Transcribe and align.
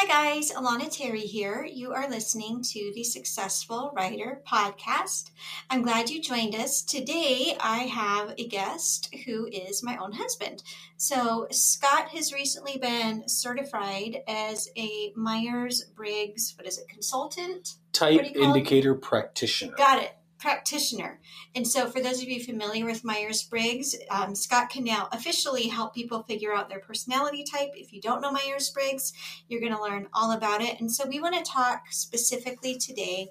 Hi, 0.00 0.06
guys. 0.06 0.52
Alana 0.52 0.88
Terry 0.96 1.22
here. 1.22 1.64
You 1.64 1.92
are 1.92 2.08
listening 2.08 2.62
to 2.62 2.92
the 2.94 3.02
Successful 3.02 3.92
Writer 3.96 4.40
podcast. 4.46 5.32
I'm 5.70 5.82
glad 5.82 6.08
you 6.08 6.22
joined 6.22 6.54
us. 6.54 6.82
Today, 6.82 7.56
I 7.58 7.78
have 7.78 8.32
a 8.38 8.46
guest 8.46 9.12
who 9.26 9.48
is 9.48 9.82
my 9.82 9.96
own 9.96 10.12
husband. 10.12 10.62
So, 10.96 11.48
Scott 11.50 12.10
has 12.10 12.32
recently 12.32 12.78
been 12.78 13.28
certified 13.28 14.18
as 14.28 14.68
a 14.76 15.12
Myers 15.16 15.86
Briggs, 15.96 16.54
what 16.56 16.68
is 16.68 16.78
it, 16.78 16.88
consultant? 16.88 17.74
Type 17.92 18.14
What 18.14 18.22
do 18.22 18.28
you 18.28 18.34
call 18.36 18.54
it? 18.54 18.56
indicator 18.56 18.94
practitioner. 18.94 19.74
Got 19.76 20.04
it. 20.04 20.17
Practitioner. 20.38 21.18
And 21.56 21.66
so, 21.66 21.90
for 21.90 22.00
those 22.00 22.22
of 22.22 22.28
you 22.28 22.42
familiar 22.42 22.84
with 22.84 23.04
Myers 23.04 23.42
Briggs, 23.42 23.96
um, 24.10 24.36
Scott 24.36 24.70
can 24.70 24.84
now 24.84 25.08
officially 25.10 25.66
help 25.66 25.94
people 25.94 26.22
figure 26.22 26.54
out 26.54 26.68
their 26.68 26.78
personality 26.78 27.42
type. 27.42 27.70
If 27.74 27.92
you 27.92 28.00
don't 28.00 28.20
know 28.20 28.30
Myers 28.30 28.70
Briggs, 28.70 29.12
you're 29.48 29.60
going 29.60 29.74
to 29.74 29.82
learn 29.82 30.06
all 30.12 30.30
about 30.30 30.62
it. 30.62 30.78
And 30.80 30.92
so, 30.92 31.08
we 31.08 31.20
want 31.20 31.34
to 31.44 31.50
talk 31.50 31.86
specifically 31.90 32.76
today 32.76 33.28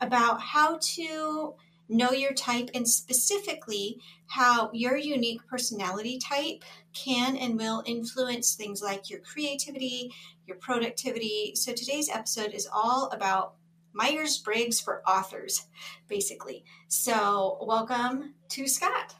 about 0.00 0.40
how 0.40 0.78
to 0.80 1.54
know 1.88 2.12
your 2.12 2.32
type 2.32 2.70
and 2.74 2.88
specifically 2.88 3.98
how 4.28 4.70
your 4.72 4.96
unique 4.96 5.40
personality 5.48 6.18
type 6.18 6.62
can 6.92 7.36
and 7.36 7.56
will 7.56 7.82
influence 7.86 8.54
things 8.54 8.82
like 8.82 9.10
your 9.10 9.20
creativity, 9.20 10.12
your 10.46 10.56
productivity. 10.58 11.52
So, 11.56 11.72
today's 11.72 12.08
episode 12.08 12.52
is 12.52 12.68
all 12.72 13.10
about 13.10 13.54
Myers 14.00 14.36
Briggs 14.38 14.78
for 14.78 15.02
authors, 15.08 15.66
basically. 16.06 16.64
So, 16.88 17.58
welcome 17.62 18.34
to 18.50 18.68
Scott. 18.68 19.14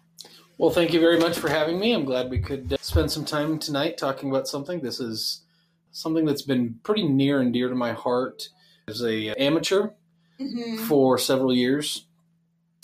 Well, 0.59 0.71
thank 0.71 0.93
you 0.93 1.01
very 1.01 1.19
much 1.19 1.39
for 1.39 1.49
having 1.49 1.79
me. 1.81 1.93
I'm 1.93 2.05
glad 2.05 2.31
we 2.31 2.39
could 2.41 2.75
uh, 2.75 2.77
spend 2.81 3.11
some 3.11 3.25
time 3.25 3.59
tonight 3.59 3.97
talking 3.97 4.29
about 4.29 4.47
something. 4.49 4.81
This 4.81 5.01
is 5.01 5.43
something 5.93 6.27
that's 6.27 6.43
been 6.43 6.79
pretty 6.83 7.09
near 7.09 7.41
and 7.41 7.53
dear 7.55 7.71
to 7.71 7.75
my 7.75 7.93
heart 7.93 8.49
as 8.87 9.03
a 9.03 9.31
amateur 9.41 9.89
Mm-hmm. 10.39 10.85
for 10.85 11.17
several 11.17 11.55
years. 11.55 12.05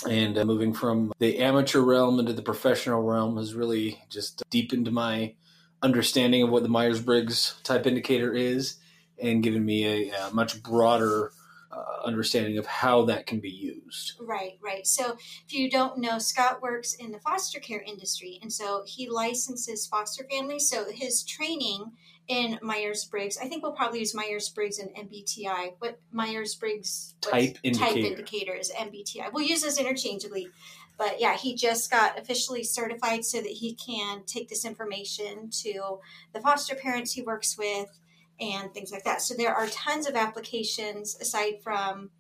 And 0.09 0.39
uh, 0.39 0.45
moving 0.47 0.73
from 0.73 1.13
the 1.19 1.39
amateur 1.41 1.81
realm 1.81 2.19
into 2.19 2.33
the 2.33 2.41
professional 2.41 3.03
realm 3.03 3.37
has 3.37 3.55
really 3.55 4.01
just 4.09 4.43
deepened 4.49 4.91
my 4.91 5.35
understanding 5.83 6.43
of 6.43 6.49
what 6.49 6.63
the 6.63 6.71
Myers 6.71 7.03
Briggs 7.03 7.57
type 7.63 7.87
indicator 7.87 8.33
is 8.33 8.79
and 9.23 9.43
given 9.43 9.67
me 9.67 9.85
a, 10.11 10.29
a 10.29 10.31
much 10.33 10.63
broader 10.63 11.33
uh, 11.73 12.05
understanding 12.05 12.59
of 12.59 12.67
how 12.67 13.05
that 13.07 13.27
can 13.27 13.41
be 13.41 13.51
used. 13.51 14.15
Right, 14.21 14.59
right. 14.63 14.87
So, 14.87 15.17
if 15.47 15.53
you 15.53 15.71
don't 15.71 15.99
know, 15.99 16.19
Scott 16.19 16.61
works 16.61 16.95
in 16.95 17.11
the 17.13 17.19
foster 17.21 17.61
care 17.61 17.83
industry, 17.83 18.39
and 18.43 18.53
so 18.53 18.83
he 18.87 19.09
licenses 19.09 19.87
foster 19.87 20.27
families. 20.31 20.69
So, 20.69 20.85
his 20.91 21.23
training 21.23 21.93
in 22.29 22.59
Myers 22.63 23.05
Briggs, 23.05 23.39
I 23.39 23.47
think 23.47 23.63
we'll 23.63 23.73
probably 23.73 24.01
use 24.01 24.15
Myers 24.15 24.49
Briggs 24.51 24.79
and 24.79 24.91
MBTI. 24.91 25.75
What 25.79 25.99
Myers 26.13 26.55
Briggs 26.55 27.15
Type 27.21 27.55
type 27.55 27.59
indicator. 27.65 28.07
indicator 28.07 28.55
is 28.55 28.71
MBTI. 28.71 29.33
We'll 29.33 29.45
use 29.45 29.63
those 29.63 29.79
interchangeably. 29.79 30.49
But 30.99 31.21
yeah, 31.21 31.37
he 31.37 31.55
just 31.55 31.91
got 31.91 32.19
officially 32.19 32.63
certified 32.63 33.25
so 33.25 33.39
that 33.39 33.51
he 33.51 33.75
can 33.75 34.25
take 34.25 34.49
this 34.49 34.65
information 34.65 35.51
to 35.63 35.99
the 36.33 36.41
foster 36.41 36.75
parents 36.75 37.13
he 37.13 37.23
works 37.23 37.57
with 37.59 37.89
and 38.41 38.73
things 38.73 38.91
like 38.91 39.05
that. 39.05 39.23
So 39.23 39.35
there 39.35 39.55
are 39.55 39.67
tons 39.69 40.07
of 40.07 40.15
applications 40.15 41.17
aside 41.21 41.63
from 41.63 42.11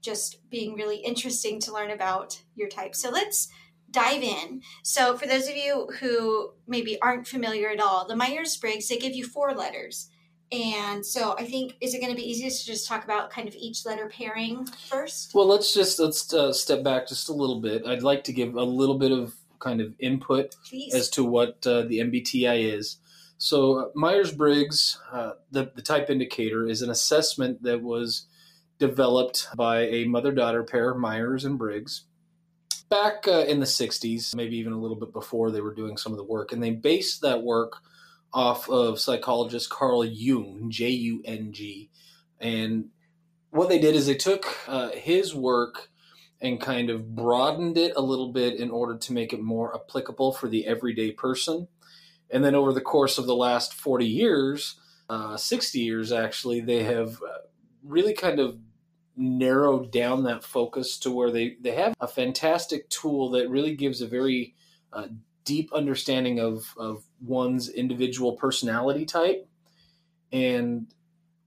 just 0.00 0.48
being 0.50 0.74
really 0.74 0.96
interesting 0.96 1.60
to 1.60 1.72
learn 1.72 1.90
about 1.90 2.42
your 2.54 2.68
type. 2.68 2.94
So 2.94 3.10
let's 3.10 3.48
dive 3.90 4.22
in. 4.22 4.62
So 4.82 5.16
for 5.16 5.26
those 5.26 5.48
of 5.48 5.56
you 5.56 5.88
who 6.00 6.52
maybe 6.66 7.00
aren't 7.00 7.26
familiar 7.26 7.68
at 7.68 7.80
all, 7.80 8.06
the 8.06 8.16
Myers 8.16 8.56
Briggs, 8.56 8.88
they 8.88 8.98
give 8.98 9.14
you 9.14 9.26
four 9.26 9.54
letters. 9.54 10.08
And 10.50 11.04
so 11.04 11.34
I 11.38 11.44
think 11.44 11.76
is 11.80 11.94
it 11.94 12.00
going 12.00 12.12
to 12.12 12.16
be 12.16 12.28
easiest 12.28 12.60
to 12.60 12.66
just 12.66 12.86
talk 12.86 13.04
about 13.04 13.30
kind 13.30 13.48
of 13.48 13.54
each 13.54 13.86
letter 13.86 14.10
pairing 14.14 14.66
first? 14.88 15.34
Well, 15.34 15.46
let's 15.46 15.72
just 15.72 15.98
let's 15.98 16.32
uh, 16.34 16.52
step 16.52 16.82
back 16.82 17.08
just 17.08 17.30
a 17.30 17.32
little 17.32 17.60
bit. 17.60 17.86
I'd 17.86 18.02
like 18.02 18.24
to 18.24 18.32
give 18.32 18.54
a 18.54 18.62
little 18.62 18.98
bit 18.98 19.12
of 19.12 19.34
kind 19.60 19.80
of 19.80 19.94
input 19.98 20.56
Please. 20.68 20.94
as 20.94 21.08
to 21.10 21.24
what 21.24 21.66
uh, 21.66 21.82
the 21.82 22.00
MBTI 22.00 22.74
is. 22.74 22.98
So 23.42 23.80
uh, 23.80 23.88
Myers 23.96 24.30
Briggs, 24.30 25.00
uh, 25.10 25.32
the 25.50 25.72
the 25.74 25.82
type 25.82 26.10
indicator, 26.10 26.64
is 26.64 26.80
an 26.80 26.90
assessment 26.90 27.64
that 27.64 27.82
was 27.82 28.28
developed 28.78 29.48
by 29.56 29.80
a 29.80 30.04
mother 30.04 30.30
daughter 30.30 30.62
pair, 30.62 30.94
Myers 30.94 31.44
and 31.44 31.58
Briggs, 31.58 32.04
back 32.88 33.26
uh, 33.26 33.44
in 33.48 33.58
the 33.58 33.66
'60s, 33.66 34.36
maybe 34.36 34.56
even 34.58 34.72
a 34.72 34.78
little 34.78 34.96
bit 34.96 35.12
before 35.12 35.50
they 35.50 35.60
were 35.60 35.74
doing 35.74 35.96
some 35.96 36.12
of 36.12 36.18
the 36.18 36.24
work, 36.24 36.52
and 36.52 36.62
they 36.62 36.70
based 36.70 37.22
that 37.22 37.42
work 37.42 37.78
off 38.32 38.70
of 38.70 39.00
psychologist 39.00 39.68
Carl 39.70 40.04
Jung, 40.04 40.70
J 40.70 40.90
U 40.90 41.20
N 41.24 41.52
G, 41.52 41.90
and 42.38 42.90
what 43.50 43.68
they 43.68 43.80
did 43.80 43.96
is 43.96 44.06
they 44.06 44.14
took 44.14 44.56
uh, 44.68 44.90
his 44.90 45.34
work 45.34 45.90
and 46.40 46.60
kind 46.60 46.90
of 46.90 47.16
broadened 47.16 47.76
it 47.76 47.92
a 47.96 48.02
little 48.02 48.32
bit 48.32 48.60
in 48.60 48.70
order 48.70 48.96
to 48.98 49.12
make 49.12 49.32
it 49.32 49.42
more 49.42 49.74
applicable 49.74 50.32
for 50.32 50.48
the 50.48 50.64
everyday 50.64 51.10
person. 51.10 51.66
And 52.32 52.44
then 52.44 52.54
over 52.54 52.72
the 52.72 52.80
course 52.80 53.18
of 53.18 53.26
the 53.26 53.36
last 53.36 53.74
40 53.74 54.06
years, 54.06 54.76
uh, 55.08 55.36
60 55.36 55.78
years 55.78 56.12
actually, 56.12 56.60
they 56.60 56.82
have 56.84 57.16
uh, 57.22 57.38
really 57.84 58.14
kind 58.14 58.40
of 58.40 58.58
narrowed 59.16 59.92
down 59.92 60.24
that 60.24 60.42
focus 60.42 60.98
to 60.98 61.10
where 61.10 61.30
they, 61.30 61.56
they 61.60 61.72
have 61.72 61.94
a 62.00 62.08
fantastic 62.08 62.88
tool 62.88 63.30
that 63.30 63.50
really 63.50 63.76
gives 63.76 64.00
a 64.00 64.06
very 64.06 64.54
uh, 64.92 65.08
deep 65.44 65.70
understanding 65.74 66.40
of, 66.40 66.72
of 66.78 67.04
one's 67.20 67.68
individual 67.68 68.32
personality 68.32 69.04
type. 69.04 69.46
And 70.32 70.86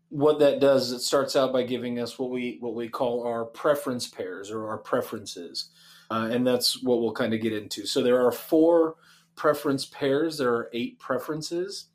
what 0.10 0.40
that 0.40 0.60
does 0.60 0.92
it 0.92 1.00
starts 1.00 1.36
out 1.36 1.52
by 1.52 1.64
giving 1.64 2.00
us 2.00 2.20
what 2.20 2.30
we 2.30 2.58
what 2.62 2.76
we 2.76 2.88
call 2.88 3.26
our 3.26 3.46
preference 3.46 4.08
pairs 4.08 4.52
or 4.52 4.70
our 4.70 4.78
preferences, 4.78 5.70
uh, 6.12 6.30
and 6.32 6.46
that's 6.46 6.82
what 6.84 7.02
we'll 7.02 7.12
kind 7.12 7.34
of 7.34 7.42
get 7.42 7.52
into. 7.52 7.86
So 7.86 8.02
there 8.02 8.26
are 8.26 8.32
four 8.32 8.96
preference 9.36 9.86
pairs. 9.86 10.38
There 10.38 10.54
are 10.54 10.70
eight 10.74 11.00
preferences, 11.00 11.88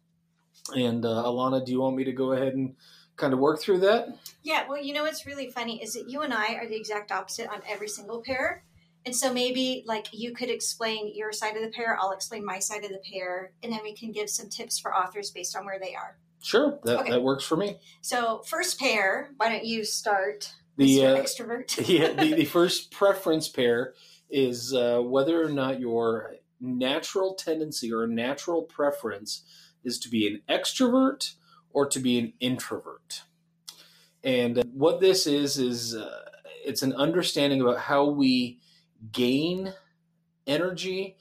and 0.75 1.05
uh, 1.05 1.25
Alana, 1.27 1.65
do 1.65 1.73
you 1.73 1.81
want 1.81 1.97
me 1.97 2.05
to 2.05 2.13
go 2.13 2.33
ahead 2.33 2.55
and 2.55 2.75
kind 3.17 3.33
of 3.33 3.39
work 3.39 3.61
through 3.61 3.81
that? 3.81 4.09
Yeah, 4.43 4.67
well, 4.69 4.83
you 4.83 4.95
know 4.95 5.03
what's 5.03 5.27
really 5.27 5.51
funny 5.51 5.83
is 5.83 5.93
that 5.93 6.09
you 6.09 6.23
and 6.23 6.33
I 6.33 6.55
are 6.55 6.67
the 6.67 6.77
exact 6.77 7.13
opposite 7.13 7.49
on 7.49 7.61
every 7.69 7.89
single 7.89 8.23
pair. 8.23 8.65
And 9.07 9.17
so 9.17 9.33
maybe 9.33 9.83
like 9.87 10.09
you 10.13 10.33
could 10.33 10.51
explain 10.51 11.13
your 11.15 11.33
side 11.33 11.57
of 11.57 11.63
the 11.63 11.71
pair, 11.71 11.97
I'll 11.99 12.13
explain 12.13 12.45
my 12.45 12.59
side 12.59 12.85
of 12.85 12.91
the 12.91 13.01
pair, 13.11 13.53
and 13.63 13.73
then 13.73 13.81
we 13.83 13.95
can 13.95 14.13
give 14.13 14.29
some 14.29 14.49
tips 14.49 14.79
for 14.79 14.95
authors 14.95 15.31
based 15.31 15.57
on 15.57 15.65
where 15.65 15.79
they 15.79 15.95
are. 15.95 16.19
Sure, 16.43 16.79
that, 16.85 17.01
Okay. 17.01 17.11
that 17.11 17.23
works 17.23 17.45
for 17.45 17.57
me. 17.57 17.77
So, 18.01 18.43
first 18.47 18.79
pair, 18.79 19.31
why 19.37 19.51
don't 19.51 19.65
you 19.65 19.85
start? 19.85 20.53
The 20.77 21.07
uh, 21.07 21.17
extrovert. 21.17 21.87
yeah, 21.89 22.13
the, 22.13 22.35
the 22.35 22.45
first 22.47 22.91
preference 22.91 23.49
pair 23.49 23.95
is 24.31 24.73
uh, 24.75 25.01
whether 25.01 25.43
or 25.43 25.51
not 25.51 25.81
your 25.81 26.35
natural 26.61 27.35
tendency 27.35 27.93
or 27.93 28.07
natural 28.07 28.63
preference 28.63 29.45
is 29.85 29.99
to 30.01 30.09
be 30.09 30.27
an 30.27 30.43
extrovert 30.49 31.35
or 31.73 31.87
to 31.87 31.99
be 31.99 32.19
an 32.19 32.33
introvert. 32.41 33.23
And 34.23 34.63
what 34.73 35.01
this 35.01 35.27
is 35.27 35.59
is 35.59 35.95
uh, 35.95 36.25
it's 36.65 36.83
an 36.83 36.93
understanding 36.95 37.61
about 37.61 37.79
how 37.79 38.05
we 38.05 38.61
gain 39.13 39.73
energy 40.47 41.17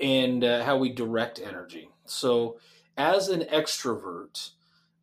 and 0.00 0.42
uh, 0.42 0.64
how 0.64 0.78
we 0.78 0.92
direct 0.92 1.40
energy. 1.40 1.88
So, 2.06 2.58
as 2.96 3.28
an 3.28 3.42
extrovert, 3.42 4.50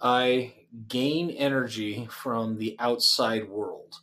I 0.02 0.54
gain 0.88 1.30
energy 1.30 2.08
from 2.12 2.58
the 2.58 2.76
outside 2.80 3.48
world. 3.48 4.02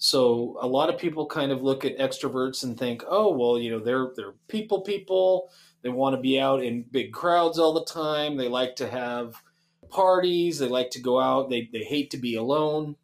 So 0.00 0.56
a 0.62 0.66
lot 0.66 0.88
of 0.88 0.98
people 0.98 1.26
kind 1.26 1.52
of 1.52 1.62
look 1.62 1.84
at 1.84 1.98
extroverts 1.98 2.64
and 2.64 2.76
think, 2.78 3.04
"Oh, 3.06 3.36
well, 3.36 3.58
you 3.58 3.70
know, 3.70 3.78
they're 3.78 4.10
they're 4.16 4.32
people 4.48 4.80
people. 4.80 5.50
They 5.82 5.90
want 5.90 6.16
to 6.16 6.20
be 6.22 6.40
out 6.40 6.62
in 6.64 6.84
big 6.90 7.12
crowds 7.12 7.58
all 7.58 7.74
the 7.74 7.84
time. 7.84 8.36
They 8.36 8.48
like 8.48 8.76
to 8.76 8.88
have 8.88 9.36
parties. 9.90 10.58
They 10.58 10.68
like 10.68 10.90
to 10.92 11.00
go 11.02 11.20
out. 11.20 11.50
They 11.50 11.68
they 11.72 11.84
hate 11.84 12.10
to 12.12 12.16
be 12.16 12.36
alone." 12.36 12.96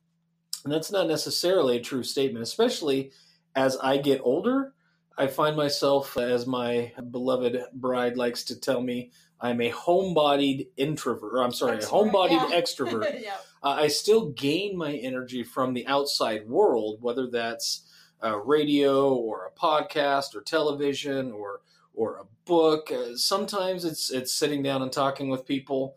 And 0.64 0.72
that's 0.72 0.90
not 0.90 1.06
necessarily 1.06 1.76
a 1.76 1.82
true 1.82 2.02
statement, 2.02 2.42
especially 2.42 3.12
as 3.54 3.76
I 3.76 3.98
get 3.98 4.22
older. 4.24 4.74
I 5.18 5.26
find 5.28 5.56
myself, 5.56 6.16
as 6.16 6.46
my 6.46 6.92
beloved 7.10 7.62
bride 7.74 8.16
likes 8.16 8.44
to 8.44 8.60
tell 8.60 8.80
me, 8.82 9.12
I'm 9.40 9.60
a 9.60 9.70
homebodied 9.70 10.68
introvert. 10.76 11.38
I'm 11.38 11.52
sorry, 11.52 11.76
a 11.76 11.80
Extrovert, 11.80 12.10
homebodied 12.10 12.50
yeah. 12.50 12.60
extrovert. 12.60 13.22
yeah. 13.22 13.36
uh, 13.62 13.68
I 13.68 13.88
still 13.88 14.30
gain 14.30 14.76
my 14.76 14.94
energy 14.94 15.42
from 15.42 15.74
the 15.74 15.86
outside 15.86 16.48
world, 16.48 16.98
whether 17.02 17.26
that's 17.26 17.82
uh, 18.24 18.38
radio 18.38 19.14
or 19.14 19.46
a 19.46 19.58
podcast 19.58 20.34
or 20.34 20.40
television 20.40 21.32
or 21.32 21.60
or 21.94 22.18
a 22.18 22.24
book. 22.46 22.90
Uh, 22.90 23.16
sometimes 23.16 23.84
it's 23.84 24.10
it's 24.10 24.32
sitting 24.32 24.62
down 24.62 24.82
and 24.82 24.92
talking 24.92 25.28
with 25.28 25.46
people, 25.46 25.96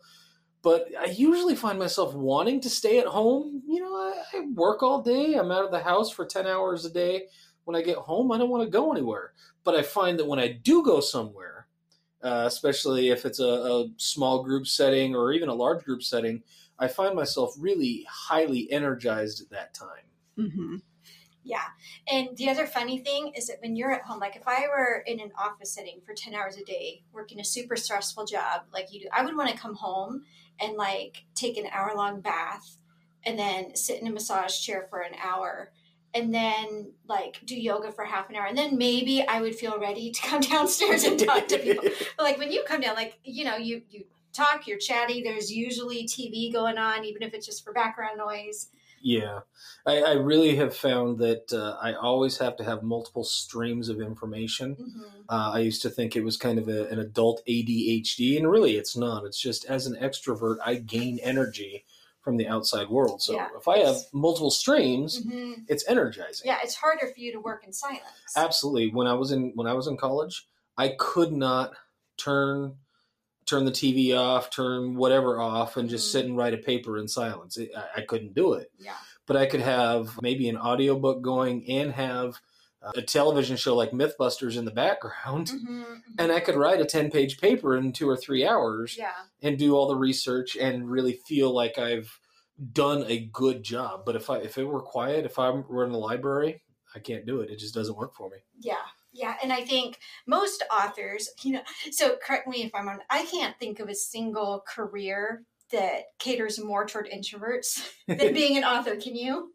but 0.62 0.88
I 0.98 1.06
usually 1.06 1.56
find 1.56 1.78
myself 1.78 2.14
wanting 2.14 2.60
to 2.62 2.70
stay 2.70 2.98
at 2.98 3.06
home. 3.06 3.62
You 3.66 3.80
know, 3.80 3.94
I, 3.94 4.22
I 4.34 4.40
work 4.52 4.82
all 4.82 5.02
day. 5.02 5.34
I'm 5.34 5.50
out 5.50 5.64
of 5.64 5.70
the 5.70 5.80
house 5.80 6.10
for 6.10 6.26
ten 6.26 6.46
hours 6.46 6.84
a 6.84 6.90
day. 6.90 7.24
When 7.64 7.76
I 7.76 7.82
get 7.82 7.98
home, 7.98 8.32
I 8.32 8.38
don't 8.38 8.50
want 8.50 8.64
to 8.64 8.70
go 8.70 8.90
anywhere. 8.90 9.32
But 9.64 9.76
I 9.76 9.82
find 9.82 10.18
that 10.18 10.26
when 10.26 10.38
I 10.38 10.48
do 10.48 10.82
go 10.82 11.00
somewhere, 11.00 11.49
uh, 12.22 12.44
especially 12.46 13.08
if 13.08 13.24
it's 13.24 13.40
a, 13.40 13.44
a 13.44 13.88
small 13.96 14.42
group 14.42 14.66
setting 14.66 15.14
or 15.14 15.32
even 15.32 15.48
a 15.48 15.54
large 15.54 15.84
group 15.84 16.02
setting. 16.02 16.42
I 16.78 16.88
find 16.88 17.14
myself 17.14 17.54
really 17.58 18.06
highly 18.08 18.70
energized 18.70 19.42
at 19.42 19.50
that 19.50 19.74
time. 19.74 20.06
Mm-hmm. 20.38 20.76
Yeah. 21.42 21.64
And 22.10 22.36
the 22.36 22.50
other 22.50 22.66
funny 22.66 22.98
thing 22.98 23.32
is 23.34 23.46
that 23.46 23.58
when 23.60 23.74
you're 23.74 23.92
at 23.92 24.02
home, 24.02 24.20
like 24.20 24.36
if 24.36 24.46
I 24.46 24.66
were 24.68 25.02
in 25.06 25.20
an 25.20 25.32
office 25.38 25.74
setting 25.74 26.00
for 26.04 26.14
10 26.14 26.34
hours 26.34 26.56
a 26.56 26.64
day, 26.64 27.02
working 27.12 27.40
a 27.40 27.44
super 27.44 27.76
stressful 27.76 28.26
job 28.26 28.62
like 28.72 28.92
you 28.92 29.00
do, 29.00 29.08
I 29.12 29.24
would 29.24 29.36
want 29.36 29.50
to 29.50 29.56
come 29.56 29.74
home 29.74 30.24
and 30.60 30.76
like 30.76 31.24
take 31.34 31.56
an 31.56 31.66
hour 31.72 31.94
long 31.96 32.20
bath 32.20 32.76
and 33.24 33.38
then 33.38 33.74
sit 33.74 34.00
in 34.00 34.06
a 34.06 34.12
massage 34.12 34.58
chair 34.60 34.86
for 34.90 35.00
an 35.00 35.14
hour 35.22 35.72
and 36.14 36.34
then 36.34 36.92
like 37.08 37.40
do 37.44 37.58
yoga 37.58 37.92
for 37.92 38.04
half 38.04 38.30
an 38.30 38.36
hour 38.36 38.46
and 38.46 38.58
then 38.58 38.76
maybe 38.76 39.24
i 39.28 39.40
would 39.40 39.54
feel 39.54 39.78
ready 39.78 40.10
to 40.10 40.22
come 40.22 40.40
downstairs 40.52 41.04
and 41.04 41.18
talk 41.18 41.48
to 41.48 41.58
people. 41.58 41.84
But 42.16 42.22
like 42.22 42.38
when 42.38 42.52
you 42.52 42.64
come 42.66 42.80
down 42.80 42.94
like 42.94 43.18
you 43.24 43.44
know 43.44 43.56
you 43.56 43.82
you 43.90 44.04
talk 44.32 44.66
you're 44.66 44.78
chatty 44.78 45.22
there's 45.22 45.52
usually 45.52 46.04
tv 46.04 46.52
going 46.52 46.78
on 46.78 47.04
even 47.04 47.22
if 47.22 47.34
it's 47.34 47.46
just 47.46 47.64
for 47.64 47.72
background 47.72 48.18
noise. 48.18 48.68
Yeah. 49.02 49.40
I, 49.86 50.02
I 50.02 50.12
really 50.12 50.56
have 50.56 50.76
found 50.76 51.18
that 51.18 51.52
uh, 51.52 51.76
i 51.82 51.94
always 51.94 52.38
have 52.38 52.56
to 52.56 52.64
have 52.64 52.82
multiple 52.82 53.24
streams 53.24 53.88
of 53.88 54.00
information. 54.00 54.76
Mm-hmm. 54.76 55.00
uh, 55.28 55.52
i 55.52 55.60
used 55.60 55.82
to 55.82 55.90
think 55.90 56.16
it 56.16 56.24
was 56.24 56.36
kind 56.36 56.58
of 56.58 56.68
a, 56.68 56.86
an 56.88 56.98
adult 56.98 57.42
adhd 57.48 58.36
and 58.36 58.50
really 58.50 58.76
it's 58.76 58.96
not. 58.96 59.24
It's 59.24 59.40
just 59.40 59.64
as 59.66 59.86
an 59.86 59.96
extrovert 60.00 60.56
i 60.64 60.74
gain 60.76 61.18
energy 61.22 61.84
from 62.22 62.36
the 62.36 62.46
outside 62.46 62.88
world. 62.88 63.22
So 63.22 63.34
yeah, 63.34 63.48
if 63.56 63.66
I 63.66 63.78
have 63.78 63.96
multiple 64.12 64.50
streams, 64.50 65.24
mm-hmm. 65.24 65.62
it's 65.68 65.86
energizing. 65.88 66.46
Yeah, 66.46 66.58
it's 66.62 66.74
harder 66.74 67.06
for 67.06 67.18
you 67.18 67.32
to 67.32 67.40
work 67.40 67.64
in 67.64 67.72
silence. 67.72 68.02
Absolutely. 68.36 68.90
When 68.90 69.06
I 69.06 69.14
was 69.14 69.32
in 69.32 69.52
when 69.54 69.66
I 69.66 69.72
was 69.72 69.86
in 69.86 69.96
college, 69.96 70.46
I 70.76 70.94
could 70.98 71.32
not 71.32 71.72
turn 72.16 72.76
turn 73.46 73.64
the 73.64 73.72
TV 73.72 74.16
off, 74.16 74.50
turn 74.50 74.94
whatever 74.94 75.40
off, 75.40 75.76
and 75.76 75.88
just 75.88 76.08
mm-hmm. 76.08 76.18
sit 76.18 76.26
and 76.26 76.36
write 76.36 76.54
a 76.54 76.58
paper 76.58 76.98
in 76.98 77.08
silence. 77.08 77.56
It, 77.56 77.70
I, 77.76 78.00
I, 78.00 78.02
couldn't 78.02 78.34
do 78.34 78.52
it. 78.52 78.70
Yeah. 78.78 78.92
But 79.26 79.36
I 79.36 79.46
could 79.46 79.60
have 79.60 80.22
maybe 80.22 80.48
an 80.48 80.56
audiobook 80.56 81.20
going 81.20 81.68
and 81.68 81.90
have 81.92 82.40
a 82.94 83.02
television 83.02 83.56
show 83.56 83.76
like 83.76 83.90
Mythbusters 83.90 84.56
in 84.56 84.64
the 84.64 84.70
background, 84.70 85.48
mm-hmm, 85.48 85.80
mm-hmm. 85.82 85.94
and 86.18 86.32
I 86.32 86.40
could 86.40 86.56
write 86.56 86.80
a 86.80 86.84
10 86.84 87.10
page 87.10 87.40
paper 87.40 87.76
in 87.76 87.92
two 87.92 88.08
or 88.08 88.16
three 88.16 88.46
hours 88.46 88.96
yeah. 88.98 89.12
and 89.42 89.58
do 89.58 89.74
all 89.74 89.88
the 89.88 89.96
research 89.96 90.56
and 90.56 90.90
really 90.90 91.12
feel 91.26 91.54
like 91.54 91.78
I've 91.78 92.18
done 92.72 93.04
a 93.06 93.26
good 93.32 93.62
job. 93.62 94.02
But 94.04 94.16
if 94.16 94.30
I 94.30 94.38
if 94.38 94.58
it 94.58 94.64
were 94.64 94.80
quiet, 94.80 95.24
if 95.24 95.38
I 95.38 95.50
were 95.50 95.84
in 95.84 95.92
the 95.92 95.98
library, 95.98 96.62
I 96.94 96.98
can't 96.98 97.26
do 97.26 97.40
it. 97.40 97.50
It 97.50 97.58
just 97.58 97.74
doesn't 97.74 97.96
work 97.96 98.14
for 98.14 98.30
me. 98.30 98.38
Yeah. 98.58 98.74
Yeah, 99.12 99.34
and 99.42 99.52
I 99.52 99.62
think 99.62 99.98
most 100.28 100.62
authors, 100.72 101.30
you 101.42 101.54
know, 101.54 101.62
so 101.90 102.16
correct 102.24 102.46
me 102.46 102.62
if 102.62 102.70
I'm 102.72 102.86
wrong, 102.86 103.00
I 103.10 103.24
can't 103.24 103.58
think 103.58 103.80
of 103.80 103.88
a 103.88 103.94
single 103.94 104.62
career 104.68 105.42
that 105.72 106.02
caters 106.18 106.62
more 106.62 106.86
toward 106.86 107.08
introverts 107.08 107.84
than 108.08 108.18
being 108.34 108.56
an 108.56 108.64
author. 108.64 108.96
Can 108.96 109.16
you? 109.16 109.52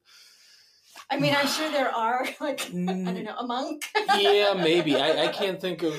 I 1.10 1.19
mean, 1.19 1.36
I'm 1.36 1.48
sure 1.56 1.72
there 1.72 1.90
are 1.90 2.25
like 2.40 2.62
I 2.66 2.72
don't 2.74 3.24
know 3.24 3.36
a 3.38 3.46
monk. 3.46 3.86
yeah, 4.18 4.54
maybe. 4.57 4.96
I, 4.96 5.25
I 5.25 5.28
can't 5.30 5.60
think 5.60 5.84
of 5.84 5.94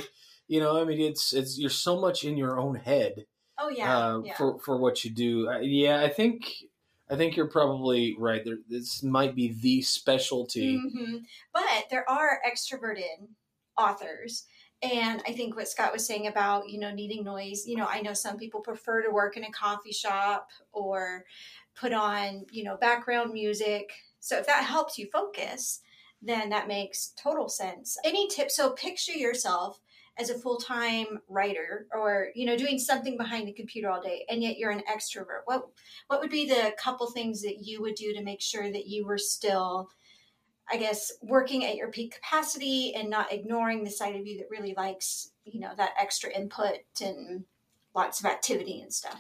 you 0.49 0.61
know. 0.61 0.81
I 0.81 0.85
mean, 0.85 1.01
it's 1.01 1.33
it's 1.33 1.59
you're 1.59 1.71
so 1.71 2.01
much 2.01 2.25
in 2.25 2.37
your 2.37 2.59
own 2.59 2.77
head. 2.77 3.27
Oh 3.59 3.69
yeah, 3.69 3.97
uh, 3.97 4.21
yeah. 4.25 4.37
for 4.37 4.59
for 4.61 4.77
what 4.77 5.05
you 5.05 5.11
do. 5.11 5.49
Uh, 5.49 5.59
yeah, 5.61 6.03
I 6.03 6.09
think 6.09 6.47
I 7.11 7.17
think 7.17 7.37
you're 7.37 7.49
probably 7.49 8.17
right. 8.19 8.45
There, 8.45 8.59
this 8.69 9.03
might 9.03 9.35
be 9.35 9.53
the 9.61 9.83
specialty. 9.83 10.77
Mm-hmm. 10.77 11.19
But 11.53 11.87
there 11.91 12.09
are 12.09 12.41
extroverted 12.47 13.29
authors. 13.79 14.45
And 14.83 15.23
I 15.27 15.33
think 15.33 15.57
what 15.57 15.69
Scott 15.69 15.93
was 15.93 16.07
saying 16.07 16.27
about, 16.27 16.69
you 16.69 16.79
know, 16.79 16.93
needing 16.93 17.25
noise, 17.25 17.67
you 17.67 17.77
know, 17.77 17.87
I 17.89 18.03
know 18.03 18.13
some 18.13 18.37
people 18.37 18.61
prefer 18.61 19.03
to 19.03 19.11
work 19.11 19.37
in 19.37 19.45
a 19.45 19.51
coffee 19.51 19.93
shop 19.93 20.51
or 20.73 21.25
put 21.75 21.93
on, 21.93 22.45
you 22.51 22.63
know, 22.63 22.77
background 22.77 23.33
music 23.33 23.91
so 24.21 24.39
if 24.39 24.47
that 24.47 24.65
helps 24.65 24.99
you 24.99 25.09
focus, 25.13 25.81
then 26.23 26.49
that 26.51 26.69
makes 26.69 27.13
total 27.23 27.49
sense. 27.49 27.97
Any 28.05 28.29
tips? 28.29 28.57
So 28.57 28.71
picture 28.71 29.13
yourself 29.13 29.81
as 30.19 30.31
a 30.31 30.39
full-time 30.39 31.19
writer 31.29 31.87
or 31.93 32.29
you 32.35 32.47
know 32.47 32.57
doing 32.57 32.79
something 32.79 33.17
behind 33.17 33.47
the 33.47 33.53
computer 33.53 33.91
all 33.91 34.01
day 34.01 34.25
and 34.31 34.43
yet 34.43 34.57
you're 34.57 34.71
an 34.71 34.83
extrovert 34.91 35.43
what 35.45 35.69
what 36.09 36.21
would 36.21 36.31
be 36.31 36.47
the 36.49 36.75
couple 36.83 37.11
things 37.11 37.43
that 37.43 37.59
you 37.63 37.83
would 37.83 37.95
do 37.95 38.13
to 38.15 38.23
make 38.23 38.41
sure 38.41 38.71
that 38.71 38.87
you 38.87 39.05
were 39.05 39.19
still 39.19 39.89
i 40.71 40.77
guess 40.77 41.13
working 41.23 41.65
at 41.65 41.77
your 41.77 41.91
peak 41.91 42.15
capacity 42.15 42.95
and 42.95 43.11
not 43.11 43.33
ignoring 43.33 43.85
the 43.85 43.91
side 43.91 44.17
of 44.17 44.27
you 44.27 44.39
that 44.39 44.51
really 44.51 44.75
likes 44.75 45.33
you 45.45 45.61
know 45.61 45.73
that 45.77 45.93
extra 46.01 46.31
input 46.31 46.79
and 47.01 47.45
lots 47.97 48.21
of 48.21 48.27
activity 48.27 48.81
and 48.81 48.93
stuff. 48.93 49.17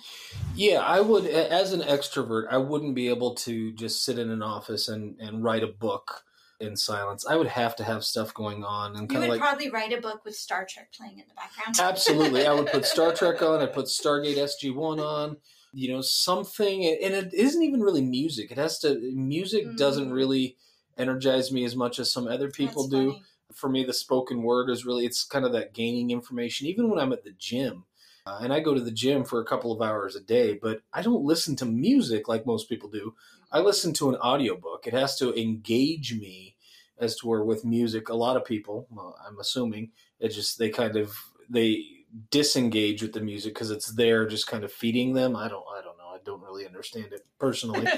Yeah, 0.55 0.81
I 0.81 1.01
would, 1.01 1.27
as 1.27 1.73
an 1.73 1.81
extrovert, 1.81 2.47
I 2.51 2.59
wouldn't 2.59 2.95
be 2.95 3.09
able 3.09 3.35
to 3.37 3.73
just 3.73 4.05
sit 4.05 4.19
in 4.19 4.31
an 4.31 4.43
office 4.43 4.87
and, 4.87 5.19
and 5.19 5.43
write 5.43 5.65
a 5.65 5.69
book 5.69 6.23
in 6.61 6.77
silence. 6.77 7.27
I 7.27 7.37
would 7.37 7.49
have 7.49 7.75
to 7.77 7.85
have 7.85 8.05
stuff 8.05 8.33
going 8.33 8.65
on 8.65 8.97
and 8.97 9.09
kind 9.09 9.25
of 9.25 9.31
like 9.31 9.41
probably 9.41 9.71
write 9.71 9.93
a 9.93 10.01
book 10.01 10.25
with 10.25 10.35
Star 10.37 10.67
Trek 10.69 10.93
playing 10.93 11.19
in 11.19 11.25
the 11.29 11.35
background. 11.35 11.77
Absolutely, 11.81 12.47
I 12.47 12.53
would 12.53 12.67
put 12.67 12.85
Star 12.85 13.13
Trek 13.15 13.43
on. 13.43 13.61
I 13.61 13.67
put 13.67 13.87
Stargate 13.87 14.37
SG 14.37 14.75
One 14.75 15.01
on. 15.01 15.39
You 15.73 15.93
know, 15.93 16.01
something, 16.01 16.87
and 16.87 17.13
it 17.13 17.35
isn't 17.35 17.63
even 17.63 17.83
really 17.83 18.01
music. 18.01 18.51
It 18.51 18.57
has 18.57 18.79
to. 18.79 18.99
Music 19.15 19.67
mm. 19.67 19.77
doesn't 19.77 20.11
really 20.11 20.57
energize 20.97 21.53
me 21.53 21.65
as 21.65 21.77
much 21.77 21.99
as 21.99 22.11
some 22.11 22.27
other 22.27 22.51
people 22.51 22.89
That's 22.89 23.03
do. 23.03 23.11
Funny. 23.11 23.23
For 23.53 23.69
me, 23.69 23.85
the 23.85 23.93
spoken 23.93 24.43
word 24.43 24.71
is 24.71 24.87
really. 24.87 25.05
It's 25.05 25.23
kind 25.23 25.45
of 25.45 25.53
that 25.53 25.75
gaining 25.75 26.11
information. 26.11 26.67
Even 26.67 26.89
when 26.89 26.99
I'm 26.99 27.13
at 27.13 27.25
the 27.25 27.33
gym, 27.39 27.85
uh, 28.27 28.39
and 28.43 28.53
I 28.53 28.61
go 28.61 28.75
to 28.75 28.81
the 28.81 28.91
gym 28.91 29.25
for 29.25 29.41
a 29.41 29.45
couple 29.45 29.71
of 29.73 29.81
hours 29.81 30.17
a 30.17 30.21
day, 30.21 30.59
but 30.61 30.81
I 30.93 31.03
don't 31.03 31.25
listen 31.25 31.55
to 31.57 31.65
music 31.65 32.29
like 32.29 32.45
most 32.45 32.69
people 32.69 32.91
do. 32.91 33.15
I 33.53 33.61
listen 33.61 33.93
to 33.95 34.09
an 34.09 34.17
audiobook. 34.17 34.87
It 34.87 34.93
has 34.95 35.17
to 35.19 35.33
engage 35.41 36.13
me 36.13 36.57
as 36.99 37.15
to 37.17 37.29
where 37.29 37.45
with 37.45 37.65
music, 37.65 38.09
a 38.09 38.15
lot 38.15 38.37
of 38.37 38.45
people, 38.45 38.89
well, 38.91 39.17
I'm 39.27 39.39
assuming, 39.39 39.93
it 40.19 40.31
just 40.31 40.59
they 40.59 40.71
kind 40.71 40.97
of 40.97 41.17
they 41.49 41.85
disengage 42.31 43.03
with 43.03 43.13
the 43.13 43.21
music 43.21 43.55
because 43.55 43.71
it's 43.71 43.95
there 43.95 44.27
just 44.27 44.47
kind 44.47 44.65
of 44.65 44.73
feeding 44.73 45.15
them. 45.15 45.37
I 45.37 45.49
don't 45.49 45.65
I 45.73 45.83
don't 45.83 45.97
know. 45.99 46.09
I 46.09 46.19
don't 46.25 46.43
really 46.43 46.67
understand 46.67 47.13
it 47.13 47.27
personally. 47.39 47.87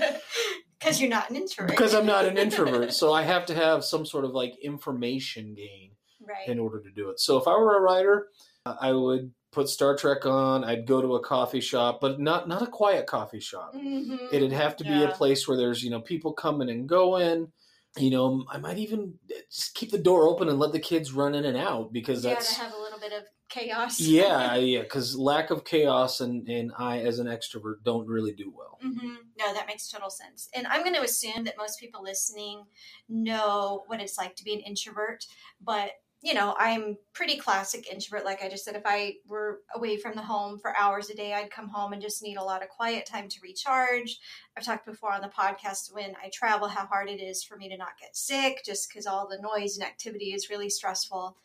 Because 0.78 1.00
you're 1.00 1.10
not 1.10 1.28
an 1.28 1.34
introvert. 1.34 1.70
Because 1.70 1.92
I'm 1.92 2.06
not 2.06 2.25
an 2.25 2.38
introvert. 2.38 2.92
so 2.92 3.12
I 3.12 3.22
have 3.22 3.46
to 3.46 3.54
have 3.54 3.84
some 3.84 4.06
sort 4.06 4.25
of 4.25 4.30
like 4.30 4.56
information 4.62 5.54
gain 5.54 5.90
right. 6.22 6.46
in 6.46 6.60
order 6.60 6.80
to 6.80 6.90
do 6.90 7.10
it. 7.10 7.19
So 7.19 7.36
if 7.36 7.48
I 7.48 7.56
were 7.56 7.76
a 7.76 7.80
writer, 7.80 8.28
I 8.64 8.92
would 8.92 9.32
put 9.53 9.69
Star 9.69 9.97
Trek 9.97 10.27
on. 10.27 10.65
I'd 10.65 10.87
go 10.87 11.00
to 11.00 11.15
a 11.15 11.21
coffee 11.21 11.61
shop, 11.61 12.00
but 12.00 12.21
not 12.21 12.49
not 12.49 12.62
a 12.62 12.67
quiet 12.67 13.06
coffee 13.06 13.41
shop. 13.41 13.75
Mm-hmm. 13.75 14.27
It'd 14.33 14.52
have 14.52 14.76
to 14.76 14.85
be 14.85 15.02
a 15.05 15.09
place 15.09 15.47
where 15.47 15.57
there's 15.57 15.83
you 15.83 15.90
know 15.90 16.00
people 16.00 16.33
coming 16.33 16.71
and 16.71 16.88
going. 16.88 17.49
You 17.97 18.11
know, 18.11 18.45
I 18.50 18.59
might 18.59 18.78
even 18.78 19.14
just 19.50 19.75
keep 19.75 19.90
the 19.90 19.99
door 19.99 20.28
open 20.28 20.49
and 20.49 20.59
let 20.59 20.73
the 20.73 20.78
kids 20.78 21.12
run 21.12 21.35
in 21.35 21.45
and 21.45 21.57
out 21.57 21.93
because 21.93 22.25
yeah, 22.25 22.35
that's 22.35 22.55
to 22.55 22.61
have 22.62 22.75
a 22.75 22.78
little 22.78 23.00
bit 23.00 23.12
of 23.12 23.25
chaos. 23.49 23.99
yeah, 23.99 24.55
yeah, 24.57 24.83
because 24.83 25.17
lack 25.17 25.50
of 25.50 25.64
chaos 25.64 26.21
and 26.21 26.47
and 26.49 26.71
I 26.78 27.00
as 27.00 27.19
an 27.19 27.26
extrovert 27.26 27.83
don't 27.85 28.07
really 28.07 28.33
do 28.33 28.52
well. 28.55 28.78
Mm-hmm. 28.85 29.14
No, 29.38 29.55
that 29.55 29.67
makes 29.67 29.88
total 29.88 30.11
sense. 30.11 30.49
And 30.55 30.67
I'm 30.67 30.83
going 30.83 30.95
to 30.95 31.02
assume 31.02 31.45
that 31.45 31.57
most 31.57 31.81
people 31.81 32.02
listening 32.02 32.64
know 33.09 33.85
what 33.87 34.00
it's 34.00 34.19
like 34.19 34.37
to 34.37 34.45
be 34.45 34.55
an 34.55 34.61
introvert, 34.61 35.25
but 35.61 35.93
you 36.20 36.34
know, 36.34 36.54
I'm 36.58 36.96
pretty 37.12 37.37
classic 37.37 37.90
introvert. 37.90 38.25
Like 38.25 38.42
I 38.42 38.48
just 38.48 38.64
said, 38.64 38.75
if 38.75 38.82
I 38.84 39.14
were 39.28 39.60
away 39.75 39.96
from 39.96 40.16
the 40.16 40.22
home 40.22 40.58
for 40.58 40.76
hours 40.76 41.10
a 41.10 41.14
day, 41.14 41.32
I'd 41.32 41.50
come 41.50 41.68
home 41.68 41.92
and 41.92 42.02
just 42.02 42.22
need 42.22 42.37
a 42.37 42.42
lot 42.42 42.62
of 42.62 42.68
quiet 42.68 43.06
time 43.06 43.28
to 43.28 43.40
recharge. 43.40 44.18
I've 44.56 44.64
talked 44.64 44.84
before 44.84 45.12
on 45.12 45.20
the 45.20 45.28
podcast 45.28 45.94
when 45.94 46.16
I 46.22 46.30
travel 46.32 46.66
how 46.66 46.87
hard 46.87 47.08
it 47.08 47.20
is 47.20 47.44
for 47.44 47.56
me 47.56 47.68
to 47.68 47.76
not 47.76 47.98
get 48.00 48.16
sick 48.16 48.62
just 48.64 48.88
because 48.88 49.06
all 49.06 49.28
the 49.28 49.40
noise 49.40 49.76
and 49.76 49.87
activity 49.87 50.32
is 50.32 50.50
really 50.50 50.70
stressful. 50.70 51.37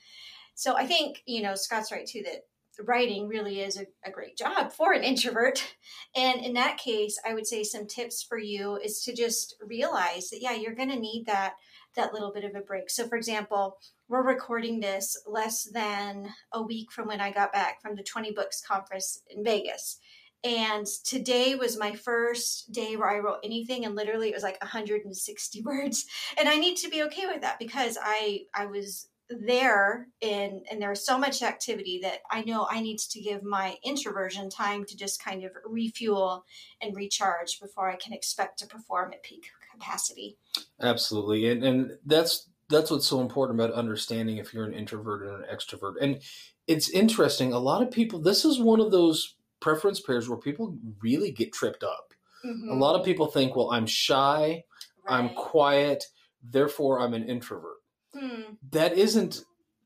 So 0.56 0.76
I 0.76 0.88
think, 0.88 1.22
you 1.28 1.44
know, 1.44 1.54
Scott's 1.54 1.92
right 1.92 2.08
too 2.08 2.24
that 2.24 2.46
writing 2.84 3.28
really 3.28 3.60
is 3.62 3.78
a, 3.78 3.86
a 4.04 4.12
great 4.12 4.38
job 4.38 4.72
for 4.72 4.94
an 4.94 5.04
introvert. 5.04 5.76
And 6.16 6.44
in 6.44 6.54
that 6.54 6.78
case, 6.78 7.20
I 7.28 7.36
would 7.36 7.46
say 7.46 7.64
some 7.64 7.86
tips 7.86 8.24
for 8.24 8.38
you 8.40 8.78
is 8.78 9.04
to 9.04 9.16
just 9.16 9.56
realize 9.62 10.30
that, 10.30 10.42
yeah, 10.42 10.54
you're 10.54 10.74
going 10.74 10.90
to 10.90 11.00
need 11.00 11.26
that 11.28 11.54
that 11.96 12.14
little 12.14 12.32
bit 12.32 12.44
of 12.44 12.56
a 12.56 12.62
break. 12.62 12.90
So, 12.90 13.08
for 13.08 13.16
example, 13.16 13.78
we're 14.08 14.26
recording 14.26 14.80
this 14.80 15.18
less 15.28 15.64
than 15.64 16.30
a 16.52 16.62
week 16.62 16.92
from 16.92 17.08
when 17.08 17.22
I 17.22 17.32
got 17.32 17.54
back 17.54 17.82
from 17.82 17.96
the 17.96 18.04
20 18.04 18.32
Books 18.32 18.62
Conference 18.62 19.22
in 19.30 19.44
Vegas. 19.44 20.00
And 20.44 20.86
today 21.06 21.56
was 21.56 21.80
my 21.80 21.96
first 21.96 22.72
day 22.74 22.98
where 22.98 23.10
I 23.10 23.20
wrote 23.20 23.40
anything, 23.46 23.86
and 23.86 23.96
literally 23.96 24.30
it 24.30 24.34
was 24.34 24.44
like 24.44 24.62
160 24.62 25.62
words. 25.66 26.06
And 26.38 26.50
I 26.50 26.56
need 26.56 26.76
to 26.78 26.90
be 26.90 27.04
okay 27.04 27.26
with 27.28 27.42
that 27.42 27.60
because 27.60 27.98
I 28.02 28.42
I 28.54 28.66
was 28.66 29.08
there 29.30 30.08
and 30.22 30.66
and 30.70 30.82
there's 30.82 31.06
so 31.06 31.18
much 31.18 31.42
activity 31.42 32.00
that 32.04 32.20
I 32.30 32.44
know 32.44 32.68
I 32.70 32.82
need 32.82 33.00
to 33.00 33.22
give 33.22 33.42
my 33.42 33.78
introversion 33.84 34.50
time 34.50 34.86
to 34.86 34.98
just 34.98 35.24
kind 35.24 35.44
of 35.44 35.52
refuel 35.66 36.46
and 36.82 36.96
recharge 36.96 37.60
before 37.60 37.90
I 37.90 37.96
can 37.96 38.14
expect 38.14 38.60
to 38.60 38.68
perform 38.68 39.14
at 39.14 39.24
peak 39.24 39.46
capacity. 39.74 40.38
Absolutely, 40.82 41.50
and 41.50 41.64
and 41.64 41.92
that's 42.06 42.50
that's 42.70 42.90
what's 42.92 43.08
so 43.08 43.22
important 43.22 43.60
about 43.60 43.74
understanding 43.74 44.38
if 44.38 44.54
you're 44.54 44.66
an 44.66 44.74
introvert 44.74 45.22
or 45.22 45.36
an 45.36 45.46
extrovert. 45.54 45.96
And 46.02 46.22
it's 46.68 46.90
interesting. 46.90 47.54
A 47.54 47.60
lot 47.60 47.82
of 47.82 47.92
people. 47.92 48.20
This 48.20 48.46
is 48.46 48.60
one 48.60 48.80
of 48.80 48.92
those 48.92 49.36
preference 49.60 50.00
pairs 50.00 50.28
where 50.28 50.38
people 50.38 50.78
really 51.02 51.32
get 51.32 51.54
tripped 51.54 51.84
up. 51.84 52.14
Mm-hmm. 52.46 52.70
A 52.70 52.76
lot 52.76 53.00
of 53.00 53.06
people 53.06 53.28
think, 53.28 53.56
well, 53.56 53.72
I'm 53.72 53.86
shy, 53.86 54.64
right. 55.08 55.16
I'm 55.16 55.30
quiet, 55.30 56.04
therefore 56.44 57.00
I'm 57.00 57.14
an 57.14 57.28
introvert. 57.30 57.78
Hmm. 58.14 58.56
That 58.72 58.98
isn't 58.98 59.44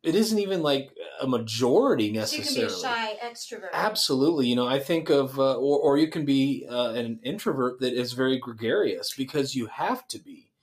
it 0.07 0.15
isn't 0.15 0.39
even 0.39 0.61
like 0.61 0.89
a 1.19 1.27
majority 1.27 2.11
necessarily. 2.11 2.61
You 2.61 2.67
can 2.67 2.67
be 2.67 2.73
a 2.73 2.81
shy 2.81 3.19
extrovert. 3.21 3.73
Absolutely. 3.73 4.47
You 4.47 4.55
know, 4.55 4.65
I 4.65 4.79
think 4.79 5.09
of, 5.09 5.37
uh, 5.37 5.57
or, 5.57 5.79
or 5.79 5.97
you 5.97 6.07
can 6.07 6.23
be 6.23 6.65
uh, 6.69 6.91
an 6.91 7.19
introvert 7.23 7.81
that 7.81 7.91
is 7.91 8.13
very 8.13 8.39
gregarious 8.39 9.13
because 9.13 9.53
you 9.53 9.65
have 9.65 10.07
to 10.07 10.19
be. 10.19 10.53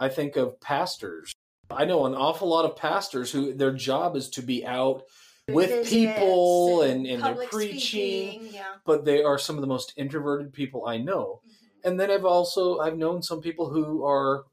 I 0.00 0.08
think 0.08 0.34
of 0.34 0.60
pastors. 0.60 1.32
I 1.70 1.84
know 1.84 2.06
an 2.06 2.14
awful 2.14 2.48
lot 2.48 2.64
of 2.64 2.74
pastors 2.74 3.30
who 3.30 3.54
their 3.54 3.72
job 3.72 4.16
is 4.16 4.28
to 4.30 4.42
be 4.42 4.66
out 4.66 5.04
with 5.48 5.88
people 5.88 6.82
and, 6.82 7.06
and, 7.06 7.22
they're 7.22 7.46
preaching, 7.46 8.48
yeah. 8.50 8.74
but 8.84 9.04
they 9.04 9.22
are 9.22 9.38
some 9.38 9.56
of 9.56 9.60
the 9.60 9.68
most 9.68 9.92
introverted 9.96 10.52
people 10.52 10.86
I 10.86 10.98
know. 10.98 11.40
Mm-hmm. 11.46 11.88
And 11.88 12.00
then 12.00 12.10
I've 12.10 12.24
also 12.24 12.80
I've 12.80 12.98
known 12.98 13.22
some 13.22 13.40
people 13.40 13.70
who 13.70 14.04
are 14.04 14.44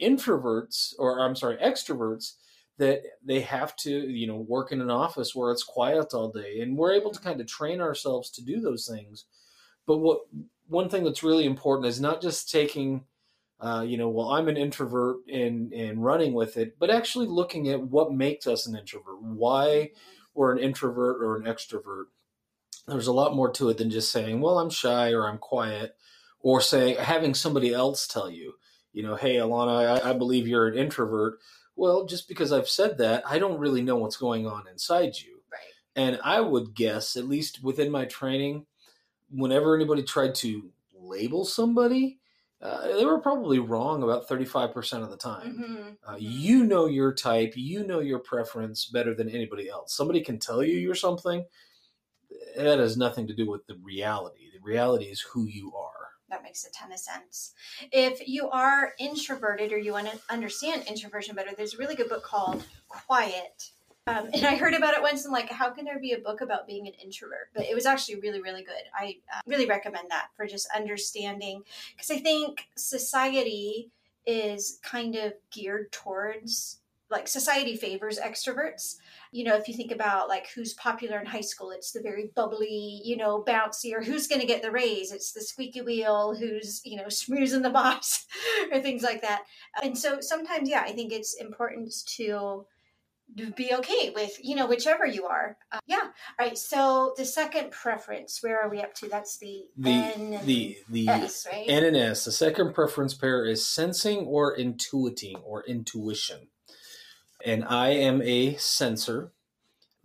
introverts 0.00 0.94
or 1.00 1.20
I'm 1.20 1.34
sorry 1.34 1.56
extroverts 1.56 2.34
that 2.78 3.02
they 3.24 3.40
have 3.40 3.76
to 3.76 3.90
you 3.90 4.26
know 4.26 4.36
work 4.36 4.72
in 4.72 4.80
an 4.80 4.90
office 4.90 5.34
where 5.34 5.50
it's 5.52 5.64
quiet 5.64 6.14
all 6.14 6.30
day 6.30 6.60
and 6.60 6.76
we're 6.76 6.92
able 6.92 7.10
to 7.10 7.20
kind 7.20 7.40
of 7.40 7.46
train 7.46 7.80
ourselves 7.80 8.30
to 8.30 8.44
do 8.44 8.60
those 8.60 8.86
things. 8.86 9.26
But 9.86 9.98
what 9.98 10.20
one 10.68 10.88
thing 10.88 11.04
that's 11.04 11.22
really 11.22 11.44
important 11.44 11.86
is 11.86 12.00
not 12.00 12.22
just 12.22 12.50
taking 12.50 13.04
uh, 13.60 13.84
you 13.86 13.96
know 13.96 14.08
well 14.08 14.30
i'm 14.30 14.48
an 14.48 14.56
introvert 14.56 15.16
and 15.32 15.72
and 15.72 16.04
running 16.04 16.32
with 16.32 16.56
it 16.56 16.78
but 16.78 16.90
actually 16.90 17.26
looking 17.26 17.68
at 17.68 17.82
what 17.82 18.12
makes 18.12 18.46
us 18.46 18.66
an 18.66 18.76
introvert 18.76 19.20
why 19.20 19.90
we're 20.34 20.52
an 20.52 20.60
introvert 20.60 21.20
or 21.20 21.36
an 21.36 21.44
extrovert. 21.44 22.04
There's 22.86 23.08
a 23.08 23.12
lot 23.12 23.34
more 23.34 23.50
to 23.54 23.70
it 23.70 23.78
than 23.78 23.90
just 23.90 24.12
saying 24.12 24.40
well 24.40 24.60
i'm 24.60 24.70
shy 24.70 25.10
or 25.10 25.28
i'm 25.28 25.38
quiet 25.38 25.96
or 26.40 26.60
saying 26.60 26.96
having 26.98 27.34
somebody 27.34 27.74
else 27.74 28.06
tell 28.06 28.30
you 28.30 28.54
you 28.92 29.02
know 29.02 29.16
hey 29.16 29.36
alana 29.36 30.00
I, 30.00 30.10
I 30.10 30.12
believe 30.12 30.46
you're 30.46 30.68
an 30.68 30.78
introvert 30.78 31.38
well, 31.78 32.04
just 32.06 32.26
because 32.26 32.52
I've 32.52 32.68
said 32.68 32.98
that, 32.98 33.22
I 33.24 33.38
don't 33.38 33.60
really 33.60 33.82
know 33.82 33.96
what's 33.96 34.16
going 34.16 34.48
on 34.48 34.66
inside 34.68 35.16
you. 35.16 35.38
Right. 35.50 35.60
And 35.94 36.18
I 36.24 36.40
would 36.40 36.74
guess, 36.74 37.16
at 37.16 37.28
least 37.28 37.62
within 37.62 37.88
my 37.90 38.04
training, 38.04 38.66
whenever 39.30 39.76
anybody 39.76 40.02
tried 40.02 40.34
to 40.36 40.70
label 40.92 41.44
somebody, 41.44 42.18
uh, 42.60 42.96
they 42.96 43.04
were 43.04 43.20
probably 43.20 43.60
wrong 43.60 44.02
about 44.02 44.28
35% 44.28 45.04
of 45.04 45.10
the 45.10 45.16
time. 45.16 45.64
Mm-hmm. 46.04 46.12
Uh, 46.12 46.16
you 46.18 46.64
know 46.64 46.86
your 46.86 47.14
type, 47.14 47.52
you 47.54 47.86
know 47.86 48.00
your 48.00 48.18
preference 48.18 48.86
better 48.86 49.14
than 49.14 49.28
anybody 49.28 49.68
else. 49.68 49.94
Somebody 49.94 50.20
can 50.20 50.40
tell 50.40 50.64
you 50.64 50.76
you're 50.76 50.96
something, 50.96 51.44
that 52.56 52.80
has 52.80 52.96
nothing 52.96 53.28
to 53.28 53.34
do 53.34 53.48
with 53.48 53.64
the 53.68 53.78
reality. 53.84 54.50
The 54.52 54.64
reality 54.64 55.04
is 55.04 55.20
who 55.20 55.46
you 55.46 55.72
are 55.76 55.97
that 56.30 56.42
makes 56.42 56.64
a 56.64 56.70
ton 56.70 56.92
of 56.92 56.98
sense. 56.98 57.54
If 57.92 58.26
you 58.28 58.50
are 58.50 58.92
introverted 58.98 59.72
or 59.72 59.78
you 59.78 59.92
want 59.92 60.08
to 60.08 60.18
understand 60.28 60.84
introversion 60.86 61.34
better, 61.34 61.50
there's 61.56 61.74
a 61.74 61.78
really 61.78 61.94
good 61.94 62.08
book 62.08 62.22
called 62.22 62.64
Quiet. 62.88 63.70
Um, 64.06 64.30
and 64.34 64.44
I 64.44 64.56
heard 64.56 64.74
about 64.74 64.94
it 64.94 65.02
once 65.02 65.24
and 65.24 65.32
like, 65.32 65.50
how 65.50 65.70
can 65.70 65.84
there 65.84 65.98
be 65.98 66.12
a 66.12 66.18
book 66.18 66.40
about 66.40 66.66
being 66.66 66.86
an 66.86 66.94
introvert? 67.02 67.50
But 67.54 67.66
it 67.66 67.74
was 67.74 67.86
actually 67.86 68.20
really, 68.20 68.40
really 68.40 68.62
good. 68.62 68.74
I 68.94 69.16
uh, 69.32 69.40
really 69.46 69.66
recommend 69.66 70.10
that 70.10 70.28
for 70.36 70.46
just 70.46 70.68
understanding 70.74 71.62
because 71.96 72.10
I 72.10 72.18
think 72.18 72.68
society 72.76 73.90
is 74.26 74.78
kind 74.82 75.16
of 75.16 75.32
geared 75.50 75.90
towards 75.90 76.80
like 77.10 77.26
society 77.26 77.74
favors 77.74 78.18
extroverts 78.18 78.96
you 79.32 79.44
know 79.44 79.56
if 79.56 79.68
you 79.68 79.74
think 79.74 79.92
about 79.92 80.28
like 80.28 80.48
who's 80.54 80.74
popular 80.74 81.18
in 81.18 81.26
high 81.26 81.40
school 81.40 81.70
it's 81.70 81.92
the 81.92 82.00
very 82.00 82.30
bubbly 82.34 83.00
you 83.04 83.16
know 83.16 83.42
bouncy 83.46 83.92
or 83.92 84.02
who's 84.02 84.26
going 84.26 84.40
to 84.40 84.46
get 84.46 84.62
the 84.62 84.70
raise? 84.70 85.12
It's 85.12 85.32
the 85.32 85.40
squeaky 85.40 85.82
wheel 85.82 86.34
who's 86.34 86.80
you 86.84 86.96
know 86.96 87.04
schmoozing 87.08 87.62
the 87.62 87.70
boss 87.70 88.26
or 88.72 88.80
things 88.80 89.02
like 89.02 89.22
that. 89.22 89.44
And 89.82 89.96
so 89.96 90.20
sometimes 90.20 90.68
yeah 90.68 90.82
i 90.82 90.92
think 90.92 91.12
it's 91.12 91.34
important 91.34 91.92
to 92.16 92.66
be 93.56 93.72
okay 93.72 94.10
with 94.14 94.30
you 94.42 94.56
know 94.56 94.66
whichever 94.66 95.06
you 95.06 95.26
are. 95.26 95.56
Uh, 95.70 95.80
yeah. 95.86 96.08
All 96.38 96.46
right 96.46 96.56
so 96.56 97.12
the 97.16 97.24
second 97.24 97.70
preference 97.70 98.42
where 98.42 98.60
are 98.60 98.70
we 98.70 98.80
up 98.80 98.94
to? 98.94 99.08
That's 99.08 99.38
the 99.38 99.66
the 99.76 99.90
N 99.90 100.40
the 100.44 100.78
the 100.88 101.08
S, 101.08 101.46
right? 101.50 101.66
N 101.68 101.84
and 101.84 101.96
S. 101.96 102.24
The 102.24 102.32
second 102.32 102.74
preference 102.74 103.14
pair 103.14 103.44
is 103.44 103.66
sensing 103.66 104.20
or 104.20 104.56
intuiting 104.56 105.40
or 105.44 105.62
intuition 105.64 106.48
and 107.44 107.64
I 107.64 107.90
am 107.90 108.22
a 108.22 108.56
sensor. 108.56 109.32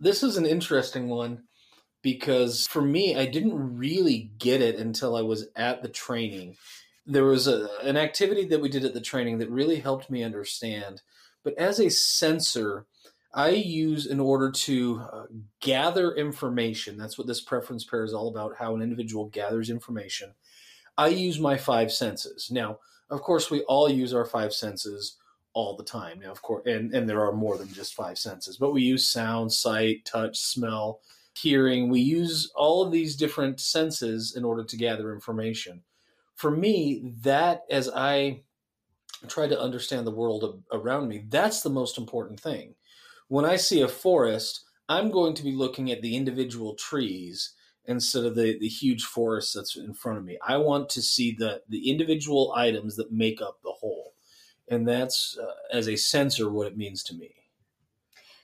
This 0.00 0.22
is 0.22 0.36
an 0.36 0.46
interesting 0.46 1.08
one 1.08 1.44
because 2.02 2.66
for 2.66 2.82
me, 2.82 3.16
I 3.16 3.26
didn't 3.26 3.78
really 3.78 4.30
get 4.38 4.60
it 4.60 4.76
until 4.76 5.16
I 5.16 5.22
was 5.22 5.48
at 5.56 5.82
the 5.82 5.88
training. 5.88 6.56
There 7.06 7.24
was 7.24 7.48
a, 7.48 7.68
an 7.82 7.96
activity 7.96 8.46
that 8.46 8.60
we 8.60 8.68
did 8.68 8.84
at 8.84 8.94
the 8.94 9.00
training 9.00 9.38
that 9.38 9.50
really 9.50 9.80
helped 9.80 10.10
me 10.10 10.22
understand. 10.22 11.02
But 11.42 11.56
as 11.58 11.80
a 11.80 11.90
sensor, 11.90 12.86
I 13.32 13.50
use 13.50 14.06
in 14.06 14.20
order 14.20 14.50
to 14.50 15.02
uh, 15.12 15.24
gather 15.60 16.14
information. 16.14 16.96
That's 16.96 17.18
what 17.18 17.26
this 17.26 17.40
preference 17.40 17.84
pair 17.84 18.04
is 18.04 18.14
all 18.14 18.28
about 18.28 18.56
how 18.58 18.74
an 18.74 18.82
individual 18.82 19.26
gathers 19.26 19.70
information. 19.70 20.34
I 20.96 21.08
use 21.08 21.40
my 21.40 21.56
five 21.56 21.90
senses. 21.90 22.48
Now, 22.50 22.78
of 23.10 23.22
course, 23.22 23.50
we 23.50 23.62
all 23.62 23.88
use 23.88 24.14
our 24.14 24.24
five 24.24 24.52
senses 24.52 25.16
all 25.54 25.76
the 25.76 25.84
time. 25.84 26.20
Now, 26.20 26.32
of 26.32 26.42
course, 26.42 26.66
and, 26.66 26.92
and 26.94 27.08
there 27.08 27.24
are 27.24 27.32
more 27.32 27.56
than 27.56 27.72
just 27.72 27.94
five 27.94 28.18
senses, 28.18 28.56
but 28.56 28.72
we 28.72 28.82
use 28.82 29.06
sound, 29.06 29.52
sight, 29.52 30.04
touch, 30.04 30.38
smell, 30.38 31.00
hearing. 31.36 31.88
We 31.88 32.00
use 32.00 32.52
all 32.54 32.84
of 32.84 32.92
these 32.92 33.16
different 33.16 33.60
senses 33.60 34.34
in 34.36 34.44
order 34.44 34.64
to 34.64 34.76
gather 34.76 35.12
information. 35.12 35.82
For 36.34 36.50
me, 36.50 37.14
that 37.22 37.64
as 37.70 37.88
I 37.88 38.42
try 39.28 39.46
to 39.46 39.60
understand 39.60 40.06
the 40.06 40.10
world 40.12 40.62
around 40.72 41.08
me, 41.08 41.24
that's 41.28 41.62
the 41.62 41.70
most 41.70 41.96
important 41.96 42.40
thing. 42.40 42.74
When 43.28 43.44
I 43.44 43.56
see 43.56 43.80
a 43.80 43.88
forest, 43.88 44.64
I'm 44.88 45.10
going 45.10 45.34
to 45.34 45.42
be 45.42 45.52
looking 45.52 45.90
at 45.90 46.02
the 46.02 46.16
individual 46.16 46.74
trees 46.74 47.54
instead 47.86 48.24
of 48.24 48.34
the, 48.34 48.58
the 48.58 48.68
huge 48.68 49.04
forest 49.04 49.54
that's 49.54 49.76
in 49.76 49.94
front 49.94 50.18
of 50.18 50.24
me. 50.24 50.38
I 50.46 50.56
want 50.56 50.88
to 50.90 51.02
see 51.02 51.32
the, 51.32 51.62
the 51.68 51.90
individual 51.90 52.52
items 52.56 52.96
that 52.96 53.12
make 53.12 53.40
up 53.40 53.60
the 53.62 53.72
whole 53.72 54.03
and 54.68 54.88
that's 54.88 55.38
uh, 55.38 55.76
as 55.76 55.88
a 55.88 55.96
sensor 55.96 56.50
what 56.50 56.66
it 56.66 56.76
means 56.76 57.02
to 57.04 57.14
me. 57.14 57.34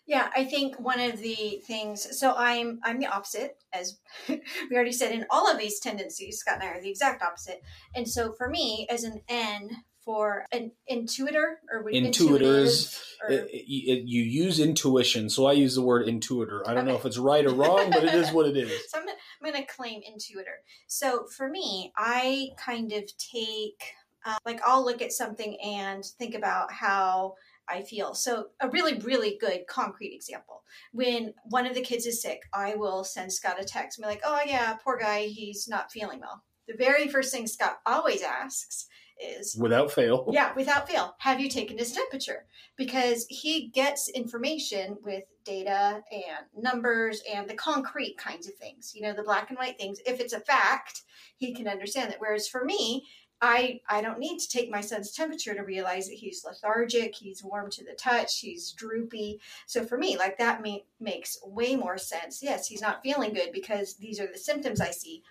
Yeah 0.07 0.29
i 0.35 0.45
think 0.45 0.81
one 0.81 0.99
of 0.99 1.21
the 1.21 1.63
things 1.65 2.19
so 2.19 2.35
i'm 2.37 2.81
i'm 2.83 2.99
the 2.99 3.07
opposite 3.07 3.63
as 3.73 4.01
we 4.29 4.41
already 4.73 4.93
said 4.93 5.13
in 5.13 5.25
all 5.31 5.49
of 5.49 5.57
these 5.57 5.79
tendencies 5.79 6.39
scott 6.39 6.57
and 6.57 6.65
i 6.65 6.67
are 6.67 6.81
the 6.81 6.91
exact 6.91 7.23
opposite. 7.23 7.63
And 7.95 8.09
so 8.09 8.33
for 8.33 8.49
me 8.49 8.89
as 8.91 9.05
an 9.05 9.21
n 9.29 9.85
for 10.05 10.47
an 10.51 10.73
intuitor 10.91 11.57
or 11.73 11.85
intuitors 11.93 13.01
or, 13.23 13.31
it, 13.31 13.49
it, 13.53 14.09
you 14.09 14.23
use 14.23 14.59
intuition 14.59 15.29
so 15.29 15.47
i 15.47 15.53
use 15.53 15.75
the 15.75 15.83
word 15.83 16.07
intuitor 16.07 16.63
i 16.67 16.75
don't 16.75 16.85
okay. 16.85 16.89
know 16.89 16.97
if 16.97 17.05
it's 17.05 17.19
right 17.19 17.47
or 17.47 17.55
wrong 17.55 17.91
but 17.91 18.03
it 18.03 18.15
is 18.15 18.33
what 18.33 18.47
it 18.47 18.57
is. 18.57 18.73
So 18.89 18.99
i'm, 18.99 19.09
I'm 19.09 19.53
going 19.53 19.65
to 19.65 19.73
claim 19.73 20.01
intuitor 20.01 20.59
so 20.87 21.27
for 21.37 21.49
me 21.49 21.93
i 21.97 22.49
kind 22.57 22.93
of 22.93 23.05
take 23.19 23.83
um, 24.27 24.37
like 24.45 24.61
I'll 24.65 24.85
look 24.85 25.03
at 25.03 25.13
something 25.13 25.57
and 25.61 26.05
think 26.05 26.35
about 26.35 26.73
how 26.73 27.35
I 27.69 27.83
feel. 27.83 28.15
So, 28.15 28.47
a 28.61 28.69
really, 28.69 28.99
really 28.99 29.39
good 29.41 29.67
concrete 29.69 30.15
example. 30.15 30.63
When 30.93 31.33
one 31.45 31.67
of 31.67 31.75
the 31.75 31.81
kids 31.81 32.07
is 32.07 32.21
sick, 32.21 32.43
I 32.53 32.75
will 32.75 33.05
send 33.05 33.33
Scott 33.33 33.61
a 33.61 33.65
text 33.65 33.99
and 33.99 34.05
be 34.05 34.09
like, 34.09 34.23
oh, 34.25 34.41
yeah, 34.45 34.77
poor 34.83 34.99
guy, 34.99 35.27
he's 35.27 35.69
not 35.69 35.93
feeling 35.93 36.21
well. 36.21 36.43
The 36.69 36.77
very 36.77 37.09
first 37.09 37.33
thing 37.33 37.47
Scott 37.47 37.81
always 37.87 38.23
asks 38.23 38.87
is 39.21 39.57
without 39.57 39.93
fail. 39.93 40.27
Yeah, 40.31 40.55
without 40.55 40.89
fail. 40.89 41.15
Have 41.19 41.41
you 41.41 41.49
taken 41.49 41.79
his 41.79 41.93
temperature? 41.93 42.47
Because 42.77 43.27
he 43.29 43.69
gets 43.69 44.09
information 44.09 44.97
with 45.03 45.25
data 45.45 46.03
and 46.11 46.47
numbers 46.63 47.23
and 47.31 47.49
the 47.49 47.55
concrete 47.55 48.17
kinds 48.17 48.49
of 48.49 48.55
things, 48.55 48.93
you 48.95 49.03
know, 49.03 49.13
the 49.13 49.23
black 49.23 49.51
and 49.51 49.59
white 49.59 49.79
things. 49.79 49.99
If 50.07 50.21
it's 50.21 50.33
a 50.33 50.41
fact, 50.41 51.03
he 51.37 51.55
can 51.55 51.69
understand 51.69 52.11
that. 52.11 52.21
Whereas 52.21 52.49
for 52.49 52.65
me, 52.65 53.07
I 53.43 53.81
I 53.89 54.03
don't 54.03 54.19
need 54.19 54.39
to 54.39 54.49
take 54.49 54.71
my 54.71 54.81
son's 54.81 55.13
temperature 55.13 55.55
to 55.55 55.63
realize 55.63 56.09
that 56.09 56.17
he's 56.17 56.45
lethargic, 56.45 57.15
he's 57.15 57.43
warm 57.43 57.71
to 57.71 57.85
the 57.85 57.95
touch, 57.95 58.41
he's 58.41 58.73
droopy. 58.73 59.41
So 59.67 59.85
for 59.85 59.97
me, 59.97 60.19
like 60.19 60.39
that 60.39 60.63
may, 60.63 60.85
makes 61.01 61.39
way 61.45 61.77
more 61.77 61.99
sense. 61.99 62.43
Yes, 62.43 62.67
he's 62.67 62.83
not 62.83 63.03
feeling 63.03 63.33
good 63.33 63.53
because 63.53 63.95
these 63.95 64.21
are 64.21 64.27
the 64.27 64.39
symptoms 64.39 64.81
I 64.81 64.91
see. 64.91 65.23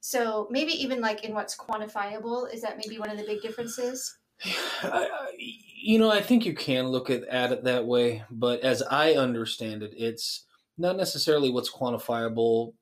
So 0.00 0.48
maybe 0.50 0.72
even 0.72 1.00
like 1.00 1.24
in 1.24 1.34
what's 1.34 1.56
quantifiable, 1.56 2.52
is 2.52 2.62
that 2.62 2.78
maybe 2.78 2.98
one 2.98 3.10
of 3.10 3.18
the 3.18 3.24
big 3.24 3.42
differences? 3.42 4.16
you 5.76 5.98
know, 5.98 6.10
I 6.10 6.22
think 6.22 6.46
you 6.46 6.54
can 6.54 6.88
look 6.88 7.10
at, 7.10 7.24
at 7.24 7.52
it 7.52 7.64
that 7.64 7.86
way, 7.86 8.22
but 8.30 8.60
as 8.60 8.82
I 8.82 9.14
understand 9.14 9.82
it, 9.82 9.92
it's 9.96 10.44
not 10.78 10.96
necessarily 10.96 11.50
what's 11.50 11.72
quantifiable 11.72 12.74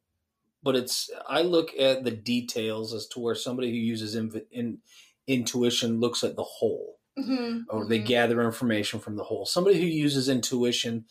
but 0.66 0.76
it's 0.76 1.08
I 1.28 1.40
look 1.42 1.70
at 1.78 2.04
the 2.04 2.10
details 2.10 2.92
as 2.92 3.06
to 3.08 3.20
where 3.20 3.34
somebody 3.36 3.70
who 3.70 3.76
uses 3.76 4.14
in, 4.16 4.42
in, 4.50 4.78
intuition 5.26 6.00
looks 6.00 6.22
at 6.22 6.36
the 6.36 6.42
whole. 6.42 6.94
Mm-hmm. 7.18 7.60
or 7.70 7.86
they 7.86 7.98
gather 7.98 8.42
information 8.42 9.00
from 9.00 9.16
the 9.16 9.24
whole. 9.24 9.46
Somebody 9.46 9.80
who 9.80 9.86
uses 9.86 10.28
intuition 10.28 11.06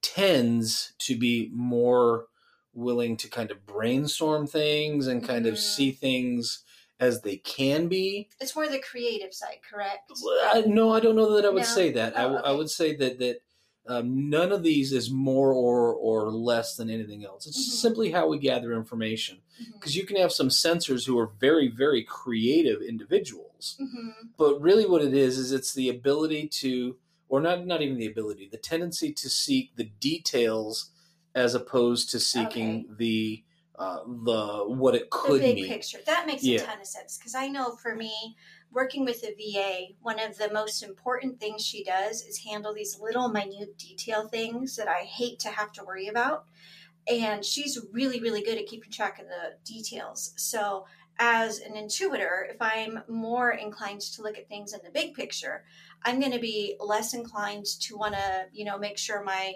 tends 0.00 0.94
to 1.00 1.18
be 1.18 1.50
more 1.52 2.28
willing 2.72 3.16
to 3.18 3.28
kind 3.28 3.50
of 3.50 3.66
brainstorm 3.66 4.46
things 4.46 5.06
and 5.06 5.22
kind 5.22 5.46
of 5.46 5.54
Mhm. 5.54 5.58
see 5.58 5.90
things 5.90 6.64
as 6.98 7.20
they 7.20 7.36
can 7.36 7.88
be. 7.88 8.30
It's 8.40 8.56
more 8.56 8.68
the 8.68 8.78
creative 8.78 9.34
side, 9.34 9.58
correct? 9.68 10.10
I, 10.44 10.62
no, 10.66 10.92
I 10.94 11.00
don't 11.00 11.16
know 11.16 11.34
that 11.36 11.44
I 11.44 11.50
would 11.50 11.62
No? 11.62 11.68
say 11.68 11.90
that. 11.92 12.18
I, 12.18 12.24
Oh, 12.24 12.36
I 12.36 12.48
okay. 12.48 12.56
would 12.56 12.70
say 12.70 12.96
that 12.96 13.18
that 13.18 13.42
um, 13.90 14.30
none 14.30 14.52
of 14.52 14.62
these 14.62 14.92
is 14.92 15.10
more 15.10 15.52
or 15.52 15.92
or 15.94 16.30
less 16.30 16.76
than 16.76 16.88
anything 16.88 17.24
else. 17.24 17.46
It's 17.46 17.58
Mhm. 17.58 17.80
simply 17.82 18.10
how 18.12 18.28
we 18.28 18.38
gather 18.38 18.72
information. 18.72 19.38
Because 19.74 19.94
you 19.96 20.04
can 20.06 20.16
have 20.16 20.32
some 20.32 20.48
sensors 20.48 21.06
who 21.06 21.18
are 21.18 21.26
very 21.40 21.68
very 21.68 22.02
creative 22.04 22.80
individuals, 22.80 23.76
Mhm. 23.80 24.28
but 24.38 24.60
really 24.60 24.86
what 24.86 25.02
it 25.02 25.12
is 25.12 25.36
is 25.38 25.50
it's 25.52 25.74
the 25.74 25.88
ability 25.88 26.46
to, 26.62 26.96
or 27.28 27.40
not 27.40 27.66
not 27.66 27.82
even 27.82 27.98
the 27.98 28.06
ability, 28.06 28.48
the 28.48 28.56
tendency 28.72 29.12
to 29.12 29.28
seek 29.28 29.74
the 29.76 29.84
details 29.84 30.90
as 31.34 31.54
opposed 31.54 32.10
to 32.10 32.20
seeking 32.20 32.94
the 32.96 33.42
uh, 33.78 34.04
the 34.24 34.64
what 34.66 34.94
it 34.94 35.04
The 35.10 35.16
could 35.22 35.40
big 35.40 35.56
be. 35.56 35.66
picture. 35.66 35.98
That 36.04 36.26
makes 36.26 36.44
Yeah. 36.44 36.60
a 36.62 36.66
ton 36.66 36.80
of 36.80 36.86
sense 36.86 37.16
because 37.16 37.34
I 37.34 37.48
know 37.48 37.76
for 37.76 37.96
me, 37.96 38.36
working 38.72 39.04
with 39.04 39.24
a 39.24 39.34
VA, 39.34 39.94
one 40.00 40.20
of 40.20 40.38
the 40.38 40.52
most 40.52 40.82
important 40.82 41.40
things 41.40 41.64
she 41.64 41.82
does 41.82 42.22
is 42.22 42.44
handle 42.44 42.72
these 42.72 42.98
little 43.00 43.28
minute 43.28 43.76
detail 43.78 44.28
things 44.28 44.76
that 44.76 44.88
I 44.88 45.00
hate 45.00 45.40
to 45.40 45.48
have 45.48 45.72
to 45.72 45.84
worry 45.84 46.08
about. 46.08 46.44
And 47.08 47.44
she's 47.44 47.78
really, 47.92 48.20
really 48.20 48.42
good 48.42 48.58
at 48.58 48.66
keeping 48.66 48.90
track 48.90 49.18
of 49.18 49.26
the 49.26 49.56
details. 49.64 50.32
So, 50.36 50.86
as 51.18 51.58
an 51.58 51.74
intuitor, 51.74 52.48
if 52.48 52.56
I'm 52.60 53.02
more 53.06 53.50
inclined 53.50 54.00
to 54.00 54.22
look 54.22 54.38
at 54.38 54.48
things 54.48 54.72
in 54.72 54.80
the 54.82 54.90
big 54.90 55.14
picture, 55.14 55.64
I'm 56.02 56.18
going 56.18 56.32
to 56.32 56.38
be 56.38 56.76
less 56.80 57.12
inclined 57.12 57.66
to 57.80 57.96
want 57.96 58.14
to, 58.14 58.46
you 58.52 58.64
know, 58.64 58.78
make 58.78 58.96
sure 58.96 59.22
my 59.22 59.54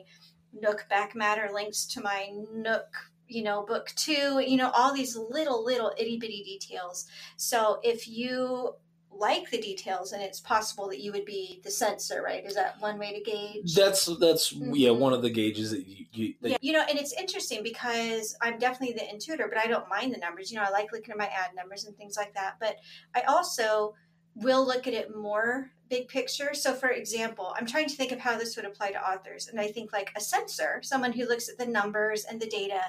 Nook 0.53 0.87
back 0.89 1.17
matter 1.17 1.49
links 1.53 1.87
to 1.87 2.01
my 2.01 2.31
Nook, 2.53 2.87
you 3.29 3.43
know, 3.43 3.65
book 3.65 3.93
two, 3.97 4.41
you 4.47 4.57
know, 4.57 4.71
all 4.71 4.95
these 4.95 5.17
little, 5.17 5.65
little 5.65 5.93
itty 5.99 6.19
bitty 6.19 6.45
details. 6.45 7.07
So 7.37 7.81
if 7.83 8.07
you 8.07 8.75
like 9.17 9.51
the 9.51 9.59
details 9.61 10.13
and 10.13 10.23
it's 10.23 10.41
possible 10.41 10.89
that 10.89 11.01
you 11.01 11.13
would 11.13 11.25
be 11.25 11.61
the 11.65 11.71
sensor, 11.71 12.23
right? 12.23 12.45
Is 12.45 12.55
that 12.55 12.81
one 12.81 12.99
way 12.99 13.13
to 13.13 13.21
gauge? 13.21 13.75
That's 13.75 14.07
that's 14.19 14.53
yeah 14.53 14.91
Mhm. 14.91 14.99
one 14.99 15.13
of 15.13 15.23
the 15.23 15.31
gauges 15.31 15.71
that 15.71 15.87
you, 15.87 16.07
you 16.13 16.35
that 16.41 16.51
yeah, 16.51 16.57
you 16.61 16.73
know, 16.73 16.83
and 16.89 16.99
it's 16.99 17.13
interesting 17.13 17.63
because 17.63 18.37
I'm 18.41 18.59
definitely 18.59 18.95
the 18.95 19.05
intuitor, 19.05 19.49
but 19.49 19.59
I 19.59 19.67
don't 19.67 19.89
mind 19.89 20.13
the 20.13 20.19
numbers. 20.19 20.51
You 20.51 20.59
know, 20.59 20.65
I 20.65 20.71
like 20.71 20.93
looking 20.93 21.13
at 21.13 21.19
my 21.19 21.27
ad 21.29 21.55
numbers 21.55 21.85
and 21.85 21.97
things 21.97 22.17
like 22.17 22.35
that. 22.35 22.57
But 22.61 22.77
I 23.15 23.23
also 23.23 23.95
will 24.35 24.67
look 24.67 24.87
at 24.87 24.95
it 24.95 25.15
more 25.15 25.71
big 25.89 26.09
picture. 26.09 26.55
So, 26.55 26.75
for 26.75 26.89
example, 26.89 27.55
I'm 27.59 27.67
trying 27.67 27.89
to 27.89 27.95
think 27.95 28.11
of 28.11 28.19
how 28.19 28.37
this 28.37 28.57
would 28.57 28.65
apply 28.65 28.91
to 28.93 29.09
authors. 29.11 29.49
And 29.49 29.61
I 29.61 29.69
think 29.69 29.93
like 29.93 30.11
a 30.17 30.21
sensor, 30.21 30.81
someone 30.83 31.13
who 31.13 31.27
looks 31.27 31.49
at 31.49 31.59
the 31.59 31.67
numbers 31.67 32.25
and 32.25 32.41
the 32.41 32.49
data, 32.49 32.81